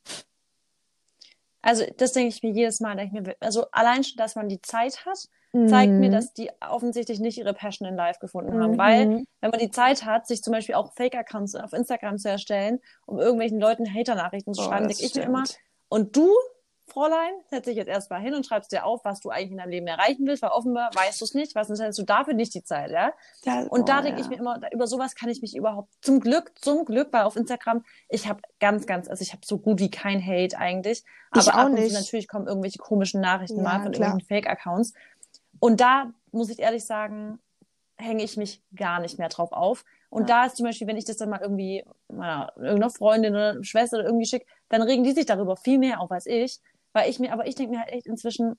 Also 1.60 1.84
das 1.96 2.12
denke 2.12 2.28
ich 2.28 2.42
mir 2.42 2.50
jedes 2.50 2.80
Mal. 2.80 2.96
Denke 2.96 3.16
ich 3.16 3.22
mir, 3.22 3.36
also 3.40 3.66
allein 3.70 4.02
schon, 4.02 4.16
dass 4.16 4.34
man 4.34 4.48
die 4.48 4.60
Zeit 4.60 5.06
hat, 5.06 5.28
zeigt 5.52 5.92
mhm. 5.92 6.00
mir, 6.00 6.10
dass 6.10 6.32
die 6.32 6.50
offensichtlich 6.60 7.20
nicht 7.20 7.38
ihre 7.38 7.52
Passion 7.52 7.86
in 7.86 7.96
Life 7.96 8.20
gefunden 8.20 8.60
haben. 8.60 8.72
Mhm. 8.72 8.78
Weil, 8.78 9.24
wenn 9.40 9.50
man 9.50 9.60
die 9.60 9.70
Zeit 9.70 10.04
hat, 10.04 10.26
sich 10.26 10.42
zum 10.42 10.52
Beispiel 10.52 10.74
auch 10.74 10.94
Fake-Accounts 10.94 11.54
auf 11.56 11.72
Instagram 11.72 12.18
zu 12.18 12.30
erstellen, 12.30 12.80
um 13.06 13.18
irgendwelchen 13.18 13.60
Leuten 13.60 13.92
Hater-Nachrichten 13.92 14.54
zu 14.54 14.62
oh, 14.62 14.64
schreiben, 14.66 14.88
denke 14.88 15.04
ich 15.04 15.14
mir 15.14 15.22
immer, 15.22 15.44
und 15.88 16.16
du 16.16 16.30
Fräulein, 16.92 17.32
setz 17.48 17.64
dich 17.64 17.76
jetzt 17.76 17.88
erstmal 17.88 18.20
hin 18.20 18.34
und 18.34 18.44
schreibst 18.44 18.72
dir 18.72 18.84
auf, 18.84 19.04
was 19.04 19.20
du 19.20 19.30
eigentlich 19.30 19.52
in 19.52 19.58
deinem 19.58 19.70
Leben 19.70 19.86
erreichen 19.86 20.26
willst, 20.26 20.42
weil 20.42 20.50
offenbar 20.50 20.90
weißt 20.94 21.20
du 21.20 21.24
es 21.24 21.34
nicht, 21.34 21.54
was 21.54 21.70
hast 21.70 21.98
du 21.98 22.02
dafür 22.02 22.34
nicht 22.34 22.54
die 22.54 22.64
Zeit, 22.64 22.90
ja? 22.90 23.12
ja 23.44 23.60
und 23.68 23.82
oh, 23.82 23.84
da 23.84 24.02
denke 24.02 24.20
ja. 24.20 24.24
ich 24.24 24.30
mir 24.30 24.36
immer, 24.36 24.60
über 24.72 24.86
sowas 24.86 25.14
kann 25.14 25.30
ich 25.30 25.40
mich 25.40 25.56
überhaupt, 25.56 25.90
zum 26.02 26.20
Glück, 26.20 26.52
zum 26.60 26.84
Glück, 26.84 27.08
weil 27.12 27.22
auf 27.22 27.36
Instagram, 27.36 27.84
ich 28.08 28.28
habe 28.28 28.42
ganz, 28.60 28.86
ganz, 28.86 29.08
also 29.08 29.22
ich 29.22 29.32
habe 29.32 29.42
so 29.44 29.58
gut 29.58 29.78
wie 29.80 29.90
kein 29.90 30.24
Hate 30.24 30.58
eigentlich, 30.58 31.04
ich 31.34 31.48
aber 31.48 31.58
ab 31.58 31.70
und 31.70 31.78
zu 31.78 31.94
natürlich 31.94 32.28
kommen 32.28 32.46
irgendwelche 32.46 32.78
komischen 32.78 33.20
Nachrichten 33.20 33.58
ja, 33.58 33.62
mal 33.62 33.82
von 33.82 33.92
klar. 33.92 34.08
irgendwelchen 34.08 34.44
Fake-Accounts. 34.44 34.92
Und 35.62 35.80
da 35.80 36.12
muss 36.32 36.50
ich 36.50 36.58
ehrlich 36.58 36.84
sagen, 36.84 37.38
hänge 37.96 38.24
ich 38.24 38.36
mich 38.36 38.64
gar 38.74 38.98
nicht 38.98 39.20
mehr 39.20 39.28
drauf 39.28 39.52
auf. 39.52 39.84
Und 40.10 40.28
ja. 40.28 40.40
da 40.40 40.46
ist 40.46 40.56
zum 40.56 40.66
Beispiel, 40.66 40.88
wenn 40.88 40.96
ich 40.96 41.04
das 41.04 41.18
dann 41.18 41.30
mal 41.30 41.40
irgendwie 41.40 41.84
meiner 42.08 42.52
irgendeiner 42.56 42.90
Freundin 42.90 43.32
oder 43.32 43.62
Schwester 43.62 43.98
oder 43.98 44.06
irgendwie 44.06 44.26
schicke, 44.26 44.44
dann 44.70 44.82
regen 44.82 45.04
die 45.04 45.12
sich 45.12 45.24
darüber 45.24 45.56
viel 45.56 45.78
mehr 45.78 46.00
auf 46.00 46.10
als 46.10 46.26
ich. 46.26 46.58
Weil 46.92 47.08
ich 47.08 47.20
mir, 47.20 47.32
aber 47.32 47.46
ich 47.46 47.54
denke 47.54 47.74
mir 47.74 47.78
halt 47.78 47.92
echt 47.92 48.08
inzwischen, 48.08 48.58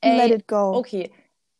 ey, 0.00 0.16
let 0.16 0.30
it 0.30 0.48
go. 0.48 0.72
Okay, 0.74 1.12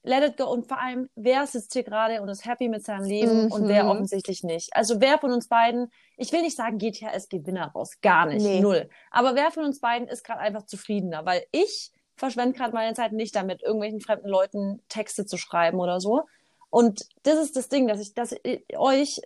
let 0.05 0.25
it 0.25 0.39
go. 0.39 0.51
Und 0.51 0.67
vor 0.67 0.81
allem, 0.81 1.11
wer 1.17 1.47
sitzt 1.47 1.75
hier 1.75 1.83
gerade 1.83 2.23
und 2.23 2.31
ist 2.31 2.47
happy 2.47 2.71
mit 2.71 2.83
seinem 2.83 3.05
Leben 3.05 3.45
mhm. 3.45 3.53
und 3.53 3.69
wer 3.69 3.87
offensichtlich 3.89 4.43
nicht. 4.43 4.75
Also 4.75 5.03
wer 5.03 5.19
von 5.19 5.33
uns 5.33 5.49
beiden, 5.49 5.93
ich 6.17 6.33
will 6.33 6.41
nicht 6.41 6.57
sagen, 6.57 6.79
geht 6.79 6.97
hier 6.97 7.11
als 7.11 7.29
Gewinner 7.29 7.73
raus. 7.73 8.01
Gar 8.01 8.25
nicht. 8.25 8.43
Nee. 8.43 8.61
Null. 8.61 8.89
Aber 9.11 9.35
wer 9.35 9.51
von 9.51 9.67
uns 9.67 9.81
beiden 9.81 10.09
ist 10.09 10.25
gerade 10.25 10.41
einfach 10.41 10.65
zufriedener? 10.65 11.27
Weil 11.27 11.45
ich 11.51 11.93
verschwende 12.23 12.57
gerade 12.57 12.73
meine 12.73 12.95
Zeit 12.95 13.13
nicht 13.13 13.35
damit, 13.35 13.63
irgendwelchen 13.63 14.01
fremden 14.01 14.29
Leuten 14.29 14.81
Texte 14.89 15.27
zu 15.27 15.37
schreiben 15.37 15.81
oder 15.81 16.01
so. 16.01 16.23
Und 16.71 17.05
das 17.25 17.37
ist 17.37 17.57
das 17.57 17.69
Ding, 17.69 17.89
dass 17.89 18.01
ich, 18.01 18.15
dass 18.15 18.33
ich 18.45 18.63
euch, 18.79 19.21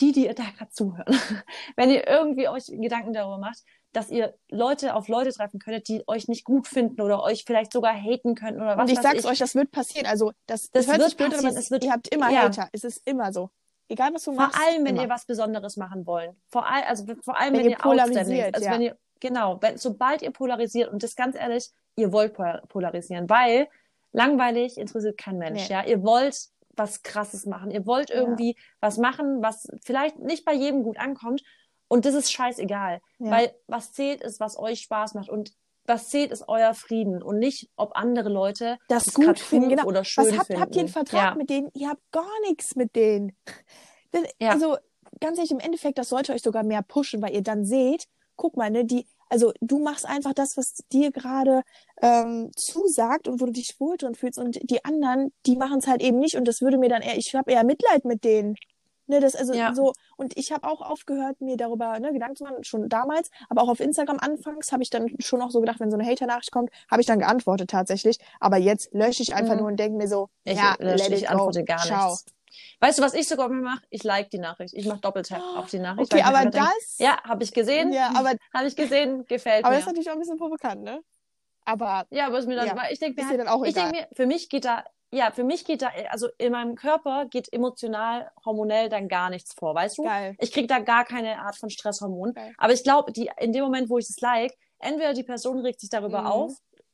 die, 0.00 0.12
die 0.12 0.26
ihr 0.26 0.34
da 0.34 0.42
gerade 0.56 0.70
zuhören, 0.70 1.06
wenn 1.76 1.90
ihr 1.90 2.06
irgendwie 2.06 2.46
euch 2.48 2.66
Gedanken 2.66 3.14
darüber 3.14 3.38
macht, 3.38 3.64
dass 3.92 4.10
ihr 4.10 4.34
Leute 4.50 4.94
auf 4.94 5.08
Leute 5.08 5.32
treffen 5.32 5.58
könntet, 5.60 5.88
die 5.88 6.06
euch 6.06 6.28
nicht 6.28 6.44
gut 6.44 6.68
finden 6.68 7.00
oder 7.00 7.22
euch 7.22 7.44
vielleicht 7.44 7.72
sogar 7.72 7.94
haten 7.94 8.34
könnten 8.34 8.60
oder 8.60 8.76
was. 8.76 8.82
Und 8.82 8.92
ich 8.92 9.00
sag's 9.00 9.20
ich. 9.20 9.26
euch, 9.26 9.38
das 9.38 9.54
wird 9.54 9.70
passieren. 9.70 10.06
Also 10.06 10.32
das, 10.46 10.70
das, 10.70 10.84
das 10.84 10.94
hört 10.94 11.08
sich 11.08 11.16
blöd 11.16 11.32
an, 11.32 11.46
aber 11.46 11.56
es 11.56 11.70
wird, 11.70 11.84
ihr 11.84 11.90
habt 11.90 12.06
immer 12.14 12.30
ja. 12.30 12.42
Hater. 12.42 12.68
Es 12.72 12.84
ist 12.84 13.00
immer 13.06 13.32
so. 13.32 13.48
Egal 13.88 14.12
was 14.12 14.24
du 14.24 14.32
vor 14.32 14.42
machst. 14.42 14.56
Vor 14.56 14.66
allem, 14.66 14.84
wenn 14.84 14.94
immer. 14.94 15.04
ihr 15.04 15.08
was 15.08 15.24
Besonderes 15.24 15.78
machen 15.78 16.06
wollt. 16.06 16.32
Vor 16.50 16.66
allem, 16.66 16.84
also 16.86 17.06
vor 17.22 17.40
allem, 17.40 17.54
wenn, 17.54 17.64
wenn 17.64 17.70
ihr 17.70 17.78
polarisiert. 17.78 18.54
Also 18.54 18.66
ja. 18.66 18.72
wenn 18.74 18.82
ihr, 18.82 18.98
genau, 19.20 19.60
wenn, 19.62 19.78
sobald 19.78 20.20
ihr 20.22 20.30
polarisiert 20.30 20.92
und 20.92 21.02
das 21.02 21.16
ganz 21.16 21.34
ehrlich, 21.34 21.70
ihr 22.00 22.12
wollt 22.12 22.34
polarisieren, 22.68 23.28
weil 23.28 23.68
langweilig 24.12 24.78
interessiert 24.78 25.18
kein 25.18 25.38
Mensch. 25.38 25.68
Nee. 25.68 25.74
Ja, 25.74 25.84
ihr 25.84 26.02
wollt 26.02 26.36
was 26.76 27.02
Krasses 27.02 27.46
machen. 27.46 27.70
Ihr 27.70 27.86
wollt 27.86 28.10
irgendwie 28.10 28.50
ja. 28.50 28.62
was 28.80 28.96
machen, 28.96 29.42
was 29.42 29.68
vielleicht 29.82 30.18
nicht 30.18 30.44
bei 30.44 30.54
jedem 30.54 30.82
gut 30.82 30.98
ankommt. 30.98 31.42
Und 31.88 32.04
das 32.04 32.14
ist 32.14 32.32
scheißegal. 32.32 33.00
Ja. 33.18 33.30
Weil 33.30 33.54
was 33.66 33.92
zählt 33.92 34.22
ist, 34.22 34.40
was 34.40 34.58
euch 34.58 34.80
Spaß 34.80 35.14
macht. 35.14 35.28
Und 35.28 35.52
was 35.84 36.08
zählt 36.08 36.30
ist 36.30 36.48
euer 36.48 36.74
Frieden 36.74 37.22
und 37.22 37.38
nicht, 37.38 37.68
ob 37.76 37.96
andere 37.96 38.28
Leute 38.28 38.78
das, 38.88 39.06
das 39.06 39.14
gut 39.14 39.38
finden 39.38 39.70
genau. 39.70 39.84
oder 39.84 40.04
schön 40.04 40.26
was 40.26 40.38
habt, 40.38 40.46
finden. 40.46 40.62
Habt 40.62 40.76
ihr 40.76 40.80
einen 40.80 40.88
Vertrag 40.88 41.30
ja. 41.30 41.34
mit 41.34 41.50
denen? 41.50 41.68
Ihr 41.74 41.88
habt 41.88 42.02
gar 42.12 42.40
nichts 42.46 42.76
mit 42.76 42.94
denen. 42.94 43.36
Das. 44.12 44.22
Also 44.40 44.76
ganz 45.20 45.38
ehrlich, 45.38 45.50
im 45.50 45.58
Endeffekt, 45.58 45.98
das 45.98 46.08
sollte 46.08 46.32
euch 46.32 46.42
sogar 46.42 46.62
mehr 46.62 46.82
pushen, 46.82 47.20
weil 47.22 47.34
ihr 47.34 47.42
dann 47.42 47.64
seht, 47.64 48.06
guck 48.36 48.56
mal, 48.56 48.70
ne, 48.70 48.84
die, 48.84 49.06
also 49.30 49.52
du 49.60 49.78
machst 49.78 50.06
einfach 50.06 50.34
das, 50.34 50.56
was 50.56 50.74
dir 50.92 51.10
gerade 51.12 51.62
ähm, 52.02 52.50
zusagt 52.56 53.28
und 53.28 53.40
wo 53.40 53.46
du 53.46 53.52
dich 53.52 53.76
wohl 53.78 53.96
drin 53.96 54.14
fühlst 54.14 54.38
und 54.38 54.58
die 54.62 54.84
anderen, 54.84 55.32
die 55.46 55.56
machen 55.56 55.78
es 55.78 55.86
halt 55.86 56.02
eben 56.02 56.18
nicht 56.18 56.36
und 56.36 56.46
das 56.46 56.60
würde 56.60 56.78
mir 56.78 56.88
dann 56.88 57.02
eher, 57.02 57.16
ich 57.16 57.34
habe 57.34 57.50
eher 57.50 57.64
Mitleid 57.64 58.04
mit 58.04 58.24
denen. 58.24 58.56
Ne, 59.06 59.18
das 59.18 59.34
also 59.34 59.52
ja. 59.54 59.74
so 59.74 59.92
und 60.16 60.36
ich 60.36 60.52
habe 60.52 60.68
auch 60.68 60.80
aufgehört, 60.80 61.40
mir 61.40 61.56
darüber 61.56 61.98
ne, 61.98 62.12
Gedanken 62.12 62.36
zu 62.36 62.44
machen, 62.44 62.62
schon 62.62 62.88
damals, 62.88 63.28
aber 63.48 63.62
auch 63.62 63.68
auf 63.68 63.80
Instagram 63.80 64.18
anfangs 64.20 64.70
habe 64.70 64.84
ich 64.84 64.90
dann 64.90 65.08
schon 65.18 65.42
auch 65.42 65.50
so 65.50 65.58
gedacht, 65.58 65.80
wenn 65.80 65.90
so 65.90 65.98
eine 65.98 66.08
Hater-Nachricht 66.08 66.52
kommt, 66.52 66.70
habe 66.88 67.00
ich 67.00 67.08
dann 67.08 67.18
geantwortet 67.18 67.70
tatsächlich. 67.70 68.18
Aber 68.38 68.56
jetzt 68.56 68.94
lösche 68.94 69.22
ich 69.24 69.34
einfach 69.34 69.54
mhm. 69.54 69.60
nur 69.60 69.68
und 69.68 69.80
denke 69.80 69.98
mir 69.98 70.06
so, 70.06 70.28
ich 70.44 70.56
ja, 70.56 70.76
lösche, 70.78 71.12
ich 71.12 71.28
antworte 71.28 71.64
gar 71.64 71.80
Ciao. 71.80 72.10
nichts. 72.10 72.24
Weißt 72.80 72.98
du, 72.98 73.02
was 73.02 73.14
ich 73.14 73.28
sogar 73.28 73.46
immer 73.46 73.62
mache? 73.62 73.82
Ich 73.90 74.04
like 74.04 74.30
die 74.30 74.38
Nachricht. 74.38 74.74
Ich 74.74 74.86
mache 74.86 75.00
Doppeltap 75.00 75.42
oh, 75.42 75.58
auf 75.58 75.70
die 75.70 75.78
Nachricht. 75.80 76.12
Okay, 76.12 76.22
aber 76.22 76.48
das. 76.50 76.96
Denke, 76.96 77.12
ja, 77.12 77.22
habe 77.22 77.42
ich 77.44 77.52
gesehen. 77.52 77.92
Ja, 77.92 78.12
aber 78.14 78.32
habe 78.54 78.66
ich 78.66 78.76
gesehen, 78.76 79.24
gefällt 79.26 79.64
aber 79.64 79.74
mir. 79.74 79.76
Aber 79.76 79.76
das 79.76 79.80
ist 79.80 79.86
natürlich 79.86 80.10
auch 80.10 80.14
ein 80.14 80.20
bisschen 80.20 80.38
provokant, 80.38 80.82
ne? 80.82 81.00
Aber 81.64 82.06
ja, 82.10 82.26
aber 82.26 82.38
ist 82.38 82.46
mir 82.46 82.56
dann, 82.56 82.66
ja, 82.66 82.76
ich 82.90 82.98
denke 82.98 83.22
mir, 83.22 83.28
halt, 83.28 83.66
ich 83.66 83.74
denke 83.74 83.92
mir, 83.92 84.08
für 84.12 84.26
mich 84.26 84.48
geht 84.48 84.64
da 84.64 84.84
ja, 85.12 85.32
für 85.32 85.42
mich 85.42 85.64
geht 85.64 85.82
da, 85.82 85.90
also 86.10 86.28
in 86.38 86.52
meinem 86.52 86.76
Körper 86.76 87.26
geht 87.26 87.52
emotional, 87.52 88.30
hormonell 88.44 88.88
dann 88.88 89.08
gar 89.08 89.28
nichts 89.28 89.54
vor, 89.54 89.74
weißt 89.74 89.98
du? 89.98 90.04
Geil. 90.04 90.36
Ich 90.38 90.52
krieg 90.52 90.68
da 90.68 90.78
gar 90.78 91.04
keine 91.04 91.40
Art 91.40 91.56
von 91.56 91.68
Stresshormon. 91.68 92.32
Geil. 92.32 92.54
Aber 92.58 92.72
ich 92.72 92.84
glaube, 92.84 93.12
die, 93.12 93.28
in 93.40 93.52
dem 93.52 93.64
Moment, 93.64 93.90
wo 93.90 93.98
ich 93.98 94.08
es 94.08 94.20
like, 94.20 94.56
entweder 94.78 95.12
die 95.12 95.24
Person 95.24 95.58
regt 95.60 95.80
sich 95.80 95.90
darüber 95.90 96.20
mhm. 96.20 96.26
auf 96.26 96.52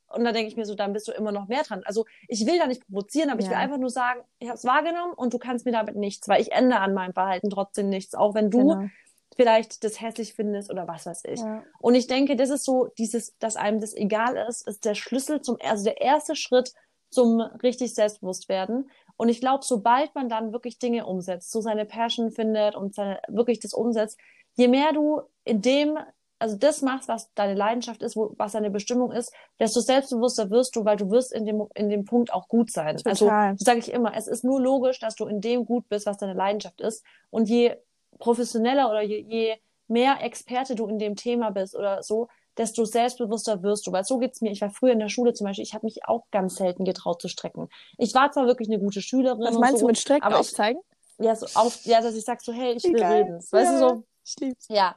und 0.09 0.25
dann 0.25 0.35
denke 0.35 0.49
ich 0.49 0.57
mir 0.57 0.65
so, 0.65 0.75
dann 0.75 0.93
bist 0.93 1.09
du 1.09 1.13
immer 1.13 1.33
noch 1.33 1.49
mehr 1.49 1.63
dran. 1.63 1.83
Also 1.85 2.07
ich 2.29 2.47
will 2.47 2.59
da 2.59 2.67
nicht 2.67 2.87
provozieren, 2.87 3.31
aber 3.31 3.41
ja. 3.41 3.47
ich 3.47 3.51
will 3.51 3.59
einfach 3.59 3.79
nur 3.79 3.91
sagen, 3.91 4.21
ich 4.39 4.49
habe 4.49 4.57
es 4.57 4.65
wahrgenommen 4.65 5.15
und 5.15 5.35
du 5.35 5.39
kannst 5.39 5.67
mir 5.67 5.73
damit 5.73 5.97
nichts, 5.97 6.29
weil 6.29 6.41
ich 6.41 6.53
ändere 6.53 6.81
an 6.81 6.95
meinem 6.95 7.13
Verhalten 7.13 7.51
trotzdem 7.51 7.89
nichts, 7.89 8.15
auch 8.15 8.35
wenn 8.35 8.51
du 8.51 8.59
genau. 8.59 8.89
vielleicht 9.35 9.83
das 9.85 10.01
hässlich 10.01 10.35
findest 10.35 10.71
oder 10.71 10.87
was 10.87 11.07
weiß 11.07 11.23
ich. 11.25 11.41
Ja. 11.41 11.63
Und 11.81 11.95
ich 11.95 12.07
denke, 12.07 12.37
das 12.37 12.51
ist 12.51 12.65
so 12.65 12.89
dieses, 12.99 13.37
dass 13.39 13.57
einem 13.57 13.81
das 13.81 13.95
egal 13.95 14.37
ist, 14.49 14.67
ist 14.67 14.85
der 14.85 14.95
Schlüssel 14.95 15.43
zum, 15.43 15.59
also 15.63 15.85
der 15.85 16.01
erste 16.01 16.37
Schritt 16.37 16.73
zum 17.11 17.41
richtig 17.41 17.95
selbstbewusst 17.95 18.49
werden. 18.49 18.91
Und 19.17 19.29
ich 19.29 19.41
glaube, 19.41 19.65
sobald 19.65 20.15
man 20.15 20.29
dann 20.29 20.53
wirklich 20.53 20.79
Dinge 20.79 21.07
umsetzt, 21.07 21.51
so 21.51 21.61
seine 21.61 21.87
Passion 21.87 22.31
findet 22.31 22.77
und 22.77 22.95
seine, 22.95 23.21
wirklich 23.29 23.61
das 23.61 23.73
umsetzt, 23.73 24.19
je 24.55 24.69
mehr 24.69 24.93
du 24.93 25.23
in 25.45 25.63
dem, 25.63 25.99
also 26.39 26.57
das 26.57 26.83
machst, 26.83 27.09
was 27.09 27.33
deine 27.35 27.55
Leidenschaft 27.55 28.03
ist, 28.03 28.17
wo, 28.17 28.35
was 28.37 28.53
deine 28.53 28.71
Bestimmung 28.71 29.13
ist, 29.13 29.33
desto 29.59 29.81
selbstbewusster 29.81 30.51
wirst 30.51 30.77
du, 30.77 30.85
weil 30.85 30.97
du 30.97 31.11
wirst 31.11 31.33
in 31.33 31.47
dem, 31.47 31.67
in 31.75 31.89
dem 31.89 32.05
Punkt 32.05 32.33
auch 32.33 32.49
gut 32.49 32.71
sein. 32.71 33.01
Also, 33.05 33.27
Total. 33.27 33.51
Also, 33.51 33.65
sage 33.65 33.79
ich 33.79 33.93
immer, 33.93 34.15
es 34.15 34.27
ist 34.27 34.45
nur 34.45 34.61
logisch, 34.61 34.99
dass 34.99 35.15
du 35.15 35.27
in 35.27 35.41
dem 35.41 35.65
gut 35.65 35.89
bist, 35.89 36.07
was 36.07 36.19
deine 36.19 36.35
Leidenschaft 36.35 36.81
ist. 36.81 37.05
Und 37.31 37.49
je 37.49 37.77
professioneller 38.19 38.91
oder 38.91 39.03
je, 39.03 39.21
je 39.21 39.57
mehr 39.89 40.19
Experte 40.23 40.75
du 40.75 40.87
in 40.87 40.99
dem 40.99 41.17
Thema 41.17 41.51
bist 41.51 41.75
oder 41.75 42.03
so, 42.03 42.29
desto 42.57 42.85
selbstbewusster 42.85 43.63
wirst 43.63 43.87
du. 43.87 43.93
Weil 43.93 44.05
so 44.05 44.19
geht's 44.19 44.41
mir. 44.41 44.51
Ich 44.51 44.61
war 44.61 44.71
früher 44.71 44.93
in 44.93 44.99
der 44.99 45.09
Schule 45.09 45.33
zum 45.33 45.47
Beispiel, 45.47 45.65
ich 45.65 45.75
habe 45.75 45.87
mich 45.87 46.05
auch 46.07 46.25
ganz 46.31 46.57
selten 46.57 46.85
getraut 46.85 47.21
zu 47.21 47.29
strecken. 47.29 47.69
Ich 47.99 48.15
war 48.15 48.31
zwar 48.33 48.47
wirklich 48.47 48.69
eine 48.69 48.79
gute 48.79 49.01
Schülerin. 49.01 49.41
Was 49.41 49.59
meinst 49.59 49.79
so, 49.79 49.85
du 49.85 49.87
mit 49.89 49.99
Strecken 49.99 50.23
aber 50.23 50.39
aufzeigen? 50.39 50.81
Ich, 51.19 51.25
ja, 51.25 51.35
so 51.35 51.47
auf, 51.59 51.85
ja, 51.85 52.01
dass 52.01 52.15
ich 52.15 52.25
sag 52.25 52.43
so, 52.43 52.53
hey, 52.53 52.75
ich 52.75 52.85
will 52.85 52.95
Geil. 52.95 53.23
reden. 53.23 53.39
Weißt 53.39 53.73
ja, 53.73 53.73
du 53.73 53.79
so? 53.79 54.55
Ja. 54.69 54.97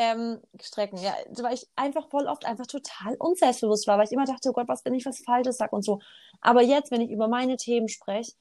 Ähm, 0.00 0.40
strecken, 0.60 0.96
ja, 0.98 1.12
weil 1.42 1.54
ich 1.54 1.66
einfach 1.74 2.08
voll 2.08 2.26
oft 2.26 2.46
einfach 2.46 2.68
total 2.68 3.16
unselbstbewusst 3.18 3.88
war, 3.88 3.98
weil 3.98 4.04
ich 4.04 4.12
immer 4.12 4.26
dachte, 4.26 4.50
oh 4.50 4.52
Gott, 4.52 4.68
was, 4.68 4.84
wenn 4.84 4.94
ich 4.94 5.04
was 5.04 5.18
Falsches 5.24 5.56
sag 5.56 5.72
und 5.72 5.84
so. 5.84 5.98
Aber 6.40 6.62
jetzt, 6.62 6.92
wenn 6.92 7.00
ich 7.00 7.10
über 7.10 7.26
meine 7.26 7.56
Themen 7.56 7.88
spreche, 7.88 8.32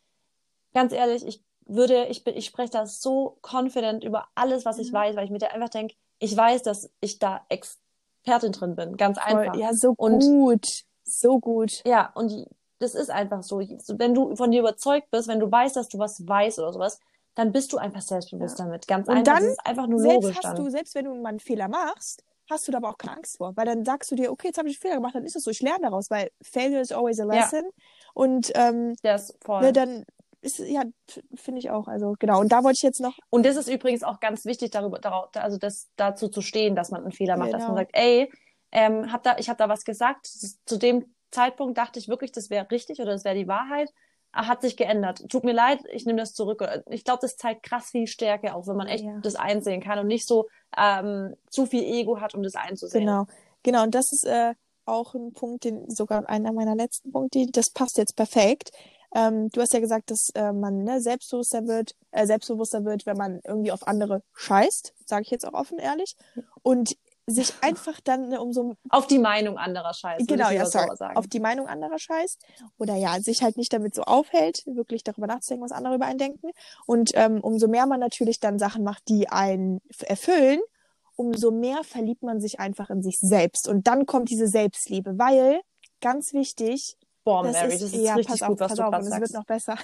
ganz 0.75 0.93
ehrlich, 0.93 1.25
ich 1.25 1.43
würde, 1.65 2.05
ich 2.05 2.23
bin, 2.23 2.37
ich 2.37 2.45
spreche 2.45 2.69
da 2.69 2.85
so 2.85 3.39
confident 3.41 4.03
über 4.03 4.27
alles, 4.35 4.65
was 4.65 4.77
ich 4.77 4.91
mhm. 4.91 4.97
weiß, 4.97 5.15
weil 5.15 5.25
ich 5.25 5.31
mir 5.31 5.39
da 5.39 5.47
einfach 5.47 5.69
denke, 5.69 5.95
ich 6.19 6.37
weiß, 6.37 6.61
dass 6.61 6.91
ich 7.01 7.17
da 7.17 7.43
ex 7.49 7.79
Expertin 8.27 8.51
drin 8.51 8.75
bin. 8.75 8.97
Ganz 8.97 9.17
einfach. 9.17 9.55
Ja, 9.55 9.73
so 9.73 9.93
und, 9.97 10.19
gut. 10.19 10.65
So 11.03 11.39
gut. 11.39 11.81
Ja, 11.85 12.11
und 12.13 12.45
das 12.79 12.93
ist 12.93 13.09
einfach 13.09 13.41
so. 13.43 13.59
Wenn 13.59 14.13
du 14.13 14.35
von 14.35 14.51
dir 14.51 14.59
überzeugt 14.59 15.09
bist, 15.11 15.27
wenn 15.27 15.39
du 15.39 15.49
weißt, 15.49 15.75
dass 15.75 15.87
du 15.87 15.97
was 15.97 16.27
weißt 16.27 16.59
oder 16.59 16.73
sowas, 16.73 16.99
dann 17.37 17.51
bist 17.51 17.71
du 17.71 17.77
einfach 17.77 18.01
selbstbewusst 18.01 18.57
ja. 18.57 18.65
damit. 18.65 18.87
Ganz 18.87 19.07
und 19.07 19.13
einfach. 19.13 19.35
Dann, 19.35 19.43
das 19.43 19.51
ist 19.51 19.65
einfach 19.65 19.85
nur 19.85 19.99
selbst 19.99 20.15
logisch. 20.23 20.37
Hast 20.37 20.45
dann. 20.45 20.55
du, 20.55 20.69
selbst 20.71 20.95
wenn 20.95 21.05
du 21.05 21.13
mal 21.13 21.29
einen 21.29 21.39
Fehler 21.39 21.67
machst, 21.67 22.23
hast 22.49 22.67
du 22.67 22.71
da 22.71 22.79
aber 22.79 22.89
auch 22.89 22.97
keine 22.97 23.17
Angst 23.17 23.37
vor. 23.37 23.55
Weil 23.55 23.67
dann 23.67 23.85
sagst 23.85 24.09
du 24.09 24.15
dir, 24.15 24.31
okay, 24.31 24.47
jetzt 24.47 24.57
habe 24.57 24.67
ich 24.69 24.75
einen 24.75 24.81
Fehler 24.81 24.95
gemacht, 24.95 25.13
dann 25.13 25.23
ist 25.23 25.35
es 25.35 25.43
so, 25.43 25.51
ich 25.51 25.61
lerne 25.61 25.81
daraus, 25.83 26.09
weil 26.09 26.31
failure 26.41 26.81
is 26.81 26.91
always 26.91 27.19
a 27.19 27.25
lesson. 27.25 27.63
Ja. 27.63 27.83
Und 28.15 28.51
ähm, 28.55 28.95
das 29.03 29.37
voll. 29.45 29.61
Ne, 29.61 29.71
dann 29.71 30.03
ist, 30.41 30.57
ja, 30.57 30.81
finde 31.35 31.59
ich 31.59 31.69
auch. 31.69 31.87
Also 31.87 32.15
genau. 32.17 32.39
Und 32.39 32.51
da 32.51 32.63
wollte 32.63 32.77
ich 32.77 32.83
jetzt 32.83 33.01
noch. 33.01 33.15
Und 33.29 33.45
das 33.45 33.55
ist 33.55 33.69
übrigens 33.69 34.01
auch 34.01 34.19
ganz 34.19 34.45
wichtig, 34.45 34.71
darüber, 34.71 34.97
darauf, 34.97 35.29
also 35.35 35.57
das 35.57 35.89
dazu 35.95 36.29
zu 36.29 36.41
stehen, 36.41 36.75
dass 36.75 36.89
man 36.89 37.03
einen 37.03 37.11
Fehler 37.11 37.37
macht, 37.37 37.49
Genau. 37.49 37.59
dass 37.59 37.67
man 37.67 37.77
sagt, 37.77 37.91
ey, 37.93 38.31
ähm, 38.71 39.11
hab 39.11 39.21
da, 39.21 39.37
ich 39.37 39.47
habe 39.47 39.57
da 39.57 39.69
was 39.69 39.85
gesagt. 39.85 40.25
Zu 40.25 40.77
dem 40.77 41.13
Zeitpunkt 41.29 41.77
dachte 41.77 41.99
ich 41.99 42.07
wirklich, 42.07 42.31
das 42.31 42.49
wäre 42.49 42.71
richtig 42.71 42.99
oder 42.99 43.11
das 43.11 43.25
wäre 43.25 43.35
die 43.35 43.47
Wahrheit. 43.47 43.93
Hat 44.45 44.61
sich 44.61 44.77
geändert. 44.77 45.27
Tut 45.29 45.43
mir 45.43 45.53
leid, 45.53 45.79
ich 45.91 46.05
nehme 46.05 46.19
das 46.19 46.33
zurück. 46.33 46.63
Ich 46.89 47.03
glaube, 47.03 47.19
das 47.21 47.37
zeigt 47.37 47.63
krass 47.63 47.89
viel 47.89 48.05
Stärke, 48.05 48.53
auch 48.53 48.67
wenn 48.67 48.75
man 48.75 48.87
echt 48.87 49.03
Ja. 49.03 49.19
das 49.21 49.35
einsehen 49.35 49.81
kann 49.81 49.97
und 49.97 50.07
nicht 50.07 50.27
so 50.27 50.47
ähm, 50.77 51.35
zu 51.49 51.65
viel 51.65 51.83
Ego 51.83 52.21
hat, 52.21 52.35
um 52.35 52.43
das 52.43 52.55
einzusehen. 52.55 53.05
Genau. 53.05 53.25
Genau. 53.63 53.83
Und 53.83 53.95
das 53.95 54.11
ist 54.13 54.25
äh, 54.25 54.53
auch 54.85 55.15
ein 55.15 55.33
Punkt, 55.33 55.63
den 55.63 55.89
sogar 55.89 56.29
einer 56.29 56.53
meiner 56.53 56.75
letzten 56.75 57.11
Punkte, 57.11 57.47
das 57.51 57.71
passt 57.71 57.97
jetzt 57.97 58.15
perfekt. 58.15 58.71
Ähm, 59.15 59.49
du 59.49 59.61
hast 59.61 59.73
ja 59.73 59.79
gesagt, 59.79 60.11
dass 60.11 60.29
äh, 60.35 60.51
man 60.53 60.83
ne, 60.83 61.01
selbstbewusster 61.01 61.65
wird, 61.67 61.95
äh, 62.11 62.25
selbstbewusster 62.25 62.85
wird, 62.85 63.05
wenn 63.05 63.17
man 63.17 63.39
irgendwie 63.45 63.71
auf 63.71 63.87
andere 63.87 64.21
scheißt, 64.35 64.93
sage 65.05 65.23
ich 65.23 65.31
jetzt 65.31 65.47
auch 65.47 65.53
offen 65.53 65.79
ehrlich, 65.79 66.15
und 66.61 66.95
sich 67.29 67.53
einfach 67.61 67.99
dann 68.01 68.29
ne, 68.29 68.41
umso 68.41 68.75
Auf 68.89 69.05
die 69.05 69.19
Meinung 69.19 69.57
anderer 69.57 69.93
Scheiß. 69.93 70.21
würde 70.21 70.33
genau 70.33 70.49
ja 70.49 70.65
so 70.65 70.79
sorry, 70.79 70.95
sagen. 70.95 71.17
auf 71.17 71.27
die 71.27 71.41
Meinung 71.41 71.67
anderer 71.67 71.99
scheißt 71.99 72.41
oder 72.77 72.95
ja 72.95 73.19
sich 73.19 73.43
halt 73.43 73.57
nicht 73.57 73.73
damit 73.73 73.93
so 73.93 74.03
aufhält, 74.03 74.63
wirklich 74.65 75.03
darüber 75.03 75.27
nachzudenken, 75.27 75.65
was 75.65 75.73
andere 75.73 75.95
über 75.95 76.05
einen 76.05 76.19
denken. 76.19 76.51
Und 76.85 77.11
ähm, 77.15 77.41
umso 77.41 77.67
mehr 77.67 77.85
man 77.85 77.99
natürlich 77.99 78.39
dann 78.39 78.59
Sachen 78.59 78.83
macht, 78.83 79.09
die 79.09 79.27
einen 79.29 79.81
erfüllen, 80.05 80.59
umso 81.17 81.51
mehr 81.51 81.83
verliebt 81.83 82.23
man 82.23 82.39
sich 82.39 82.61
einfach 82.61 82.89
in 82.89 83.03
sich 83.03 83.19
selbst. 83.19 83.67
Und 83.67 83.87
dann 83.87 84.05
kommt 84.05 84.29
diese 84.29 84.47
Selbstliebe, 84.47 85.19
weil 85.19 85.59
ganz 85.99 86.33
wichtig, 86.33 86.95
Boah, 87.25 87.43
das 87.43 87.53
Mary, 87.53 87.73
ist, 87.73 87.83
das 87.83 87.91
ist 87.91 88.01
ja, 88.01 88.15
richtig 88.15 88.39
pass 88.39 88.41
auf, 88.43 88.47
gut, 88.49 88.59
was 88.61 88.67
pass 88.69 88.77
du 88.77 88.83
auf, 88.83 88.93
und 88.93 89.13
es 89.13 89.19
wird 89.19 89.33
noch 89.33 89.45
besser. 89.45 89.75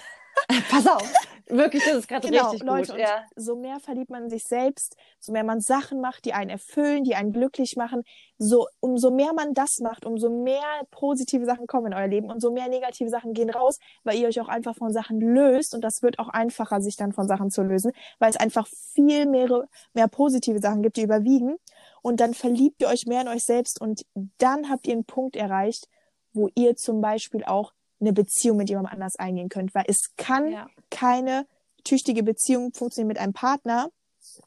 Pass 0.69 0.87
auf. 0.87 1.13
Wirklich, 1.47 1.83
das 1.83 1.95
ist 1.95 2.07
gerade 2.07 2.27
Genau, 2.27 2.49
richtig 2.49 2.67
Leute, 2.67 2.91
gut. 2.93 2.99
und 2.99 2.99
Ja. 2.99 3.25
so 3.35 3.55
mehr 3.55 3.79
verliebt 3.79 4.09
man 4.09 4.29
sich 4.29 4.45
selbst, 4.45 4.95
so 5.19 5.31
mehr 5.31 5.43
man 5.43 5.59
Sachen 5.59 5.99
macht, 5.99 6.25
die 6.25 6.33
einen 6.33 6.49
erfüllen, 6.49 7.03
die 7.03 7.15
einen 7.15 7.33
glücklich 7.33 7.75
machen, 7.75 8.03
so 8.37 8.67
umso 8.79 9.11
mehr 9.11 9.33
man 9.33 9.53
das 9.53 9.79
macht, 9.79 10.05
umso 10.05 10.29
mehr 10.29 10.63
positive 10.89 11.45
Sachen 11.45 11.67
kommen 11.67 11.87
in 11.87 11.93
euer 11.93 12.07
Leben, 12.07 12.31
umso 12.31 12.51
mehr 12.51 12.69
negative 12.69 13.09
Sachen 13.09 13.33
gehen 13.33 13.49
raus, 13.49 13.77
weil 14.03 14.17
ihr 14.17 14.27
euch 14.27 14.39
auch 14.39 14.47
einfach 14.47 14.75
von 14.75 14.91
Sachen 14.93 15.19
löst 15.19 15.75
und 15.75 15.81
das 15.81 16.01
wird 16.01 16.17
auch 16.19 16.29
einfacher, 16.29 16.81
sich 16.81 16.95
dann 16.95 17.11
von 17.11 17.27
Sachen 17.27 17.51
zu 17.51 17.61
lösen, 17.61 17.91
weil 18.19 18.29
es 18.29 18.37
einfach 18.37 18.67
viel 18.67 19.25
mehr, 19.25 19.67
mehr 19.93 20.07
positive 20.07 20.59
Sachen 20.59 20.81
gibt, 20.81 20.97
die 20.97 21.03
überwiegen 21.03 21.57
und 22.01 22.19
dann 22.19 22.33
verliebt 22.33 22.81
ihr 22.81 22.87
euch 22.87 23.05
mehr 23.05 23.21
in 23.21 23.27
euch 23.27 23.43
selbst 23.43 23.81
und 23.81 24.05
dann 24.37 24.69
habt 24.69 24.87
ihr 24.87 24.93
einen 24.93 25.05
Punkt 25.05 25.35
erreicht, 25.35 25.87
wo 26.31 26.49
ihr 26.55 26.75
zum 26.75 27.01
Beispiel 27.01 27.43
auch 27.43 27.73
eine 28.03 28.13
Beziehung 28.13 28.57
mit 28.57 28.69
jemandem 28.69 28.93
anders 28.93 29.15
eingehen 29.17 29.49
könnt, 29.49 29.73
weil 29.73 29.85
es 29.87 30.11
kann 30.17 30.51
Ja. 30.51 30.67
keine 30.89 31.45
tüchtige 31.83 32.23
Beziehung 32.23 32.73
funktionieren 32.73 33.07
mit 33.07 33.17
einem 33.17 33.33
Partner, 33.33 33.89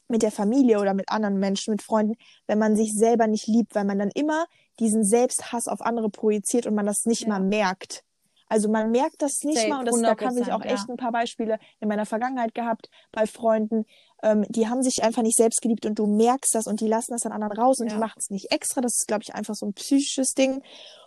mit 0.07 0.21
der 0.23 0.31
Familie 0.31 0.79
oder 0.79 0.93
mit 0.93 1.09
anderen 1.09 1.37
Menschen, 1.39 1.71
mit 1.71 1.81
Freunden, 1.83 2.15
wenn 2.47 2.59
man 2.59 2.75
sich 2.75 2.93
selber 2.93 3.27
nicht 3.27 3.47
liebt, 3.47 3.75
weil 3.75 3.85
man 3.85 3.99
dann 3.99 4.11
immer 4.15 4.45
diesen 4.79 5.03
Selbsthass 5.03 5.67
auf 5.67 5.81
andere 5.81 6.09
projiziert 6.09 6.65
und 6.67 6.75
man 6.75 6.85
das 6.85 7.05
nicht 7.05 7.21
Ja. 7.23 7.29
mal 7.29 7.39
merkt. 7.39 8.03
Also 8.49 8.69
man 8.69 8.91
merkt 8.91 9.21
das 9.21 9.43
nicht 9.43 9.57
Safe, 9.57 9.69
mal 9.69 9.79
und 9.79 9.85
das, 9.87 10.01
da 10.01 10.15
kann 10.15 10.37
ich 10.37 10.53
auch 10.53 10.61
100%, 10.61 10.65
echt 10.65 10.87
ja. 10.87 10.93
ein 10.93 10.97
paar 10.97 11.11
Beispiele 11.11 11.59
in 11.81 11.89
meiner 11.89 12.05
Vergangenheit 12.05 12.55
gehabt 12.55 12.89
bei 13.11 13.27
Freunden, 13.27 13.85
ähm, 14.23 14.45
die 14.47 14.69
haben 14.69 14.81
sich 14.83 15.03
einfach 15.03 15.21
nicht 15.21 15.35
selbst 15.37 15.61
geliebt 15.61 15.85
und 15.85 15.99
du 15.99 16.05
merkst 16.07 16.55
das 16.55 16.65
und 16.65 16.79
die 16.79 16.87
lassen 16.87 17.11
das 17.11 17.25
an 17.25 17.33
anderen 17.33 17.57
raus 17.57 17.79
und 17.79 17.87
Ja. 17.87 17.93
die 17.95 17.99
machen 17.99 18.17
es 18.19 18.29
nicht 18.29 18.51
extra. 18.51 18.79
Das 18.81 18.93
ist, 18.99 19.07
glaube 19.07 19.23
ich, 19.23 19.35
einfach 19.35 19.53
so 19.53 19.65
ein 19.65 19.73
psychisches 19.73 20.29
Ding. 20.33 20.63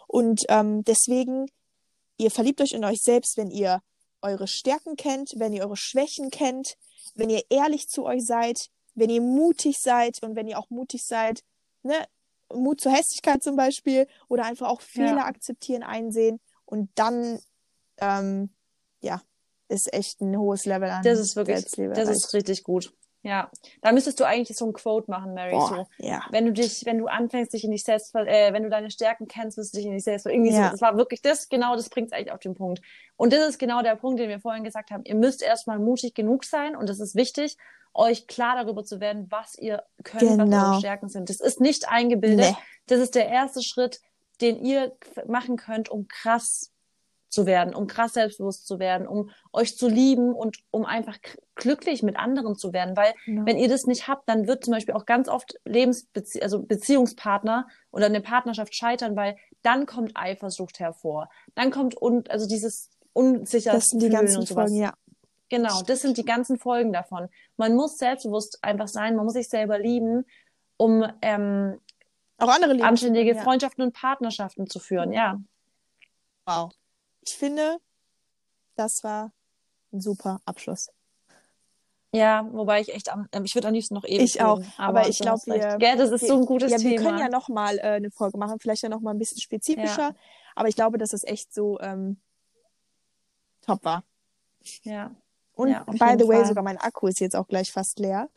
Und 0.06 0.42
ähm, 0.48 0.84
deswegen, 0.84 1.46
ihr 2.20 2.30
verliebt 2.30 2.60
euch 2.60 2.72
in 2.72 2.84
euch 2.84 3.00
selbst, 3.02 3.36
wenn 3.36 3.50
ihr 3.50 3.82
eure 4.22 4.46
Stärken 4.46 4.96
kennt, 4.96 5.32
wenn 5.36 5.52
ihr 5.52 5.64
eure 5.64 5.76
Schwächen 5.76 6.30
kennt, 6.30 6.76
wenn 7.14 7.30
ihr 7.30 7.42
ehrlich 7.48 7.88
zu 7.88 8.04
euch 8.04 8.24
seid, 8.24 8.68
wenn 8.94 9.10
ihr 9.10 9.22
mutig 9.22 9.78
seid 9.78 10.22
und 10.22 10.36
wenn 10.36 10.46
ihr 10.46 10.58
auch 10.58 10.68
mutig 10.68 11.04
seid, 11.04 11.42
ne, 11.82 11.94
Mut 12.52 12.80
zur 12.80 12.92
Hässlichkeit 12.92 13.42
zum 13.42 13.56
Beispiel 13.56 14.06
oder 14.28 14.44
einfach 14.44 14.68
auch 14.68 14.80
Fehler 14.80 15.18
Ja. 15.18 15.24
akzeptieren, 15.24 15.82
einsehen 15.82 16.40
und 16.64 16.90
dann, 16.96 17.38
ähm, 17.98 18.50
ja, 19.00 19.22
ist 19.68 19.92
echt 19.92 20.20
ein 20.20 20.36
hohes 20.36 20.66
Level 20.66 20.90
an 20.90 21.02
Das 21.04 21.18
ist 21.18 21.36
wirklich, 21.36 21.58
Selbstliebe 21.58 21.94
das 21.94 22.08
ist 22.08 22.34
richtig 22.34 22.64
gut. 22.64 22.92
Ja, 23.22 23.50
da 23.82 23.92
müsstest 23.92 24.18
du 24.18 24.24
eigentlich 24.24 24.56
so 24.56 24.66
ein 24.66 24.72
Quote 24.72 25.10
machen, 25.10 25.34
Mary. 25.34 25.50
Boah, 25.50 25.68
So, 25.68 25.86
ja. 26.06 26.24
wenn 26.30 26.46
du 26.46 26.52
dich, 26.52 26.86
wenn 26.86 26.96
du 26.96 27.06
anfängst, 27.06 27.52
dich 27.52 27.64
in 27.64 27.70
dich 27.70 27.84
selbst, 27.84 28.14
äh, 28.14 28.52
wenn 28.54 28.62
du 28.62 28.70
deine 28.70 28.90
Stärken 28.90 29.28
kennst, 29.28 29.58
wirst 29.58 29.74
du 29.74 29.78
dich 29.78 29.86
in 29.86 29.92
dich 29.92 30.04
selbst, 30.04 30.24
irgendwie 30.26 30.52
Ja. 30.52 30.66
so. 30.66 30.70
Das 30.70 30.80
war 30.80 30.96
wirklich 30.96 31.20
das, 31.20 31.48
genau, 31.50 31.76
das 31.76 31.90
bringt 31.90 32.12
eigentlich 32.14 32.32
auf 32.32 32.40
den 32.40 32.54
Punkt. 32.54 32.80
Und 33.16 33.32
das 33.34 33.46
ist 33.46 33.58
genau 33.58 33.82
der 33.82 33.96
Punkt, 33.96 34.20
den 34.20 34.30
wir 34.30 34.40
vorhin 34.40 34.64
gesagt 34.64 34.90
haben. 34.90 35.04
Ihr 35.04 35.16
müsst 35.16 35.42
erstmal 35.42 35.78
mutig 35.78 36.14
genug 36.14 36.44
sein 36.44 36.74
und 36.74 36.88
das 36.88 36.98
ist 36.98 37.14
wichtig, 37.14 37.58
euch 37.92 38.26
klar 38.26 38.56
darüber 38.62 38.84
zu 38.84 39.00
werden, 39.00 39.26
was 39.30 39.54
ihr 39.58 39.82
könnt, 40.02 40.22
was 40.22 40.36
Genau. 40.38 40.70
eure 40.70 40.78
Stärken 40.78 41.08
sind. 41.10 41.28
Das 41.28 41.40
ist 41.40 41.60
nicht 41.60 41.88
eingebildet. 41.90 42.46
Nee. 42.52 42.56
Das 42.86 43.00
ist 43.00 43.14
der 43.14 43.28
erste 43.28 43.62
Schritt, 43.62 44.00
den 44.40 44.64
ihr 44.64 44.96
machen 45.26 45.56
könnt, 45.56 45.90
um 45.90 46.08
krass 46.08 46.70
zu 47.30 47.46
werden, 47.46 47.74
um 47.74 47.86
krass 47.86 48.14
selbstbewusst 48.14 48.66
zu 48.66 48.78
werden, 48.78 49.06
um 49.06 49.30
euch 49.52 49.76
zu 49.76 49.88
lieben 49.88 50.34
und 50.34 50.58
um 50.70 50.84
einfach 50.84 51.16
glücklich 51.54 52.02
mit 52.02 52.16
anderen 52.16 52.56
zu 52.56 52.72
werden. 52.72 52.96
Weil 52.96 53.14
Genau. 53.24 53.46
wenn 53.46 53.56
ihr 53.56 53.68
das 53.68 53.84
nicht 53.86 54.08
habt, 54.08 54.28
dann 54.28 54.46
wird 54.46 54.64
zum 54.64 54.72
Beispiel 54.74 54.94
auch 54.94 55.06
ganz 55.06 55.28
oft 55.28 55.54
Lebensbezie 55.64 56.42
also 56.42 56.60
Beziehungspartner 56.60 57.68
oder 57.92 58.06
eine 58.06 58.20
Partnerschaft 58.20 58.74
scheitern, 58.74 59.16
weil 59.16 59.36
dann 59.62 59.86
kommt 59.86 60.12
Eifersucht 60.16 60.80
hervor. 60.80 61.28
Dann 61.54 61.70
kommt 61.70 62.00
un 62.00 62.24
also 62.28 62.46
dieses 62.46 62.90
unsicher 63.12 63.72
Das 63.72 63.86
sind 63.86 64.02
die 64.02 64.08
ganzen 64.08 64.40
und 64.40 64.48
sowas. 64.48 64.70
Folgen, 64.70 64.82
ja. 64.82 64.94
Genau, 65.48 65.82
das 65.82 66.02
sind 66.02 66.16
die 66.16 66.24
ganzen 66.24 66.58
Folgen 66.58 66.92
davon. 66.92 67.28
Man 67.56 67.74
muss 67.74 67.98
selbstbewusst 67.98 68.58
einfach 68.62 68.86
sein, 68.88 69.16
man 69.16 69.24
muss 69.24 69.34
sich 69.34 69.48
selber 69.48 69.78
lieben, 69.78 70.24
um 70.76 71.04
ähm, 71.22 71.80
Auch 72.38 72.48
andere 72.48 72.80
anständige 72.84 73.34
ja. 73.34 73.42
Freundschaften 73.42 73.82
und 73.84 73.92
Partnerschaften 73.92 74.68
zu 74.68 74.78
führen. 74.78 75.12
Ja, 75.12 75.40
Wow. 76.46 76.72
Ich 77.22 77.36
finde, 77.36 77.78
das 78.76 79.04
war 79.04 79.32
ein 79.92 80.00
super 80.00 80.40
Abschluss. 80.44 80.90
ja, 82.12 82.46
wobei 82.52 82.80
ich 82.80 82.92
echt 82.94 83.08
am, 83.12 83.28
ähm, 83.32 83.44
ich 83.44 83.54
würde 83.54 83.68
am 83.68 83.74
liebsten 83.74 83.94
noch 83.94 84.04
ewig 84.04 84.20
Ich 84.34 84.40
auch, 84.42 84.58
reden, 84.58 84.72
aber 84.78 85.08
ich 85.08 85.18
du 85.18 85.24
glaub, 85.24 85.34
hast 85.34 85.48
recht. 85.48 85.62
wir- 85.64 85.78
Gell, 85.78 85.96
das 85.96 86.10
ist 86.10 86.26
so 86.26 86.34
ein 86.38 86.46
gutes 86.46 86.72
ja, 86.72 86.78
wir 86.80 86.90
Thema. 86.96 87.02
können 87.02 87.18
ja 87.18 87.28
noch 87.28 87.48
mal 87.48 87.78
äh, 87.78 87.82
eine 87.82 88.10
Folge 88.10 88.38
machen, 88.38 88.58
vielleicht 88.58 88.82
ja 88.82 88.88
noch 88.88 89.00
mal 89.00 89.10
ein 89.12 89.18
bisschen 89.18 89.40
spezifischer, 89.40 90.14
aber 90.56 90.68
ich 90.68 90.74
glaube, 90.76 90.98
dass 90.98 91.12
es 91.12 91.22
echt 91.24 91.52
so 91.54 91.78
ähm, 91.80 92.20
top 93.62 93.84
war. 93.84 94.04
ja. 94.82 95.14
Und 95.54 95.68
Ja, 95.68 95.84
by 95.84 96.14
the 96.18 96.26
way, 96.26 96.38
Fall. 96.38 96.46
sogar 96.46 96.64
mein 96.64 96.78
Akku 96.78 97.06
ist 97.08 97.20
jetzt 97.20 97.36
auch 97.36 97.46
gleich 97.46 97.70
fast 97.70 97.98
leer. 97.98 98.30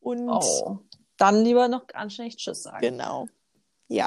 Und 0.00 0.28
Oh, 0.30 0.78
dann 1.16 1.42
lieber 1.42 1.66
noch 1.66 1.86
anständig 1.94 2.36
Tschüss 2.36 2.62
sagen. 2.62 2.78
genau. 2.80 3.26
Ja, 3.88 4.06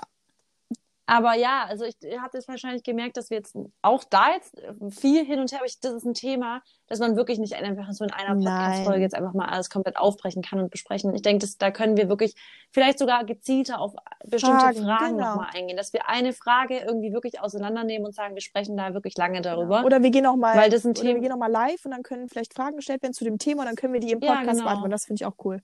Aber 1.09 1.35
ja, 1.35 1.63
also 1.63 1.85
ich 1.85 1.95
habe 2.19 2.37
jetzt 2.37 2.49
wahrscheinlich 2.49 2.83
gemerkt, 2.83 3.15
dass 3.15 3.29
wir 3.29 3.37
jetzt 3.37 3.55
auch 3.81 4.03
da 4.03 4.33
jetzt 4.33 4.61
viel 4.89 5.23
hin 5.25 5.39
und 5.39 5.49
her, 5.51 5.59
aber 5.59 5.65
ich, 5.65 5.79
das 5.79 5.93
ist 5.93 6.05
ein 6.05 6.13
Thema, 6.13 6.61
dass 6.87 6.99
man 6.99 7.15
wirklich 7.15 7.39
nicht 7.39 7.53
einfach 7.55 7.89
so 7.93 8.03
in 8.03 8.11
einer. 8.11 8.35
Podcast-Folge 8.35 9.01
jetzt 9.01 9.15
einfach 9.15 9.33
mal 9.33 9.47
alles 9.47 9.69
komplett 9.69 9.95
aufbrechen 9.95 10.41
kann 10.41 10.59
und 10.59 10.69
besprechen. 10.69 11.15
Ich 11.15 11.21
denke, 11.21 11.45
dass, 11.45 11.57
da 11.57 11.71
können 11.71 11.95
wir 11.95 12.09
wirklich 12.09 12.35
vielleicht 12.71 12.99
sogar 12.99 13.23
gezielter 13.23 13.79
auf 13.79 13.95
bestimmte 14.25 14.59
Fragen, 14.59 14.83
Fragen, 14.83 15.17
genau. 15.17 15.29
nochmal 15.29 15.49
eingehen, 15.55 15.77
dass 15.77 15.93
wir 15.93 16.09
eine 16.09 16.33
Frage 16.33 16.79
irgendwie 16.79 17.13
wirklich 17.13 17.39
auseinandernehmen 17.39 18.05
und 18.05 18.13
sagen, 18.13 18.35
wir 18.35 18.41
sprechen 18.41 18.75
da 18.75 18.93
wirklich 18.93 19.17
lange 19.17 19.41
darüber. 19.41 19.85
Oder 19.85 20.03
wir 20.03 20.11
gehen 20.11 20.23
noch 20.23 20.35
mal, 20.35 20.57
Weil 20.57 20.69
das 20.69 20.85
ein 20.85 20.93
Thema- 20.93 21.15
wir 21.15 21.21
gehen 21.21 21.29
noch 21.31 21.37
mal 21.37 21.49
live 21.49 21.85
und 21.85 21.91
dann 21.91 22.03
können 22.03 22.27
vielleicht 22.27 22.53
Fragen 22.53 22.75
gestellt 22.75 23.01
werden 23.01 23.13
zu 23.13 23.23
dem 23.23 23.37
Thema 23.37 23.61
und 23.61 23.67
dann 23.67 23.75
können 23.75 23.93
wir 23.93 24.01
die 24.01 24.11
im 24.11 24.19
Ja, 24.19 24.33
Podcast 24.33 24.51
genau. 24.57 24.63
beantworten. 24.65 24.91
Das 24.91 25.05
finde 25.05 25.21
ich 25.21 25.25
auch 25.25 25.35
cool. 25.45 25.61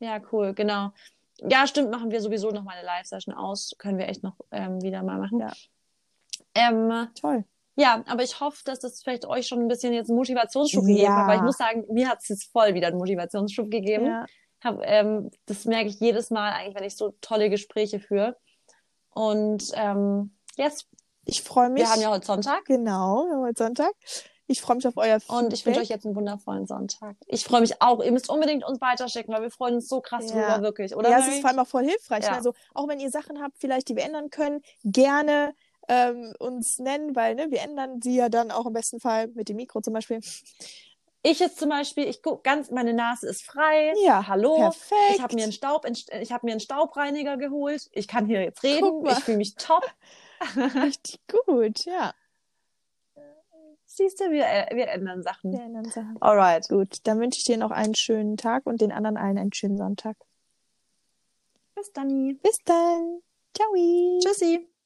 Ja, 0.00 0.20
cool, 0.30 0.52
genau. 0.52 0.92
Ja, 1.40 1.66
stimmt, 1.66 1.90
machen 1.90 2.10
wir 2.10 2.20
sowieso 2.20 2.50
noch 2.50 2.64
mal 2.64 2.74
eine 2.76 2.86
Live-Session 2.86 3.34
aus. 3.34 3.74
Können 3.78 3.98
wir 3.98 4.08
echt 4.08 4.22
noch 4.22 4.36
ähm, 4.50 4.82
wieder 4.82 5.02
mal 5.02 5.18
machen. 5.18 5.40
Ja. 5.40 5.52
Ähm, 6.54 7.08
Toll. 7.20 7.44
Ja, 7.76 8.02
aber 8.08 8.24
ich 8.24 8.40
hoffe, 8.40 8.60
dass 8.64 8.80
das 8.80 9.02
vielleicht 9.02 9.24
euch 9.24 9.46
schon 9.46 9.60
ein 9.60 9.68
bisschen 9.68 9.92
jetzt 9.92 10.08
einen 10.10 10.18
Motivationsschub 10.18 10.82
Ja. 10.82 10.88
gegeben 10.88 11.14
hat, 11.16 11.28
weil 11.28 11.36
ich 11.36 11.42
muss 11.42 11.58
sagen, 11.58 11.84
mir 11.92 12.08
hat 12.08 12.18
es 12.22 12.28
jetzt 12.28 12.50
voll 12.50 12.74
wieder 12.74 12.88
einen 12.88 12.98
Motivationsschub 12.98 13.70
gegeben. 13.70 14.06
Ja. 14.06 14.26
Hab, 14.64 14.80
ähm, 14.82 15.30
das 15.46 15.64
merke 15.64 15.88
ich 15.88 16.00
jedes 16.00 16.30
Mal 16.30 16.52
eigentlich, 16.52 16.74
wenn 16.74 16.82
ich 16.84 16.96
so 16.96 17.14
tolle 17.20 17.48
Gespräche 17.50 18.00
führe. 18.00 18.36
Und 19.10 19.70
ähm, 19.74 20.34
yes, 20.56 20.86
Ich 21.24 21.42
freue 21.42 21.70
mich. 21.70 21.84
wir 21.84 21.90
haben 21.90 22.00
ja 22.00 22.10
heute 22.10 22.26
Sonntag 22.26 22.64
genau, 22.64 23.26
wir 23.28 23.34
haben 23.36 23.42
heute 23.44 23.62
Sonntag. 23.62 23.92
Ich 24.50 24.62
freue 24.62 24.76
mich 24.76 24.88
auf 24.88 24.96
euer 24.96 25.18
und 25.28 25.52
ich 25.52 25.64
wünsche 25.66 25.80
euch 25.80 25.88
Feedback. 25.88 25.88
jetzt 25.90 26.06
einen 26.06 26.16
wundervollen 26.16 26.66
Sonntag. 26.66 27.16
Ich 27.26 27.44
freue 27.44 27.60
mich 27.60 27.80
auch. 27.82 28.02
Ihr 28.02 28.10
müsst 28.12 28.30
unbedingt 28.30 28.64
uns 28.64 28.80
weiterschicken, 28.80 29.32
weil 29.32 29.42
wir 29.42 29.50
freuen 29.50 29.74
uns 29.76 29.88
so 29.88 30.00
krass 30.00 30.30
Ja. 30.30 30.32
drüber, 30.56 30.62
wirklich. 30.62 30.96
Oder? 30.96 31.10
ja, 31.10 31.18
es 31.18 31.28
ist 31.28 31.40
vor 31.42 31.50
allem 31.50 31.58
auch 31.58 31.66
voll 31.66 31.84
hilfreich. 31.84 32.24
Ja. 32.24 32.30
Ne? 32.30 32.36
Also 32.38 32.54
auch 32.74 32.88
wenn 32.88 32.98
ihr 32.98 33.10
Sachen 33.10 33.42
habt, 33.42 33.58
vielleicht 33.58 33.90
die 33.90 33.96
wir 33.96 34.04
ändern 34.04 34.30
können, 34.30 34.62
gerne 34.84 35.54
ähm, 35.86 36.32
uns 36.38 36.78
nennen, 36.78 37.14
weil 37.14 37.34
ne, 37.34 37.50
wir 37.50 37.60
ändern 37.60 38.00
sie 38.00 38.16
ja 38.16 38.30
dann 38.30 38.50
auch 38.50 38.64
im 38.64 38.72
besten 38.72 39.00
Fall 39.00 39.28
mit 39.28 39.50
dem 39.50 39.56
Mikro 39.56 39.82
zum 39.82 39.92
Beispiel. 39.92 40.20
Ich 41.22 41.40
jetzt 41.40 41.58
zum 41.58 41.68
Beispiel, 41.68 42.04
ich 42.08 42.22
guck 42.22 42.42
ganz, 42.42 42.70
meine 42.70 42.94
Nase 42.94 43.28
ist 43.28 43.42
frei. 43.42 43.92
Ja, 44.02 44.28
Hallo. 44.28 44.56
perfekt. 44.56 44.94
Ich 45.16 45.20
habe 45.22 45.34
mir 45.34 45.42
einen 45.42 45.52
Staub, 45.52 45.84
ich 45.86 46.32
habe 46.32 46.46
mir 46.46 46.52
einen 46.52 46.60
Staubreiniger 46.60 47.36
geholt. 47.36 47.88
Ich 47.92 48.08
kann 48.08 48.24
hier 48.24 48.40
jetzt 48.42 48.62
reden. 48.62 49.04
Ich 49.06 49.18
fühle 49.18 49.36
mich 49.36 49.56
top. 49.56 49.84
Richtig 50.56 51.20
gut, 51.26 51.84
ja. 51.84 52.14
Siehst 53.98 54.20
du, 54.20 54.30
wir, 54.30 54.46
äh, 54.46 54.76
wir 54.76 54.86
ändern 54.90 55.24
Sachen. 55.24 55.50
Wir 55.50 55.60
ändern 55.60 55.84
Sachen. 55.86 56.16
Alright. 56.20 56.68
Gut, 56.68 56.98
dann 57.02 57.18
wünsche 57.18 57.38
ich 57.38 57.44
dir 57.44 57.56
noch 57.56 57.72
einen 57.72 57.96
schönen 57.96 58.36
Tag 58.36 58.64
und 58.64 58.80
den 58.80 58.92
anderen 58.92 59.16
allen 59.16 59.36
einen 59.36 59.52
schönen 59.52 59.76
Sonntag. 59.76 60.16
Bis 61.74 61.92
dann. 61.92 62.38
Bis 62.38 62.58
dann. 62.64 63.22
Ciao. 63.56 63.74
Tschüssi. 64.20 64.67